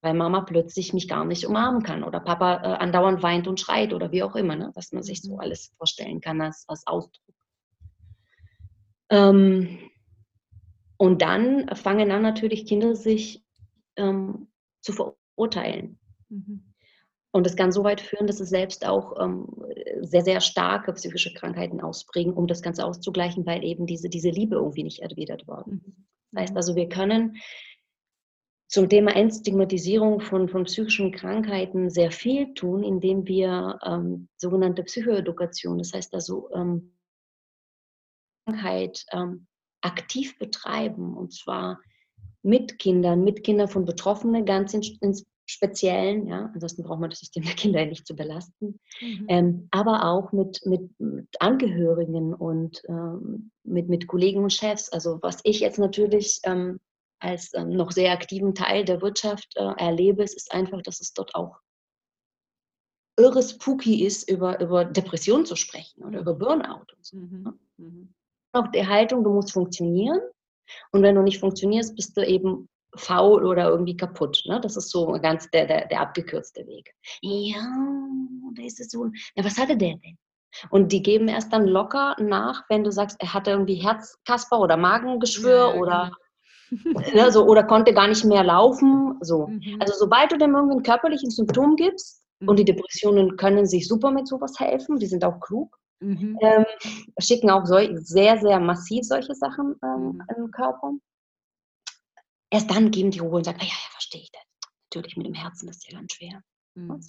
weil 0.00 0.14
Mama 0.14 0.42
plötzlich 0.42 0.92
mich 0.92 1.08
gar 1.08 1.24
nicht 1.24 1.46
umarmen 1.46 1.82
kann 1.82 2.04
oder 2.04 2.20
Papa 2.20 2.56
äh, 2.62 2.76
andauernd 2.78 3.22
weint 3.22 3.48
und 3.48 3.60
schreit 3.60 3.92
oder 3.92 4.12
wie 4.12 4.22
auch 4.22 4.36
immer, 4.36 4.56
ne? 4.56 4.70
was 4.74 4.92
man 4.92 5.02
sich 5.02 5.22
so 5.22 5.34
mhm. 5.34 5.40
alles 5.40 5.72
vorstellen 5.76 6.20
kann 6.20 6.40
als, 6.40 6.64
als 6.68 6.86
Ausdruck. 6.86 7.34
Ähm, 9.10 9.78
und 10.96 11.22
dann 11.22 11.68
fangen 11.74 12.10
an 12.10 12.22
natürlich 12.22 12.66
Kinder 12.66 12.94
sich 12.94 13.44
ähm, 13.96 14.48
zu 14.80 14.92
verurteilen. 14.92 15.98
Mhm. 16.28 16.67
Und 17.38 17.46
das 17.46 17.54
kann 17.54 17.70
so 17.70 17.84
weit 17.84 18.00
führen, 18.00 18.26
dass 18.26 18.40
es 18.40 18.48
selbst 18.48 18.84
auch 18.84 19.14
ähm, 19.20 19.46
sehr, 20.00 20.22
sehr 20.22 20.40
starke 20.40 20.92
psychische 20.94 21.32
Krankheiten 21.32 21.80
ausprägen, 21.80 22.32
um 22.32 22.48
das 22.48 22.62
Ganze 22.62 22.84
auszugleichen, 22.84 23.46
weil 23.46 23.62
eben 23.62 23.86
diese, 23.86 24.08
diese 24.08 24.30
Liebe 24.30 24.56
irgendwie 24.56 24.82
nicht 24.82 24.98
erwidert 24.98 25.46
worden. 25.46 25.80
Mhm. 25.84 26.06
Das 26.32 26.42
heißt 26.42 26.56
also, 26.56 26.74
wir 26.74 26.88
können 26.88 27.36
zum 28.66 28.88
Thema 28.88 29.14
Entstigmatisierung 29.14 30.20
von, 30.20 30.48
von 30.48 30.64
psychischen 30.64 31.12
Krankheiten 31.12 31.90
sehr 31.90 32.10
viel 32.10 32.54
tun, 32.54 32.82
indem 32.82 33.28
wir 33.28 33.78
ähm, 33.86 34.28
sogenannte 34.36 34.82
Psychoedukation, 34.82 35.78
das 35.78 35.92
heißt 35.92 36.12
also 36.14 36.50
ähm, 36.52 36.92
Krankheit 38.46 39.06
ähm, 39.12 39.46
aktiv 39.80 40.36
betreiben 40.40 41.16
und 41.16 41.32
zwar 41.32 41.78
mit 42.42 42.80
Kindern, 42.80 43.22
mit 43.22 43.44
Kindern 43.44 43.68
von 43.68 43.84
Betroffenen 43.84 44.44
ganz 44.44 44.74
in, 44.74 44.82
in 45.02 45.14
Speziellen, 45.50 46.26
ja, 46.26 46.50
ansonsten 46.52 46.82
braucht 46.82 47.00
man 47.00 47.08
das 47.08 47.20
System 47.20 47.42
der 47.42 47.54
Kinder 47.54 47.84
nicht 47.86 48.06
zu 48.06 48.14
belasten, 48.14 48.78
mhm. 49.00 49.26
ähm, 49.28 49.68
aber 49.70 50.04
auch 50.04 50.30
mit, 50.32 50.60
mit, 50.66 50.90
mit 51.00 51.28
Angehörigen 51.40 52.34
und 52.34 52.82
ähm, 52.86 53.50
mit, 53.64 53.88
mit 53.88 54.06
Kollegen 54.06 54.42
und 54.42 54.52
Chefs. 54.52 54.90
Also 54.90 55.18
was 55.22 55.40
ich 55.44 55.60
jetzt 55.60 55.78
natürlich 55.78 56.40
ähm, 56.44 56.80
als 57.18 57.52
ähm, 57.54 57.70
noch 57.70 57.92
sehr 57.92 58.12
aktiven 58.12 58.54
Teil 58.54 58.84
der 58.84 59.00
Wirtschaft 59.00 59.56
äh, 59.56 59.72
erlebe, 59.78 60.22
es 60.22 60.34
ist 60.34 60.52
einfach, 60.52 60.82
dass 60.82 61.00
es 61.00 61.14
dort 61.14 61.34
auch 61.34 61.56
irre 63.18 63.42
spooky 63.42 64.04
ist, 64.04 64.30
über, 64.30 64.60
über 64.60 64.84
Depression 64.84 65.46
zu 65.46 65.56
sprechen 65.56 66.04
oder 66.04 66.20
über 66.20 66.34
Burnout. 66.34 66.84
Und 66.94 67.04
so. 67.04 67.16
Mhm. 67.16 67.42
Ne? 67.42 67.58
Mhm. 67.78 68.14
Auch 68.52 68.68
die 68.68 68.86
Haltung, 68.86 69.24
du 69.24 69.30
musst 69.30 69.52
funktionieren 69.52 70.20
und 70.92 71.02
wenn 71.02 71.14
du 71.14 71.22
nicht 71.22 71.40
funktionierst, 71.40 71.96
bist 71.96 72.16
du 72.16 72.26
eben 72.26 72.68
faul 72.96 73.44
oder 73.44 73.68
irgendwie 73.68 73.96
kaputt. 73.96 74.42
Ne? 74.46 74.60
Das 74.60 74.76
ist 74.76 74.90
so 74.90 75.06
ganz 75.20 75.50
der, 75.50 75.66
der, 75.66 75.86
der 75.86 76.00
abgekürzte 76.00 76.66
Weg. 76.66 76.94
Ja, 77.20 77.62
da 78.54 78.62
ist 78.62 78.80
es 78.80 78.90
so. 78.90 79.06
Ja, 79.34 79.44
was 79.44 79.58
hatte 79.58 79.76
der 79.76 79.96
denn? 79.96 80.18
Und 80.70 80.92
die 80.92 81.02
geben 81.02 81.28
erst 81.28 81.52
dann 81.52 81.66
locker 81.66 82.16
nach, 82.18 82.64
wenn 82.68 82.82
du 82.82 82.90
sagst, 82.90 83.16
er 83.20 83.34
hatte 83.34 83.50
irgendwie 83.50 83.74
Herzkasper 83.74 84.58
oder 84.60 84.76
Magengeschwür 84.76 85.74
ja, 85.74 85.74
oder 85.74 86.12
genau 86.70 87.00
ne, 87.14 87.30
so, 87.32 87.46
oder 87.46 87.62
konnte 87.64 87.92
gar 87.92 88.08
nicht 88.08 88.24
mehr 88.24 88.44
laufen. 88.44 89.18
So. 89.20 89.46
Mhm. 89.46 89.76
Also 89.80 89.94
sobald 89.98 90.32
du 90.32 90.38
dem 90.38 90.54
irgendwie 90.54 90.78
ein 90.78 90.82
körperliches 90.82 91.36
Symptom 91.36 91.76
gibst, 91.76 92.22
mhm. 92.40 92.48
und 92.48 92.58
die 92.58 92.64
Depressionen 92.64 93.36
können 93.36 93.66
sich 93.66 93.86
super 93.88 94.10
mit 94.10 94.26
sowas 94.26 94.58
helfen, 94.58 94.98
die 94.98 95.06
sind 95.06 95.24
auch 95.24 95.40
klug, 95.40 95.76
mhm. 96.00 96.38
ähm, 96.40 96.64
schicken 97.20 97.50
auch 97.50 97.66
so, 97.66 97.76
sehr, 97.96 98.38
sehr 98.38 98.60
massiv 98.60 99.04
solche 99.04 99.34
Sachen 99.34 99.74
ähm, 99.82 100.12
mhm. 100.12 100.22
im 100.36 100.50
Körper. 100.50 100.92
Erst 102.50 102.70
dann 102.70 102.90
geben 102.90 103.10
die 103.10 103.18
Ruhe 103.18 103.36
und 103.36 103.44
sagen, 103.44 103.58
ah, 103.60 103.64
ja, 103.64 103.70
ja, 103.70 103.90
verstehe 103.90 104.22
ich 104.22 104.32
das. 104.32 104.42
Natürlich 104.84 105.16
mit 105.16 105.26
dem 105.26 105.34
Herzen 105.34 105.68
ist 105.68 105.86
ja 105.90 105.98
ganz 105.98 106.14
schwer. 106.14 106.42
Mhm. 106.74 107.00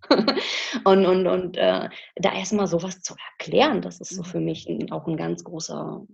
und 0.84 1.06
und, 1.06 1.26
und 1.26 1.56
äh, 1.56 1.88
da 2.16 2.32
erstmal 2.32 2.68
sowas 2.68 3.00
zu 3.00 3.14
erklären, 3.32 3.82
das 3.82 4.00
ist 4.00 4.10
so 4.10 4.22
mhm. 4.22 4.26
für 4.26 4.40
mich 4.40 4.68
auch 4.92 5.06
ein 5.06 5.16
ganz 5.16 5.42
großer 5.42 6.06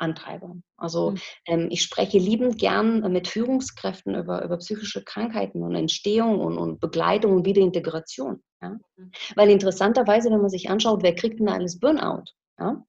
Antreiber. 0.00 0.56
Also 0.76 1.12
mhm. 1.12 1.18
ähm, 1.46 1.68
ich 1.70 1.82
spreche 1.82 2.18
liebend 2.18 2.58
gern 2.58 3.12
mit 3.12 3.28
Führungskräften 3.28 4.14
über, 4.14 4.44
über 4.44 4.56
psychische 4.58 5.04
Krankheiten 5.04 5.62
und 5.62 5.74
Entstehung 5.74 6.40
und, 6.40 6.58
und 6.58 6.80
Begleitung 6.80 7.34
und 7.34 7.46
Wiederintegration. 7.46 8.42
Ja? 8.62 8.78
Mhm. 8.96 9.10
Weil 9.36 9.50
interessanterweise, 9.50 10.30
wenn 10.30 10.40
man 10.40 10.50
sich 10.50 10.70
anschaut, 10.70 11.02
wer 11.02 11.14
kriegt 11.14 11.40
denn 11.40 11.48
alles 11.48 11.78
Burnout? 11.78 12.24
Ja? 12.58 12.84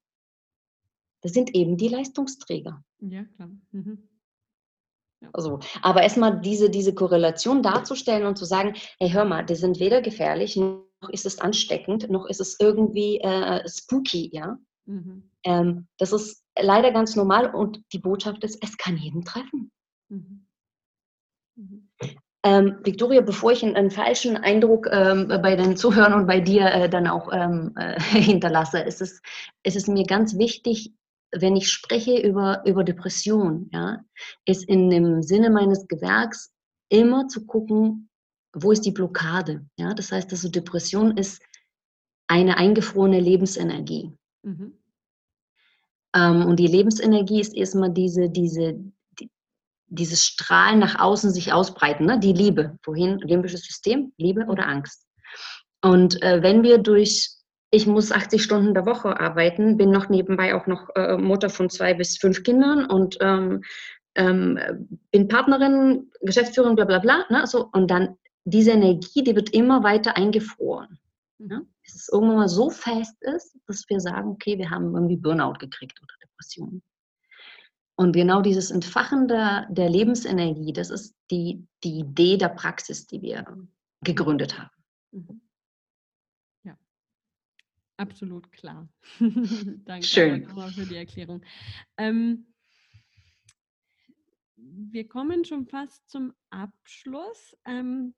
Das 1.20 1.32
sind 1.32 1.54
eben 1.54 1.76
die 1.76 1.88
Leistungsträger. 1.88 2.82
Ja, 3.00 3.24
klar. 3.36 3.50
Mhm. 3.70 4.08
Also, 5.32 5.60
aber 5.82 6.02
erstmal 6.02 6.40
diese, 6.40 6.70
diese 6.70 6.94
Korrelation 6.94 7.62
darzustellen 7.62 8.26
und 8.26 8.36
zu 8.36 8.44
sagen, 8.44 8.74
hey, 8.98 9.10
hör 9.10 9.24
mal, 9.24 9.44
die 9.44 9.54
sind 9.54 9.80
weder 9.80 10.02
gefährlich, 10.02 10.56
noch 10.56 11.10
ist 11.10 11.26
es 11.26 11.38
ansteckend, 11.40 12.10
noch 12.10 12.26
ist 12.26 12.40
es 12.40 12.58
irgendwie 12.60 13.18
äh, 13.18 13.66
spooky, 13.68 14.30
ja. 14.32 14.58
Mhm. 14.86 15.30
Ähm, 15.44 15.86
das 15.98 16.12
ist 16.12 16.44
leider 16.60 16.92
ganz 16.92 17.16
normal 17.16 17.54
und 17.54 17.82
die 17.92 17.98
Botschaft 17.98 18.44
ist, 18.44 18.62
es 18.62 18.76
kann 18.76 18.96
jeden 18.96 19.24
treffen. 19.24 19.70
Mhm. 20.08 20.46
Mhm. 21.56 21.88
Ähm, 22.44 22.78
Victoria, 22.82 23.20
bevor 23.20 23.52
ich 23.52 23.62
einen, 23.62 23.76
einen 23.76 23.90
falschen 23.92 24.36
Eindruck 24.36 24.88
ähm, 24.90 25.28
bei 25.28 25.54
den 25.54 25.76
Zuhörern 25.76 26.14
und 26.14 26.26
bei 26.26 26.40
dir 26.40 26.66
äh, 26.66 26.88
dann 26.88 27.06
auch 27.06 27.32
ähm, 27.32 27.72
äh, 27.76 28.00
hinterlasse, 28.00 28.80
ist 28.80 29.00
es, 29.00 29.22
ist 29.62 29.76
es 29.76 29.86
mir 29.86 30.04
ganz 30.04 30.36
wichtig, 30.36 30.92
wenn 31.32 31.56
ich 31.56 31.70
spreche 31.70 32.20
über, 32.20 32.62
über 32.66 32.84
Depression, 32.84 33.68
ja, 33.72 34.04
ist 34.44 34.64
in 34.68 34.90
dem 34.90 35.22
Sinne 35.22 35.50
meines 35.50 35.86
Gewerks 35.88 36.52
immer 36.88 37.26
zu 37.28 37.46
gucken, 37.46 38.10
wo 38.54 38.70
ist 38.70 38.84
die 38.84 38.90
Blockade. 38.90 39.66
Ja? 39.76 39.94
Das 39.94 40.12
heißt, 40.12 40.30
also 40.30 40.48
Depression 40.48 41.16
ist 41.16 41.42
eine 42.28 42.56
eingefrorene 42.56 43.20
Lebensenergie. 43.20 44.12
Mhm. 44.42 44.78
Ähm, 46.14 46.46
und 46.46 46.56
die 46.56 46.66
Lebensenergie 46.66 47.40
ist 47.40 47.54
erstmal 47.54 47.90
diese, 47.90 48.28
diese, 48.28 48.74
die, 49.18 49.30
dieses 49.86 50.24
Strahlen 50.24 50.78
nach 50.78 51.00
außen 51.00 51.30
sich 51.30 51.52
ausbreiten, 51.52 52.06
ne? 52.06 52.20
die 52.20 52.34
Liebe. 52.34 52.78
Wohin? 52.84 53.18
Limbisches 53.18 53.64
System, 53.64 54.12
Liebe 54.18 54.44
oder 54.46 54.68
Angst. 54.68 55.06
Und 55.82 56.22
äh, 56.22 56.42
wenn 56.42 56.62
wir 56.62 56.78
durch, 56.78 57.30
ich 57.74 57.86
muss 57.86 58.12
80 58.12 58.42
Stunden 58.42 58.74
der 58.74 58.84
Woche 58.84 59.18
arbeiten, 59.18 59.78
bin 59.78 59.90
noch 59.90 60.10
nebenbei 60.10 60.54
auch 60.54 60.66
noch 60.66 60.90
äh, 60.94 61.16
Mutter 61.16 61.48
von 61.48 61.70
zwei 61.70 61.94
bis 61.94 62.18
fünf 62.18 62.42
Kindern 62.42 62.84
und 62.84 63.16
ähm, 63.20 63.64
ähm, 64.14 64.58
bin 65.10 65.26
Partnerin, 65.26 66.10
Geschäftsführerin, 66.20 66.76
bla 66.76 66.84
bla 66.84 66.98
bla. 66.98 67.24
Ne? 67.30 67.46
So, 67.46 67.70
und 67.72 67.90
dann 67.90 68.18
diese 68.44 68.72
Energie, 68.72 69.24
die 69.24 69.34
wird 69.34 69.50
immer 69.50 69.82
weiter 69.82 70.18
eingefroren. 70.18 70.98
Ne? 71.38 71.66
Bis 71.82 71.94
es 71.94 72.08
irgendwann 72.12 72.36
mal 72.36 72.48
so 72.48 72.68
fest 72.68 73.16
ist, 73.22 73.56
dass 73.66 73.88
wir 73.88 74.00
sagen, 74.00 74.28
okay, 74.28 74.58
wir 74.58 74.68
haben 74.68 74.94
irgendwie 74.94 75.16
Burnout 75.16 75.54
gekriegt 75.58 75.98
oder 76.02 76.14
Depression. 76.22 76.82
Und 77.96 78.12
genau 78.12 78.42
dieses 78.42 78.70
Entfachen 78.70 79.28
der, 79.28 79.66
der 79.70 79.88
Lebensenergie, 79.88 80.74
das 80.74 80.90
ist 80.90 81.14
die, 81.30 81.66
die 81.84 82.00
Idee 82.00 82.36
der 82.36 82.48
Praxis, 82.48 83.06
die 83.06 83.22
wir 83.22 83.46
gegründet 84.02 84.58
haben. 84.58 84.70
Mhm. 85.12 85.41
Absolut 87.96 88.50
klar. 88.52 88.88
Danke 89.20 90.06
Schön. 90.06 90.48
für 90.48 90.86
die 90.86 90.96
Erklärung. 90.96 91.44
Ähm, 91.96 92.46
wir 94.56 95.06
kommen 95.08 95.44
schon 95.44 95.66
fast 95.66 96.08
zum 96.08 96.32
Abschluss. 96.50 97.56
Ähm, 97.64 98.14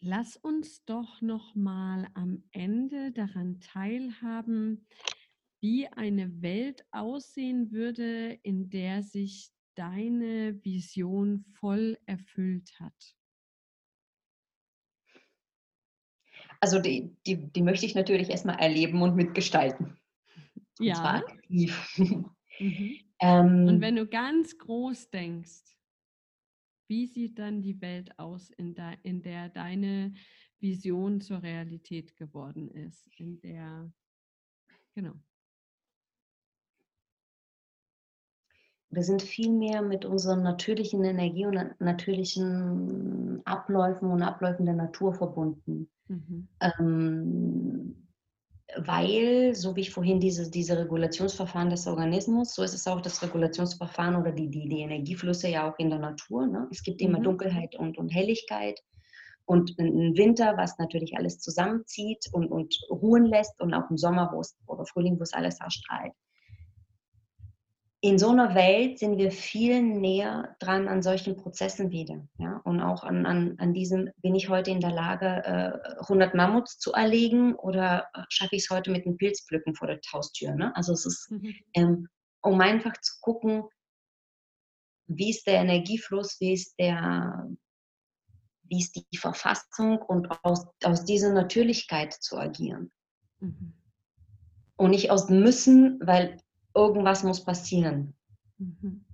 Lass 0.00 0.36
uns 0.36 0.84
doch 0.84 1.20
noch 1.22 1.56
mal 1.56 2.08
am 2.14 2.44
Ende 2.52 3.10
daran 3.10 3.58
teilhaben, 3.58 4.86
wie 5.60 5.88
eine 5.88 6.40
Welt 6.40 6.86
aussehen 6.92 7.72
würde, 7.72 8.38
in 8.44 8.70
der 8.70 9.02
sich 9.02 9.50
deine 9.74 10.64
Vision 10.64 11.44
voll 11.50 11.98
erfüllt 12.06 12.78
hat. 12.78 13.17
Also 16.60 16.80
die, 16.80 17.16
die, 17.26 17.36
die 17.36 17.62
möchte 17.62 17.86
ich 17.86 17.94
natürlich 17.94 18.30
erstmal 18.30 18.58
erleben 18.58 19.02
und 19.02 19.14
mitgestalten. 19.14 19.96
Und 20.80 20.96
zwar 20.96 21.16
Ja. 21.16 21.24
aktiv. 21.26 21.98
Mhm. 22.60 23.00
Und 23.20 23.68
ähm, 23.68 23.80
wenn 23.80 23.96
du 23.96 24.06
ganz 24.06 24.58
groß 24.58 25.10
denkst, 25.10 25.76
wie 26.88 27.06
sieht 27.06 27.38
dann 27.38 27.62
die 27.62 27.80
Welt 27.80 28.18
aus, 28.18 28.50
in, 28.50 28.74
de, 28.74 28.96
in 29.02 29.22
der 29.22 29.48
deine 29.48 30.14
Vision 30.58 31.20
zur 31.20 31.42
Realität 31.42 32.16
geworden 32.16 32.70
ist? 32.70 33.06
In 33.18 33.40
der, 33.40 33.92
genau. 34.94 35.14
wir 38.90 39.02
sind 39.02 39.22
viel 39.22 39.52
mehr 39.52 39.82
mit 39.82 40.04
unserer 40.04 40.36
natürlichen 40.36 41.04
Energie 41.04 41.46
und 41.46 41.54
na- 41.54 41.74
natürlichen 41.78 43.42
Abläufen 43.44 44.10
und 44.10 44.22
Abläufen 44.22 44.64
der 44.64 44.74
Natur 44.74 45.12
verbunden. 45.14 45.90
Mhm. 46.08 46.48
Ähm, 46.60 48.08
weil, 48.76 49.54
so 49.54 49.76
wie 49.76 49.80
ich 49.80 49.90
vorhin 49.90 50.20
diese, 50.20 50.50
diese 50.50 50.78
Regulationsverfahren 50.78 51.70
des 51.70 51.86
Organismus, 51.86 52.54
so 52.54 52.62
ist 52.62 52.74
es 52.74 52.86
auch 52.86 53.00
das 53.00 53.22
Regulationsverfahren 53.22 54.16
oder 54.16 54.32
die, 54.32 54.48
die, 54.48 54.68
die 54.68 54.80
Energieflüsse 54.80 55.48
ja 55.48 55.70
auch 55.70 55.78
in 55.78 55.90
der 55.90 55.98
Natur. 55.98 56.46
Ne? 56.46 56.68
Es 56.70 56.82
gibt 56.82 57.00
immer 57.00 57.18
Mhm. 57.18 57.24
Dunkelheit 57.24 57.76
und, 57.76 57.96
und 57.96 58.10
Helligkeit 58.10 58.80
und 59.46 59.78
ein 59.78 60.14
Winter, 60.16 60.56
was 60.58 60.78
natürlich 60.78 61.16
alles 61.16 61.40
zusammenzieht 61.40 62.26
und, 62.32 62.48
und 62.48 62.78
ruhen 62.90 63.24
lässt 63.24 63.58
und 63.60 63.72
auch 63.72 63.88
im 63.90 63.96
Sommer 63.96 64.30
wo 64.32 64.40
es, 64.40 64.58
oder 64.66 64.84
Frühling, 64.84 65.18
wo 65.18 65.22
es 65.22 65.32
alles 65.32 65.60
erstrahlt. 65.60 66.12
In 68.00 68.16
so 68.16 68.30
einer 68.30 68.54
Welt 68.54 69.00
sind 69.00 69.18
wir 69.18 69.32
viel 69.32 69.82
näher 69.82 70.54
dran 70.60 70.86
an 70.86 71.02
solchen 71.02 71.36
Prozessen 71.36 71.90
wieder. 71.90 72.28
Ja? 72.38 72.60
Und 72.64 72.80
auch 72.80 73.02
an, 73.02 73.26
an, 73.26 73.56
an 73.58 73.74
diesem, 73.74 74.10
bin 74.18 74.36
ich 74.36 74.48
heute 74.48 74.70
in 74.70 74.80
der 74.80 74.92
Lage, 74.92 75.26
äh, 75.44 76.00
100 76.02 76.32
Mammuts 76.34 76.78
zu 76.78 76.92
erlegen 76.92 77.56
oder 77.56 78.08
äh, 78.14 78.22
schaffe 78.28 78.54
ich 78.54 78.62
es 78.62 78.70
heute 78.70 78.92
mit 78.92 79.04
einem 79.04 79.16
Pilzpflücken 79.16 79.74
vor 79.74 79.88
der 79.88 79.98
Haustür? 80.12 80.54
Ne? 80.54 80.74
Also 80.76 80.92
es 80.92 81.06
ist, 81.06 81.30
Mhm. 81.30 81.54
ähm, 81.74 82.08
um 82.40 82.60
einfach 82.60 82.96
zu 83.00 83.14
gucken, 83.20 83.64
wie 85.08 85.30
ist 85.30 85.46
der 85.48 85.60
Energiefluss, 85.60 86.38
wie 86.38 86.52
ist, 86.52 86.78
der, 86.78 87.48
wie 88.62 88.78
ist 88.78 88.94
die 88.94 89.16
Verfassung 89.16 89.98
und 90.02 90.28
aus, 90.44 90.66
aus 90.84 91.04
dieser 91.04 91.32
Natürlichkeit 91.32 92.12
zu 92.12 92.38
agieren. 92.38 92.92
Mhm. 93.40 93.72
Und 94.76 94.90
nicht 94.90 95.10
aus 95.10 95.28
Müssen, 95.28 95.98
weil 96.00 96.36
irgendwas 96.78 97.24
muss 97.24 97.44
passieren. 97.44 98.14
Mhm. 98.58 99.04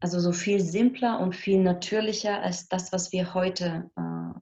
Also 0.00 0.20
so 0.20 0.32
viel 0.32 0.60
simpler 0.60 1.18
und 1.18 1.34
viel 1.34 1.60
natürlicher 1.60 2.40
als 2.40 2.68
das, 2.68 2.92
was 2.92 3.12
wir 3.12 3.34
heute 3.34 3.90
äh, 3.96 4.40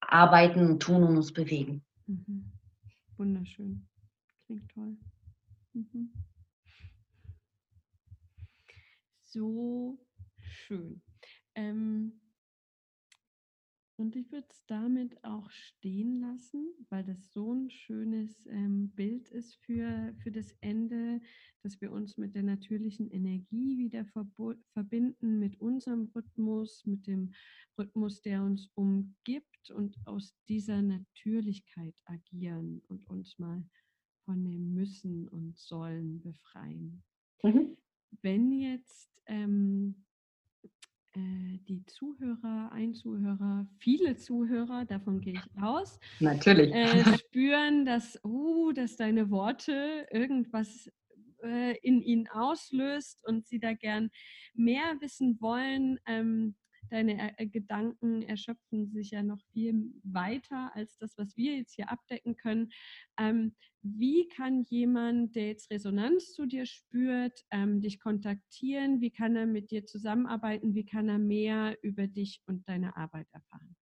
arbeiten 0.00 0.70
und 0.70 0.80
tun 0.80 1.02
und 1.02 1.16
uns 1.16 1.32
bewegen. 1.32 1.84
Mhm. 2.06 2.52
Wunderschön. 3.16 3.86
Klingt 4.46 4.70
toll. 4.70 4.96
Mhm. 5.72 6.12
So 9.24 9.98
schön. 10.40 11.02
Ähm, 11.54 12.21
und 14.02 14.16
ich 14.16 14.32
würde 14.32 14.48
es 14.50 14.66
damit 14.66 15.22
auch 15.22 15.48
stehen 15.48 16.20
lassen, 16.20 16.74
weil 16.90 17.04
das 17.04 17.32
so 17.32 17.54
ein 17.54 17.70
schönes 17.70 18.46
ähm, 18.46 18.90
Bild 18.90 19.28
ist 19.28 19.54
für, 19.64 20.12
für 20.20 20.32
das 20.32 20.50
Ende, 20.60 21.20
dass 21.62 21.80
wir 21.80 21.92
uns 21.92 22.18
mit 22.18 22.34
der 22.34 22.42
natürlichen 22.42 23.08
Energie 23.12 23.78
wieder 23.78 24.04
verbinden, 24.74 25.38
mit 25.38 25.60
unserem 25.60 26.10
Rhythmus, 26.16 26.84
mit 26.84 27.06
dem 27.06 27.32
Rhythmus, 27.78 28.20
der 28.22 28.42
uns 28.42 28.68
umgibt 28.74 29.70
und 29.70 29.96
aus 30.04 30.34
dieser 30.48 30.82
Natürlichkeit 30.82 31.94
agieren 32.06 32.82
und 32.88 33.06
uns 33.08 33.38
mal 33.38 33.64
von 34.24 34.44
dem 34.44 34.74
Müssen 34.74 35.28
und 35.28 35.56
Sollen 35.56 36.20
befreien. 36.22 37.04
Mhm. 37.44 37.76
Wenn 38.20 38.50
jetzt 38.50 39.08
ähm, 39.26 39.94
äh, 39.94 40.11
die 41.14 41.84
Zuhörer, 41.86 42.70
ein 42.72 42.94
Zuhörer, 42.94 43.66
viele 43.78 44.16
Zuhörer, 44.16 44.84
davon 44.84 45.20
gehe 45.20 45.34
ich 45.34 45.62
aus, 45.62 45.98
Natürlich. 46.20 46.72
äh, 46.72 47.04
spüren, 47.18 47.84
dass, 47.84 48.18
uh, 48.24 48.72
dass 48.72 48.96
deine 48.96 49.30
Worte 49.30 50.06
irgendwas 50.10 50.90
äh, 51.42 51.76
in 51.78 52.00
ihnen 52.02 52.28
auslöst 52.28 53.26
und 53.26 53.46
sie 53.46 53.58
da 53.58 53.74
gern 53.74 54.10
mehr 54.54 55.00
wissen 55.00 55.40
wollen. 55.40 55.98
Ähm, 56.06 56.54
deine 56.92 57.38
äh, 57.38 57.46
Gedanken 57.46 58.22
erschöpfen 58.22 58.86
sich 58.86 59.10
ja 59.10 59.22
noch 59.22 59.40
viel 59.52 59.92
weiter 60.04 60.70
als 60.74 60.98
das, 60.98 61.16
was 61.16 61.36
wir 61.36 61.56
jetzt 61.56 61.74
hier 61.74 61.90
abdecken 61.90 62.36
können. 62.36 62.70
Ähm, 63.18 63.54
wie 63.82 64.28
kann 64.28 64.62
jemand, 64.62 65.34
der 65.34 65.48
jetzt 65.48 65.70
Resonanz 65.70 66.32
zu 66.32 66.46
dir 66.46 66.66
spürt, 66.66 67.44
ähm, 67.50 67.80
dich 67.80 67.98
kontaktieren? 67.98 69.00
Wie 69.00 69.10
kann 69.10 69.34
er 69.34 69.46
mit 69.46 69.70
dir 69.70 69.86
zusammenarbeiten? 69.86 70.74
Wie 70.74 70.86
kann 70.86 71.08
er 71.08 71.18
mehr 71.18 71.76
über 71.82 72.06
dich 72.06 72.42
und 72.46 72.68
deine 72.68 72.96
Arbeit 72.96 73.26
erfahren? 73.32 73.74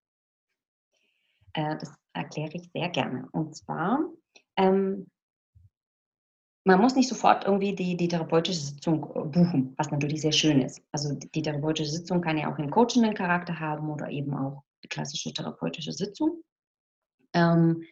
Äh, 1.54 1.76
das 1.78 1.94
erkläre 2.12 2.52
ich 2.54 2.70
sehr 2.72 2.88
gerne. 2.88 3.28
Und 3.32 3.56
zwar, 3.56 3.98
ähm, 4.56 5.06
man 6.64 6.80
muss 6.80 6.94
nicht 6.94 7.08
sofort 7.08 7.44
irgendwie 7.44 7.74
die, 7.74 7.96
die 7.96 8.08
therapeutische 8.08 8.60
Sitzung 8.60 9.04
äh, 9.14 9.24
buchen, 9.24 9.74
was 9.76 9.90
natürlich 9.90 10.20
sehr 10.20 10.32
schön 10.32 10.60
ist. 10.60 10.82
Also 10.92 11.14
die, 11.14 11.42
therapeutische 11.42 11.90
Sitzung 11.90 12.20
kann 12.20 12.38
ja 12.38 12.52
auch 12.52 12.58
im 12.58 12.70
coachenden 12.70 13.14
Charakter 13.14 13.58
haben 13.58 13.90
oder 13.90 14.10
eben 14.10 14.34
auch 14.34 14.62
die 14.84 14.88
klassische 14.88 15.32
therapeutische 15.32 15.92
Sitzung. 15.92 16.42
Ähm, 17.34 17.82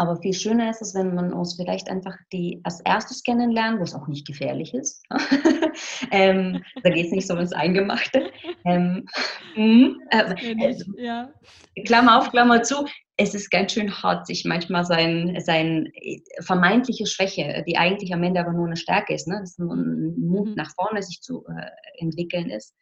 aber 0.00 0.16
viel 0.20 0.32
schöner 0.32 0.70
ist 0.70 0.80
es, 0.80 0.94
wenn 0.94 1.12
man 1.14 1.32
uns 1.32 1.56
vielleicht 1.56 1.90
einfach 1.90 2.16
die 2.32 2.60
als 2.62 2.80
erstes 2.80 3.24
kennenlernt, 3.24 3.80
wo 3.80 3.82
es 3.82 3.94
auch 3.94 4.06
nicht 4.06 4.28
gefährlich 4.28 4.72
ist. 4.72 5.02
ähm, 6.12 6.62
da 6.84 6.90
geht 6.90 7.06
es 7.06 7.12
nicht 7.12 7.26
so 7.26 7.36
ins 7.36 7.52
Eingemachte. 7.52 8.30
Ähm, 8.64 9.06
Das 10.10 10.42
äh, 10.42 10.52
äh, 10.52 10.76
ja. 10.98 11.32
Klammer 11.86 12.18
auf, 12.18 12.30
Klammer 12.30 12.62
zu. 12.62 12.84
Es 13.20 13.34
ist 13.34 13.50
ganz 13.50 13.72
schön 13.72 13.92
hart, 14.02 14.28
sich 14.28 14.44
manchmal 14.44 14.84
sein, 14.84 15.36
sein 15.44 15.90
äh, 15.94 16.20
vermeintliche 16.40 17.04
Schwäche, 17.06 17.64
die 17.66 17.76
eigentlich 17.76 18.14
am 18.14 18.22
Ende 18.22 18.40
aber 18.40 18.52
nur 18.52 18.66
eine 18.66 18.76
Stärke 18.76 19.12
ist, 19.12 19.26
ne? 19.26 19.40
dass 19.40 19.58
nur 19.58 19.74
ein 19.74 20.14
Mut 20.20 20.50
Mhm. 20.50 20.54
nach 20.54 20.72
vorne 20.74 21.02
sich 21.02 21.20
zu 21.20 21.44
äh, 21.46 21.70
entwickeln 22.00 22.48
ist, 22.48 22.74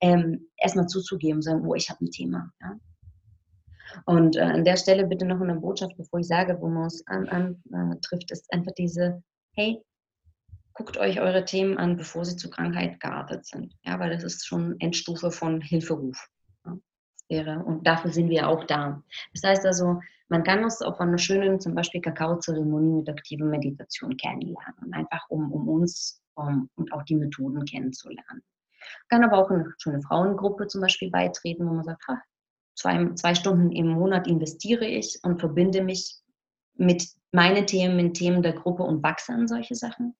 ähm, 0.00 0.48
erstmal 0.56 0.86
zuzugeben, 0.86 1.42
sagen, 1.42 1.66
oh, 1.66 1.74
ich 1.74 1.90
habe 1.90 2.02
ein 2.02 2.10
Thema. 2.10 2.50
Ja? 2.62 2.78
Und 4.06 4.36
äh, 4.36 4.40
an 4.40 4.64
der 4.64 4.78
Stelle 4.78 5.06
bitte 5.06 5.26
noch 5.26 5.40
eine 5.40 5.56
Botschaft, 5.56 5.96
bevor 5.98 6.18
ich 6.20 6.26
sage, 6.26 6.56
wo 6.60 6.68
man 6.68 6.86
es 6.86 7.06
an, 7.06 7.28
an, 7.28 7.62
äh, 7.72 7.96
trifft, 8.00 8.30
ist 8.30 8.50
einfach 8.52 8.72
diese, 8.72 9.22
hey, 9.52 9.82
guckt 10.72 10.96
euch 10.96 11.20
eure 11.20 11.44
Themen 11.44 11.76
an, 11.76 11.96
bevor 11.96 12.24
sie 12.24 12.36
zu 12.36 12.48
Krankheit 12.48 13.00
geartet 13.00 13.46
sind. 13.46 13.74
Ja, 13.84 14.00
weil 14.00 14.10
das 14.10 14.24
ist 14.24 14.46
schon 14.46 14.80
Endstufe 14.80 15.30
von 15.30 15.60
Hilferuf. 15.60 16.28
Wäre, 17.28 17.64
und 17.64 17.86
dafür 17.86 18.10
sind 18.12 18.28
wir 18.28 18.48
auch 18.48 18.64
da. 18.64 19.02
Das 19.32 19.42
heißt 19.42 19.66
also, 19.66 20.00
man 20.28 20.42
kann 20.44 20.64
uns 20.64 20.82
auf 20.82 21.00
einer 21.00 21.18
schönen, 21.18 21.60
zum 21.60 21.74
Beispiel 21.74 22.00
Kakaozeremonie 22.00 22.92
mit 22.92 23.08
aktiver 23.08 23.44
Meditation 23.44 24.16
kennenlernen, 24.16 24.92
einfach 24.92 25.24
um, 25.28 25.52
um 25.52 25.68
uns 25.68 26.22
um, 26.34 26.68
und 26.76 26.92
auch 26.92 27.02
die 27.04 27.14
Methoden 27.14 27.64
kennenzulernen. 27.64 28.42
Kann 29.08 29.24
aber 29.24 29.38
auch 29.38 29.50
eine 29.50 29.72
schöne 29.78 30.02
Frauengruppe 30.02 30.66
zum 30.66 30.80
Beispiel 30.80 31.10
beitreten, 31.10 31.66
wo 31.66 31.72
man 31.72 31.84
sagt, 31.84 32.06
ha, 32.08 32.20
zwei, 32.74 33.12
zwei 33.14 33.34
Stunden 33.34 33.72
im 33.72 33.88
Monat 33.88 34.26
investiere 34.26 34.86
ich 34.86 35.18
und 35.22 35.40
verbinde 35.40 35.82
mich 35.82 36.16
mit 36.74 37.06
meinen 37.32 37.66
Themen, 37.66 37.96
mit 37.96 38.14
Themen 38.14 38.42
der 38.42 38.54
Gruppe 38.54 38.82
und 38.82 39.02
wachse 39.02 39.32
an 39.32 39.48
solche 39.48 39.74
Sachen. 39.74 40.14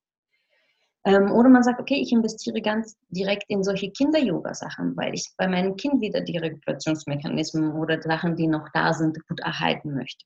Ähm, 1.07 1.30
oder 1.32 1.50
man 1.50 1.62
sagt, 1.62 1.80
okay, 1.80 1.96
ich 1.96 2.12
investiere 2.12 2.62
ganz 2.62 2.96
direkt 3.11 3.44
in 3.48 3.62
solche 3.62 3.90
Kinder-Yoga-Sachen, 3.90 4.96
weil 4.96 5.14
ich 5.14 5.30
bei 5.36 5.46
meinem 5.46 5.76
Kind 5.76 6.00
wieder 6.00 6.22
die 6.22 6.38
Regulationsmechanismen 6.38 7.72
oder 7.72 8.00
Sachen, 8.00 8.36
die 8.36 8.46
noch 8.46 8.68
da 8.72 8.94
sind, 8.94 9.18
gut 9.28 9.40
erhalten 9.40 9.94
möchte. 9.94 10.24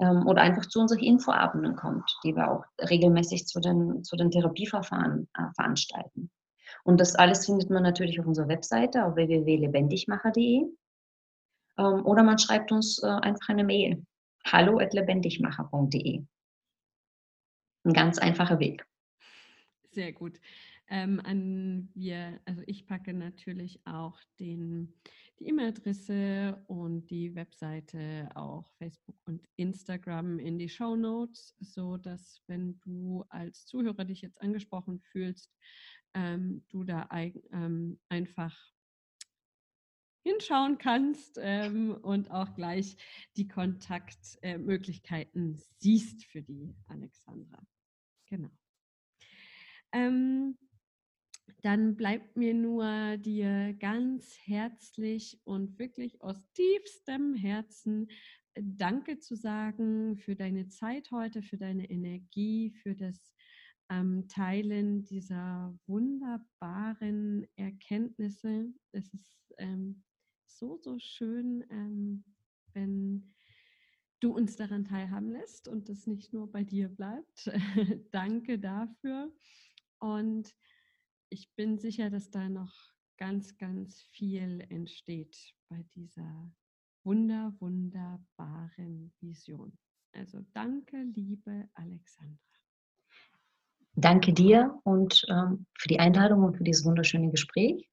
Ähm, 0.00 0.26
oder 0.26 0.40
einfach 0.40 0.66
zu 0.66 0.80
unseren 0.80 1.00
Infoabenden 1.00 1.76
kommt, 1.76 2.10
die 2.24 2.34
wir 2.34 2.50
auch 2.50 2.64
regelmäßig 2.80 3.46
zu 3.46 3.60
den, 3.60 4.02
zu 4.04 4.16
den 4.16 4.30
Therapieverfahren 4.30 5.28
äh, 5.36 5.52
veranstalten. 5.54 6.30
Und 6.84 6.98
das 6.98 7.14
alles 7.14 7.44
findet 7.44 7.68
man 7.68 7.82
natürlich 7.82 8.18
auf 8.18 8.26
unserer 8.26 8.48
Webseite 8.48 9.04
auf 9.04 9.16
www.lebendigmacher.de. 9.16 10.64
Ähm, 11.78 12.06
oder 12.06 12.22
man 12.22 12.38
schreibt 12.38 12.72
uns 12.72 13.02
äh, 13.02 13.06
einfach 13.06 13.50
eine 13.50 13.64
Mail. 13.64 14.02
Hallo 14.46 14.78
at 14.78 14.94
lebendigmacher.de. 14.94 16.22
Ein 17.84 17.92
ganz 17.92 18.18
einfacher 18.18 18.58
Weg. 18.58 18.86
Sehr 19.92 20.12
gut. 20.12 20.40
Ähm, 20.88 21.20
an 21.22 21.90
wir, 21.94 22.40
also 22.46 22.62
ich 22.66 22.86
packe 22.86 23.12
natürlich 23.12 23.86
auch 23.86 24.18
den, 24.40 24.94
die 25.38 25.48
E-Mail-Adresse 25.48 26.64
und 26.66 27.10
die 27.10 27.34
Webseite, 27.34 28.30
auch 28.34 28.72
Facebook 28.78 29.16
und 29.26 29.46
Instagram 29.56 30.38
in 30.38 30.58
die 30.58 30.70
Show 30.70 30.96
Notes, 30.96 31.54
so 31.60 31.98
dass 31.98 32.42
wenn 32.46 32.80
du 32.80 33.22
als 33.28 33.66
Zuhörer 33.66 34.06
dich 34.06 34.22
jetzt 34.22 34.40
angesprochen 34.40 35.00
fühlst, 35.00 35.54
ähm, 36.14 36.64
du 36.70 36.84
da 36.84 37.02
ein, 37.10 37.34
ähm, 37.52 38.00
einfach 38.08 38.72
hinschauen 40.24 40.78
kannst 40.78 41.38
ähm, 41.40 41.98
und 42.00 42.30
auch 42.30 42.54
gleich 42.54 42.96
die 43.36 43.48
Kontaktmöglichkeiten 43.48 45.56
äh, 45.56 45.62
siehst 45.78 46.24
für 46.24 46.42
die 46.42 46.74
Alexandra. 46.86 47.60
Genau. 48.26 48.50
Ähm, 49.92 50.56
dann 51.62 51.94
bleibt 51.96 52.36
mir 52.36 52.54
nur 52.54 53.16
dir 53.18 53.74
ganz 53.74 54.36
herzlich 54.44 55.40
und 55.44 55.78
wirklich 55.78 56.20
aus 56.22 56.50
tiefstem 56.52 57.34
Herzen 57.34 58.08
äh, 58.54 58.62
Danke 58.64 59.18
zu 59.18 59.36
sagen 59.36 60.18
für 60.18 60.34
deine 60.34 60.68
Zeit 60.68 61.10
heute, 61.12 61.42
für 61.42 61.56
deine 61.56 61.88
Energie, 61.88 62.72
für 62.82 62.94
das 62.94 63.34
ähm, 63.90 64.26
Teilen 64.28 65.04
dieser 65.04 65.78
wunderbaren 65.86 67.46
Erkenntnisse. 67.56 68.72
Es 68.92 69.12
ist 69.14 69.54
ähm, 69.58 70.02
so, 70.46 70.78
so 70.78 70.98
schön, 70.98 71.64
ähm, 71.70 72.24
wenn 72.72 73.34
du 74.20 74.34
uns 74.34 74.56
daran 74.56 74.84
teilhaben 74.84 75.30
lässt 75.30 75.68
und 75.68 75.88
das 75.88 76.06
nicht 76.06 76.32
nur 76.32 76.50
bei 76.50 76.64
dir 76.64 76.88
bleibt. 76.88 77.50
Danke 78.12 78.58
dafür. 78.58 79.32
Und 80.02 80.52
ich 81.28 81.54
bin 81.54 81.78
sicher, 81.78 82.10
dass 82.10 82.28
da 82.30 82.48
noch 82.48 82.74
ganz, 83.18 83.56
ganz 83.56 84.02
viel 84.10 84.66
entsteht 84.68 85.36
bei 85.68 85.84
dieser 85.94 86.50
wunder, 87.04 87.54
wunderbaren 87.60 89.12
Vision. 89.20 89.78
Also 90.12 90.40
danke, 90.54 90.96
liebe 91.14 91.68
Alexandra. 91.74 92.36
Danke 93.94 94.32
dir 94.32 94.76
und 94.82 95.24
ähm, 95.28 95.66
für 95.78 95.88
die 95.88 96.00
Einladung 96.00 96.42
und 96.42 96.56
für 96.56 96.64
dieses 96.64 96.84
wunderschöne 96.84 97.30
Gespräch 97.30 97.88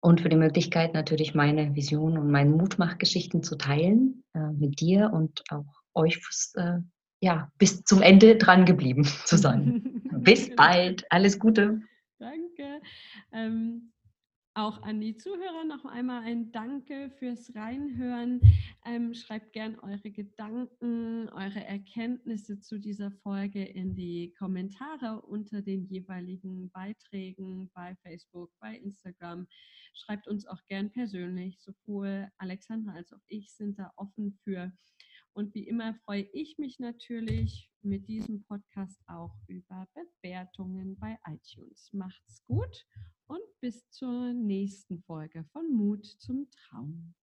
und 0.00 0.22
für 0.22 0.28
die 0.28 0.36
Möglichkeit, 0.36 0.92
natürlich 0.92 1.36
meine 1.36 1.76
Vision 1.76 2.18
und 2.18 2.32
meine 2.32 2.50
Mutmachgeschichten 2.50 3.44
zu 3.44 3.56
teilen 3.56 4.24
äh, 4.34 4.50
mit 4.50 4.80
dir 4.80 5.12
und 5.12 5.44
auch 5.50 5.82
euch 5.94 6.20
äh, 6.54 6.78
ja, 7.20 7.50
bis 7.58 7.84
zum 7.84 8.02
Ende 8.02 8.36
dran 8.36 8.64
geblieben 8.64 9.04
zu 9.04 9.36
sein. 9.36 9.92
bis 10.26 10.54
bald. 10.54 11.04
Alles 11.10 11.38
Gute. 11.38 11.80
Danke. 12.18 12.80
Ähm, 13.32 13.92
auch 14.54 14.82
an 14.82 15.00
die 15.00 15.14
Zuhörer 15.16 15.64
noch 15.64 15.84
einmal 15.84 16.22
ein 16.22 16.50
Danke 16.50 17.10
fürs 17.18 17.54
Reinhören. 17.54 18.40
Ähm, 18.86 19.12
schreibt 19.12 19.52
gern 19.52 19.78
eure 19.80 20.10
Gedanken, 20.10 21.28
eure 21.28 21.62
Erkenntnisse 21.62 22.58
zu 22.58 22.78
dieser 22.78 23.10
Folge 23.10 23.62
in 23.62 23.94
die 23.94 24.32
Kommentare 24.38 25.20
unter 25.20 25.60
den 25.60 25.84
jeweiligen 25.84 26.70
Beiträgen 26.70 27.70
bei 27.74 27.94
Facebook, 28.02 28.50
bei 28.58 28.76
Instagram. 28.76 29.46
Schreibt 29.92 30.26
uns 30.26 30.46
auch 30.46 30.64
gern 30.68 30.90
persönlich. 30.90 31.60
Sowohl 31.60 32.28
Alexandra 32.38 32.94
als 32.94 33.12
auch 33.12 33.24
ich 33.28 33.52
sind 33.52 33.78
da 33.78 33.92
offen 33.96 34.38
für. 34.42 34.72
Und 35.36 35.54
wie 35.54 35.68
immer 35.68 35.94
freue 36.06 36.26
ich 36.32 36.56
mich 36.56 36.78
natürlich 36.78 37.70
mit 37.82 38.08
diesem 38.08 38.42
Podcast 38.44 38.98
auch 39.06 39.36
über 39.48 39.86
Bewertungen 39.92 40.98
bei 40.98 41.18
iTunes. 41.26 41.92
Macht's 41.92 42.42
gut 42.46 42.86
und 43.26 43.42
bis 43.60 43.86
zur 43.90 44.32
nächsten 44.32 45.02
Folge 45.02 45.44
von 45.52 45.70
Mut 45.70 46.06
zum 46.06 46.48
Traum. 46.50 47.14